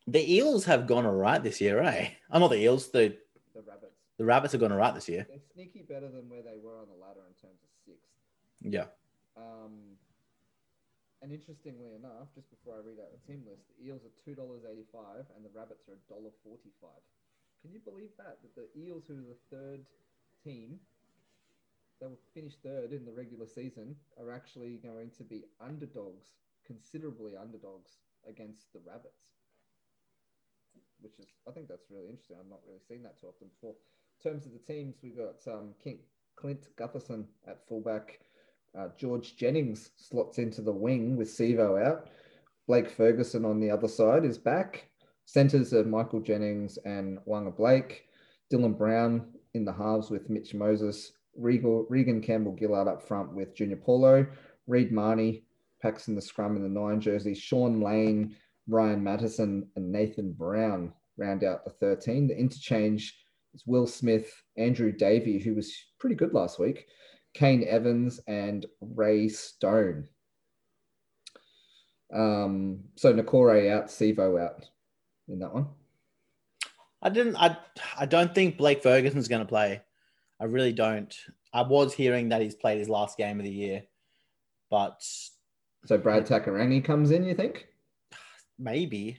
The 0.08 0.34
Eels 0.34 0.64
have 0.64 0.86
gone 0.88 1.04
all 1.06 1.14
right 1.14 1.40
this 1.42 1.60
year, 1.60 1.80
eh? 1.82 2.08
I'm 2.30 2.40
not 2.40 2.48
the 2.48 2.56
Eels. 2.60 2.88
The 2.90 3.16
The 3.54 3.62
Rabbits 3.62 3.94
the 4.16 4.24
Rabbits 4.24 4.52
have 4.52 4.60
gone 4.60 4.72
all 4.72 4.78
right 4.78 4.94
this 4.94 5.08
year. 5.08 5.26
they're 5.28 5.38
sneaky 5.54 5.82
better 5.88 6.08
than 6.08 6.28
where 6.28 6.42
they 6.42 6.56
were 6.60 6.78
on 6.80 6.86
the 6.88 6.94
ladder 7.00 7.20
in 7.28 7.34
terms 7.34 7.60
of 7.62 7.68
sixth. 7.86 8.08
Yeah. 8.62 8.86
Um, 9.36 9.96
and 11.22 11.32
interestingly 11.32 11.94
enough, 11.98 12.30
just 12.34 12.50
before 12.50 12.78
I 12.78 12.86
read 12.86 13.02
out 13.02 13.10
the 13.10 13.26
team 13.26 13.42
list, 13.48 13.66
the 13.68 13.86
Eels 13.86 14.06
are 14.06 14.14
two 14.24 14.34
dollars 14.34 14.62
eighty-five, 14.62 15.26
and 15.34 15.42
the 15.44 15.54
Rabbits 15.54 15.88
are 15.88 15.98
$1.45. 16.06 16.30
Can 17.62 17.72
you 17.72 17.80
believe 17.80 18.14
that? 18.18 18.38
That 18.42 18.54
the 18.54 18.70
Eels, 18.78 19.04
who 19.06 19.18
are 19.18 19.34
the 19.34 19.42
third 19.50 19.86
team, 20.44 20.78
they 22.00 22.06
will 22.06 22.20
finish 22.34 22.54
third 22.62 22.92
in 22.92 23.04
the 23.04 23.12
regular 23.12 23.46
season, 23.46 23.96
are 24.20 24.30
actually 24.30 24.78
going 24.78 25.10
to 25.18 25.24
be 25.24 25.44
underdogs, 25.60 26.38
considerably 26.64 27.36
underdogs 27.36 27.98
against 28.28 28.72
the 28.72 28.80
Rabbits. 28.86 29.34
Which 31.00 31.18
is, 31.18 31.26
I 31.46 31.50
think 31.50 31.68
that's 31.68 31.90
really 31.90 32.08
interesting. 32.08 32.36
I've 32.38 32.50
not 32.50 32.62
really 32.66 32.82
seen 32.88 33.02
that 33.02 33.18
too 33.20 33.26
often 33.26 33.48
before. 33.48 33.74
In 34.18 34.30
terms 34.30 34.46
of 34.46 34.52
the 34.52 34.58
teams, 34.58 34.96
we've 35.02 35.16
got 35.16 35.42
um, 35.52 35.74
King, 35.82 35.98
Clint 36.36 36.68
Gutherson 36.76 37.26
at 37.46 37.66
fullback. 37.68 38.20
Uh, 38.76 38.88
George 38.96 39.36
Jennings 39.36 39.90
slots 39.96 40.38
into 40.38 40.62
the 40.62 40.72
wing 40.72 41.16
with 41.16 41.28
Sivo 41.28 41.84
out. 41.84 42.08
Blake 42.66 42.90
Ferguson 42.90 43.44
on 43.44 43.60
the 43.60 43.70
other 43.70 43.88
side 43.88 44.24
is 44.24 44.38
back. 44.38 44.88
Centers 45.24 45.72
are 45.72 45.84
Michael 45.84 46.20
Jennings 46.20 46.78
and 46.84 47.18
Waqa 47.26 47.56
Blake. 47.56 48.04
Dylan 48.52 48.76
Brown 48.76 49.26
in 49.54 49.64
the 49.64 49.72
halves 49.72 50.10
with 50.10 50.30
Mitch 50.30 50.54
Moses. 50.54 51.12
Regal, 51.36 51.86
Reagan 51.88 52.20
Campbell 52.20 52.56
Gillard 52.58 52.88
up 52.88 53.06
front 53.06 53.34
with 53.34 53.54
Junior 53.54 53.76
Paulo. 53.76 54.26
Reed 54.66 54.92
Mahoney, 54.92 55.44
packs 55.80 56.08
in 56.08 56.14
the 56.14 56.22
scrum 56.22 56.56
in 56.56 56.62
the 56.62 56.68
nine 56.68 57.00
jersey. 57.00 57.34
Sean 57.34 57.80
Lane, 57.80 58.36
Ryan 58.68 59.02
Matterson, 59.02 59.68
and 59.76 59.90
Nathan 59.90 60.32
Brown 60.32 60.92
round 61.16 61.44
out 61.44 61.64
the 61.64 61.70
13. 61.70 62.28
The 62.28 62.38
interchange 62.38 63.18
is 63.54 63.66
Will 63.66 63.86
Smith, 63.86 64.42
Andrew 64.56 64.92
Davey, 64.92 65.38
who 65.38 65.54
was 65.54 65.74
pretty 65.98 66.16
good 66.16 66.34
last 66.34 66.58
week, 66.58 66.86
Kane 67.38 67.64
Evans, 67.68 68.20
and 68.26 68.66
Ray 68.80 69.28
Stone. 69.28 70.08
Um, 72.12 72.80
so 72.96 73.14
Niukore 73.14 73.70
out, 73.70 73.86
Sivo 73.86 74.42
out 74.42 74.68
in 75.28 75.38
that 75.38 75.54
one. 75.54 75.68
I 77.00 77.10
didn't. 77.10 77.36
I. 77.36 77.56
I 77.96 78.06
don't 78.06 78.34
think 78.34 78.58
Blake 78.58 78.82
Ferguson's 78.82 79.28
going 79.28 79.42
to 79.42 79.48
play. 79.48 79.80
I 80.40 80.44
really 80.44 80.72
don't. 80.72 81.14
I 81.52 81.62
was 81.62 81.94
hearing 81.94 82.30
that 82.30 82.42
he's 82.42 82.56
played 82.56 82.78
his 82.78 82.88
last 82.88 83.16
game 83.16 83.38
of 83.38 83.44
the 83.44 83.52
year, 83.52 83.84
but 84.68 85.00
So 85.86 85.96
Brad 85.96 86.26
Takairangi 86.26 86.84
comes 86.84 87.12
in, 87.12 87.24
you 87.24 87.34
think? 87.34 87.68
maybe. 88.58 89.18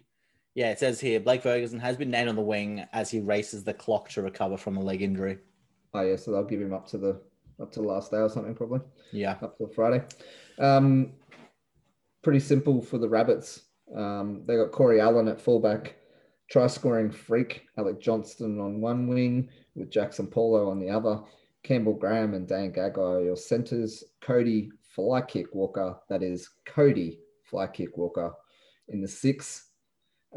Yeah, 0.55 0.71
it 0.71 0.79
says 0.79 0.99
here 0.99 1.21
Blake 1.21 1.43
Ferguson 1.43 1.79
has 1.79 1.95
been 1.95 2.11
named 2.11 2.27
on 2.27 2.35
the 2.35 2.41
wing 2.41 2.85
as 2.91 3.09
he 3.09 3.21
races 3.21 3.63
the 3.63 3.73
clock 3.73 4.09
to 4.09 4.21
recover 4.21 4.57
from 4.57 4.75
a 4.75 4.81
leg 4.81 5.01
injury. 5.01 5.37
Oh 5.93 6.01
yeah, 6.01 6.17
so 6.17 6.31
they'll 6.31 6.43
give 6.43 6.61
him 6.61 6.73
up 6.73 6.85
to 6.87 6.97
the 6.97 7.21
up 7.61 7.71
to 7.73 7.81
the 7.81 7.87
last 7.87 8.11
day 8.11 8.17
or 8.17 8.29
something, 8.29 8.55
probably. 8.55 8.81
Yeah. 9.11 9.37
up 9.41 9.57
till 9.57 9.67
Friday. 9.67 10.03
Um, 10.59 11.13
pretty 12.21 12.39
simple 12.39 12.81
for 12.81 12.97
the 12.97 13.09
Rabbits. 13.09 13.63
Um, 13.95 14.43
they 14.45 14.55
got 14.55 14.71
Corey 14.71 14.99
Allan 14.99 15.27
at 15.27 15.41
fullback, 15.41 15.95
try 16.51 16.67
scoring 16.67 17.11
freak, 17.11 17.65
Alex 17.77 17.97
Johnston 18.03 18.59
on 18.59 18.81
one 18.81 19.07
wing 19.07 19.49
with 19.75 19.91
Jaxson 19.91 20.29
Paulo 20.29 20.69
on 20.69 20.79
the 20.79 20.89
other, 20.89 21.21
Campbell 21.63 21.95
Graham 21.95 22.33
and 22.35 22.47
Dan 22.47 22.71
Gagai 22.71 22.97
are 22.97 23.23
your 23.23 23.35
centers, 23.35 24.03
Cody 24.21 24.69
Fly 24.95 25.21
Kick 25.21 25.47
Walker, 25.53 25.97
that 26.09 26.21
is 26.21 26.49
Cody 26.65 27.19
fly 27.49 27.67
kick 27.67 27.97
Walker 27.97 28.33
in 28.89 29.01
the 29.01 29.07
six. 29.07 29.69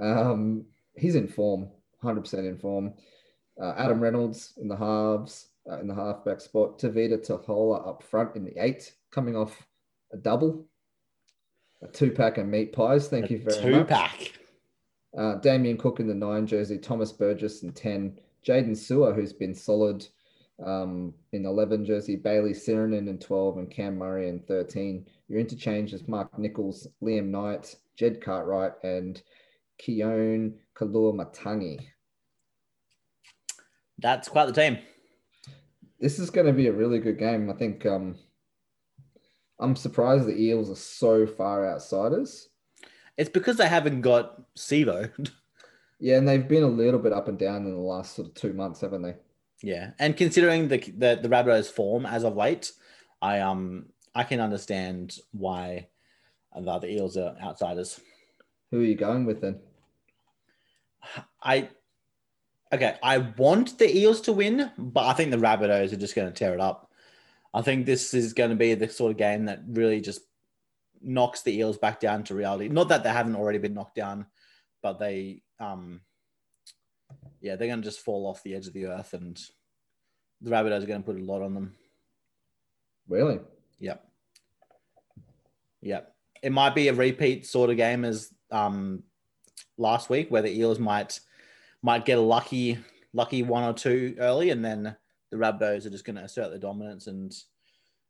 Um, 0.01 0.65
he's 0.97 1.15
in 1.15 1.29
form, 1.29 1.69
100% 2.03 2.35
in 2.39 2.59
form. 2.59 2.95
Uh, 3.61 3.75
Adam 3.77 4.01
Reynolds 4.01 4.55
in 4.61 4.69
the 4.69 4.77
halves, 4.77 5.49
uh, 5.71 5.79
in 5.81 5.87
the 5.87 5.95
halfback 5.95 6.41
spot. 6.41 6.79
Tevita 6.79 7.19
Tatola 7.19 7.87
up 7.87 8.03
front 8.03 8.35
in 8.37 8.45
the 8.45 8.57
eight, 8.63 8.93
coming 9.11 9.37
off 9.37 9.67
a 10.13 10.17
double, 10.17 10.65
a 11.83 11.89
two 11.89 12.11
pack 12.11 12.39
of 12.39 12.47
meat 12.47 12.73
pies. 12.73 13.09
Thank 13.09 13.31
you 13.31 13.39
very 13.39 13.63
Two 13.63 13.79
much. 13.81 13.89
pack. 13.89 14.33
Uh, 15.17 15.35
Damien 15.37 15.77
Cook 15.77 16.01
in 16.01 16.07
the 16.09 16.15
nine 16.15 16.47
jersey, 16.47 16.79
Thomas 16.79 17.13
Burgess 17.13 17.63
in 17.63 17.73
10, 17.73 18.19
Jaden 18.47 18.77
Sewer, 18.77 19.13
who's 19.13 19.33
been 19.35 19.55
solid 19.55 20.07
um, 20.65 21.13
in 21.33 21.45
11 21.45 21.85
jersey, 21.85 22.17
Bailey 22.17 22.53
Sironen 22.53 23.09
in 23.09 23.19
12, 23.19 23.59
and 23.59 23.71
Cam 23.71 23.99
Murray 23.99 24.29
in 24.29 24.41
13. 24.41 25.07
Your 25.29 25.39
interchange 25.39 25.93
is 25.93 26.09
Mark 26.09 26.39
Nicholls, 26.39 26.87
Liam 27.03 27.27
Knight, 27.27 27.75
Jed 27.97 28.23
Cartwright, 28.23 28.73
and 28.83 29.21
Keone 29.83 30.55
Kalua 30.75 31.15
Matangi. 31.15 31.79
That's 34.03 34.29
quite 34.29 34.47
the 34.47 34.53
team. 34.53 34.79
This 36.01 36.19
is 36.19 36.31
going 36.31 36.47
to 36.47 36.53
be 36.53 36.67
a 36.67 36.73
really 36.73 36.99
good 36.99 37.19
game. 37.19 37.49
I 37.49 37.55
think 37.55 37.87
um, 37.87 38.17
I'm 39.61 39.77
surprised 39.77 40.27
the 40.27 40.41
Eels 40.41 40.71
are 40.71 40.75
so 40.75 41.27
far 41.27 41.71
outsiders. 41.71 42.49
It's 43.17 43.31
because 43.31 43.57
they 43.57 43.69
haven't 43.69 44.01
got 44.01 44.55
Sivo. 44.57 45.11
Yeah, 46.05 46.19
and 46.19 46.27
they've 46.27 46.49
been 46.49 46.65
a 46.65 46.67
little 46.67 46.99
bit 46.99 47.13
up 47.13 47.29
and 47.29 47.39
down 47.39 47.65
in 47.65 47.71
the 47.71 47.79
last 47.79 48.17
sort 48.17 48.27
of 48.27 48.35
two 48.35 48.53
months, 48.55 48.81
haven't 48.81 49.03
they? 49.03 49.15
yeah, 49.63 49.93
and 50.01 50.17
considering 50.17 50.69
the 50.69 50.79
the 50.79 51.21
the 51.23 51.29
Rabbitohs' 51.29 51.71
form 51.71 52.05
as 52.05 52.25
of 52.25 52.37
late, 52.37 52.73
I 53.23 53.39
um 53.39 53.87
I 54.15 54.25
can 54.25 54.41
understand 54.41 55.17
why 55.31 55.89
the, 56.55 56.79
the 56.81 56.93
Eels 56.93 57.17
are 57.17 57.37
outsiders. 57.41 58.01
Who 58.71 58.81
are 58.81 58.85
you 58.85 58.97
going 58.97 59.25
with 59.25 59.41
then? 59.41 59.61
I 61.43 61.71
okay, 62.73 62.97
I 63.03 63.19
want 63.19 63.79
the 63.79 63.97
Eels 63.97 64.21
to 64.23 64.33
win, 64.33 64.71
but 64.79 65.07
I 65.07 65.13
think 65.13 65.31
the 65.31 65.37
Rabbitohs 65.37 65.93
are 65.93 65.97
just 65.97 66.15
going 66.15 66.29
to 66.29 66.35
tear 66.35 66.55
it 66.55 66.61
up. 66.61 66.91
I 67.55 67.63
think 67.63 67.85
this 67.85 68.15
is 68.15 68.33
going 68.33 68.51
to 68.51 68.57
be 68.57 68.75
the 68.75 68.89
sort 68.89 69.11
of 69.11 69.19
game 69.19 69.45
that 69.45 69.61
really 69.69 70.01
just 70.01 70.21
knocks 71.03 71.43
the 71.43 71.57
Eels 71.57 71.77
back 71.77 72.01
down 72.01 72.25
to 72.25 72.35
reality. 72.35 72.69
Not 72.69 72.89
that 72.89 73.03
they 73.03 73.11
haven't 73.11 73.37
already 73.37 73.59
been 73.59 73.75
knocked 73.75 73.97
down, 73.97 74.27
but 74.83 74.99
they 74.99 75.43
um 75.61 76.01
yeah, 77.41 77.57
they're 77.57 77.69
going 77.69 77.83
to 77.83 77.85
just 77.85 78.05
fall 78.05 78.27
off 78.27 78.43
the 78.43 78.55
edge 78.55 78.69
of 78.69 78.73
the 78.73 78.87
earth 78.87 79.15
and 79.15 79.39
the 80.41 80.51
Rabbitohs 80.51 80.83
are 80.83 80.87
going 80.87 81.03
to 81.03 81.07
put 81.07 81.21
a 81.21 81.25
lot 81.25 81.43
on 81.43 81.55
them. 81.55 81.75
Really? 83.09 83.41
Yep. 83.81 84.05
Yep. 85.83 86.15
It 86.43 86.53
might 86.53 86.75
be 86.75 86.89
a 86.89 86.95
repeat 86.95 87.47
sort 87.47 87.71
of 87.71 87.77
game 87.77 88.05
as 88.05 88.33
um, 88.51 89.03
last 89.77 90.09
week, 90.09 90.31
where 90.31 90.43
the 90.43 90.57
Eels 90.57 90.79
might 90.79 91.21
might 91.83 92.05
get 92.05 92.19
a 92.19 92.23
lucky 92.23 92.79
lucky 93.13 93.43
one 93.43 93.65
or 93.65 93.73
two 93.75 94.15
early, 94.19 94.51
and 94.51 94.65
then 94.65 94.97
the 95.31 95.37
Rabbitohs 95.37 95.87
are 95.87 95.91
just 95.91 96.05
going 96.05 96.17
to 96.17 96.23
assert 96.25 96.51
their 96.51 96.59
dominance 96.59 97.07
and 97.07 97.35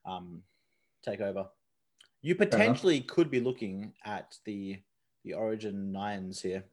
um, 0.04 0.42
take 1.04 1.20
over. 1.20 1.46
You 2.20 2.34
potentially 2.34 3.00
could 3.00 3.30
be 3.30 3.40
looking 3.40 3.92
at 4.04 4.36
the 4.44 4.80
the 5.24 5.34
Origin 5.34 5.92
nines 5.92 6.40
here. 6.40 6.64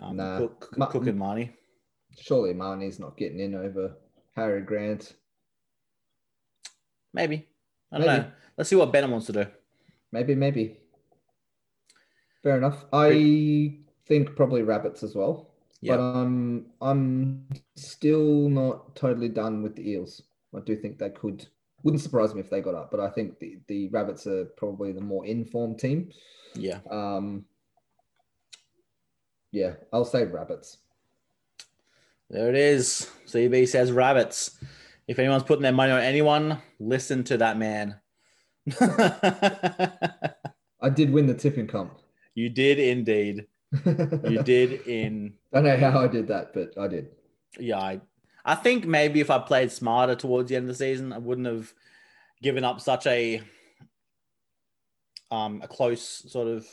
Um, 0.00 0.16
Nah. 0.16 0.38
Cook, 0.38 0.74
Ma- 0.76 0.86
Cook 0.86 1.06
and 1.06 1.18
Mahoney. 1.18 1.52
Surely 2.18 2.52
Mahoney's 2.54 2.98
not 2.98 3.16
getting 3.16 3.40
in 3.40 3.54
over 3.54 3.94
Harry 4.34 4.60
Grant. 4.62 5.14
Maybe. 7.14 7.46
I 7.92 7.98
don't 7.98 8.06
Maybe. 8.06 8.22
know. 8.22 8.30
Let's 8.56 8.70
see 8.70 8.76
what 8.76 8.92
Bennett 8.92 9.10
wants 9.10 9.26
to 9.26 9.32
do. 9.32 9.46
Maybe, 10.12 10.34
maybe. 10.34 10.78
Fair 12.42 12.58
enough. 12.58 12.84
I 12.92 13.76
think 14.06 14.36
probably 14.36 14.62
rabbits 14.62 15.02
as 15.02 15.14
well. 15.14 15.50
Yeah. 15.86 15.96
But 15.96 16.02
I'm 16.02 16.66
I'm 16.80 17.46
still 17.76 18.48
not 18.48 18.96
totally 18.96 19.28
done 19.28 19.62
with 19.62 19.76
the 19.76 19.88
eels. 19.88 20.20
I 20.54 20.60
do 20.60 20.74
think 20.74 20.98
they 20.98 21.10
could. 21.10 21.46
Wouldn't 21.84 22.02
surprise 22.02 22.34
me 22.34 22.40
if 22.40 22.50
they 22.50 22.60
got 22.60 22.74
up, 22.74 22.90
but 22.90 22.98
I 22.98 23.08
think 23.10 23.38
the, 23.38 23.58
the 23.68 23.88
rabbits 23.88 24.26
are 24.26 24.46
probably 24.56 24.90
the 24.90 25.00
more 25.00 25.24
informed 25.24 25.78
team. 25.78 26.10
Yeah. 26.54 26.80
Um, 26.90 27.44
yeah, 29.52 29.74
I'll 29.92 30.04
say 30.04 30.24
rabbits. 30.24 30.78
There 32.30 32.48
it 32.48 32.56
is. 32.56 33.08
CB 33.28 33.68
says 33.68 33.92
rabbits. 33.92 34.58
If 35.06 35.20
anyone's 35.20 35.44
putting 35.44 35.62
their 35.62 35.70
money 35.70 35.92
on 35.92 36.00
anyone, 36.00 36.58
listen 36.80 37.22
to 37.24 37.36
that 37.36 37.56
man. 37.58 38.00
I 40.80 40.90
did 40.92 41.12
win 41.12 41.26
the 41.26 41.34
tipping 41.34 41.68
comp. 41.68 42.00
you 42.34 42.48
did 42.48 42.80
indeed. 42.80 43.46
You 43.72 44.42
did 44.44 44.86
in 44.86 45.34
I 45.52 45.60
don't 45.60 45.80
know 45.80 45.90
how 45.90 46.00
I 46.00 46.06
did 46.08 46.28
that, 46.28 46.52
but 46.54 46.76
I 46.78 46.88
did. 46.88 47.08
yeah. 47.58 47.78
I, 47.78 48.00
I 48.44 48.54
think 48.54 48.86
maybe 48.86 49.20
if 49.20 49.30
I 49.30 49.38
played 49.38 49.72
smarter 49.72 50.14
towards 50.14 50.48
the 50.48 50.56
end 50.56 50.64
of 50.64 50.68
the 50.68 50.74
season, 50.84 51.12
I 51.12 51.18
wouldn't 51.18 51.46
have 51.48 51.72
given 52.42 52.62
up 52.64 52.80
such 52.80 53.06
a 53.06 53.42
um 55.30 55.60
a 55.62 55.68
close 55.68 56.02
sort 56.30 56.48
of 56.48 56.64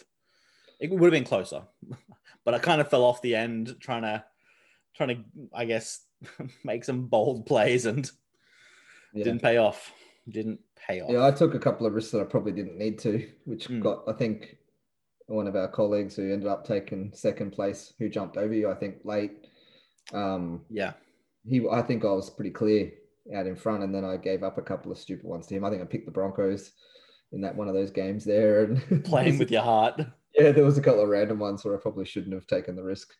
it 0.79 0.91
would 0.91 1.01
have 1.01 1.11
been 1.11 1.23
closer. 1.23 1.63
but 2.45 2.53
I 2.53 2.59
kind 2.59 2.81
of 2.81 2.89
fell 2.89 3.03
off 3.03 3.21
the 3.21 3.35
end 3.35 3.75
trying 3.79 4.03
to 4.03 4.23
trying 4.95 5.09
to 5.09 5.17
I 5.53 5.65
guess 5.65 6.01
make 6.63 6.83
some 6.83 7.07
bold 7.07 7.45
plays 7.45 7.85
and 7.85 8.09
Yeah. 9.13 9.23
didn't 9.25 9.41
pay 9.41 9.57
off. 9.57 9.91
Didn't 10.29 10.59
pay 10.75 11.01
off. 11.01 11.09
Yeah, 11.11 11.25
I 11.25 11.31
took 11.31 11.53
a 11.55 11.59
couple 11.59 11.85
of 11.87 11.93
risks 11.93 12.11
that 12.11 12.21
I 12.21 12.25
probably 12.25 12.51
didn't 12.51 12.77
need 12.77 12.97
to, 12.99 13.27
which 13.45 13.67
Mm. 13.67 13.81
got, 13.81 14.03
I 14.07 14.13
think, 14.13 14.57
one 15.33 15.47
of 15.47 15.55
our 15.55 15.67
colleagues 15.67 16.15
who 16.15 16.31
ended 16.31 16.47
up 16.47 16.65
taking 16.65 17.11
second 17.13 17.51
place, 17.51 17.93
who 17.99 18.09
jumped 18.09 18.37
over 18.37 18.53
you, 18.53 18.69
I 18.69 18.75
think, 18.75 18.97
late. 19.03 19.47
Um, 20.13 20.61
yeah. 20.69 20.93
he, 21.47 21.65
I 21.71 21.81
think 21.81 22.05
I 22.05 22.11
was 22.11 22.29
pretty 22.29 22.51
clear 22.51 22.91
out 23.35 23.47
in 23.47 23.55
front, 23.55 23.83
and 23.83 23.93
then 23.93 24.05
I 24.05 24.17
gave 24.17 24.43
up 24.43 24.57
a 24.57 24.61
couple 24.61 24.91
of 24.91 24.97
stupid 24.97 25.25
ones 25.25 25.47
to 25.47 25.55
him. 25.55 25.63
I 25.63 25.69
think 25.69 25.81
I 25.81 25.85
picked 25.85 26.05
the 26.05 26.11
Broncos 26.11 26.71
in 27.31 27.41
that 27.41 27.55
one 27.55 27.67
of 27.67 27.73
those 27.73 27.91
games 27.91 28.23
there, 28.25 28.63
and 28.63 29.05
Playing 29.05 29.37
with 29.37 29.51
your 29.51 29.63
heart 29.63 30.01
yeah, 30.35 30.51
there 30.51 30.65
was 30.65 30.77
a 30.77 30.81
couple 30.81 31.01
of 31.01 31.09
random 31.09 31.39
ones 31.39 31.63
where 31.63 31.75
I 31.75 31.79
probably 31.79 32.05
shouldn't 32.05 32.33
have 32.33 32.47
taken 32.47 32.75
the 32.75 32.83
risk. 32.83 33.13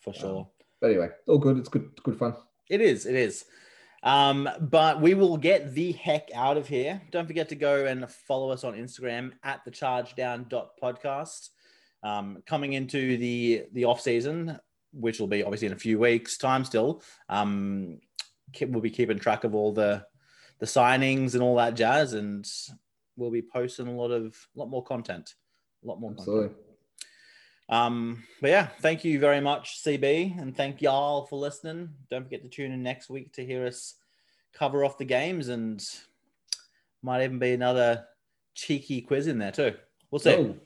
for 0.00 0.12
sure. 0.12 0.48
But 0.80 0.90
anyway, 0.90 1.08
all 1.26 1.38
good. 1.38 1.58
It's 1.58 1.68
good, 1.68 1.90
good 2.02 2.18
fun. 2.18 2.34
It 2.68 2.80
is. 2.80 3.06
It 3.06 3.14
is. 3.14 3.46
Um, 4.02 4.48
but 4.60 5.00
we 5.00 5.14
will 5.14 5.36
get 5.36 5.74
the 5.74 5.92
heck 5.92 6.28
out 6.34 6.56
of 6.56 6.68
here. 6.68 7.02
Don't 7.10 7.26
forget 7.26 7.48
to 7.48 7.56
go 7.56 7.86
and 7.86 8.08
follow 8.08 8.50
us 8.50 8.64
on 8.64 8.74
Instagram 8.74 9.32
at 9.42 9.64
the 9.64 9.70
Charge 9.70 10.14
Down 10.14 10.44
chargedown.podcast. 10.44 11.48
Um, 12.02 12.42
coming 12.46 12.74
into 12.74 13.16
the 13.16 13.64
the 13.72 13.84
off 13.84 14.00
season, 14.00 14.58
which 14.92 15.18
will 15.18 15.26
be 15.26 15.42
obviously 15.42 15.66
in 15.66 15.72
a 15.72 15.78
few 15.78 15.98
weeks' 15.98 16.38
time 16.38 16.64
still. 16.64 17.02
Um, 17.28 17.98
we'll 18.60 18.80
be 18.80 18.90
keeping 18.90 19.18
track 19.18 19.44
of 19.44 19.54
all 19.54 19.72
the 19.72 20.04
the 20.60 20.66
signings 20.66 21.34
and 21.34 21.42
all 21.42 21.56
that 21.56 21.74
jazz, 21.74 22.12
and 22.12 22.46
we'll 23.16 23.30
be 23.30 23.42
posting 23.42 23.88
a 23.88 23.92
lot 23.92 24.10
of 24.10 24.36
a 24.56 24.58
lot 24.58 24.68
more 24.70 24.84
content. 24.84 25.34
A 25.84 25.86
lot 25.86 26.00
more 26.00 26.10
content. 26.10 26.28
Absolutely. 26.28 26.56
Um, 27.70 28.24
but 28.40 28.50
yeah, 28.50 28.68
thank 28.80 29.04
you 29.04 29.18
very 29.20 29.40
much, 29.40 29.82
CB, 29.84 30.40
and 30.40 30.56
thank 30.56 30.80
y'all 30.80 31.26
for 31.26 31.38
listening. 31.38 31.90
Don't 32.10 32.24
forget 32.24 32.42
to 32.42 32.48
tune 32.48 32.72
in 32.72 32.82
next 32.82 33.10
week 33.10 33.32
to 33.34 33.44
hear 33.44 33.66
us 33.66 33.94
cover 34.54 34.84
off 34.84 34.96
the 34.98 35.04
games 35.04 35.48
and 35.48 35.84
might 37.02 37.22
even 37.24 37.38
be 37.38 37.52
another 37.52 38.06
cheeky 38.54 39.02
quiz 39.02 39.26
in 39.26 39.38
there 39.38 39.52
too. 39.52 39.74
We'll 40.10 40.18
see. 40.18 40.34
Oh, 40.34 40.56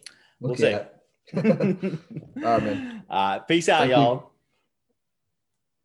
We'll 0.40 0.54
see. 0.56 0.72
at. 0.72 0.91
All 1.36 1.42
right, 1.44 2.62
man. 2.62 3.02
Uh, 3.08 3.38
peace 3.40 3.68
out, 3.68 3.80
Thank 3.80 3.90
you. 3.90 3.96
y'all. 3.96 4.31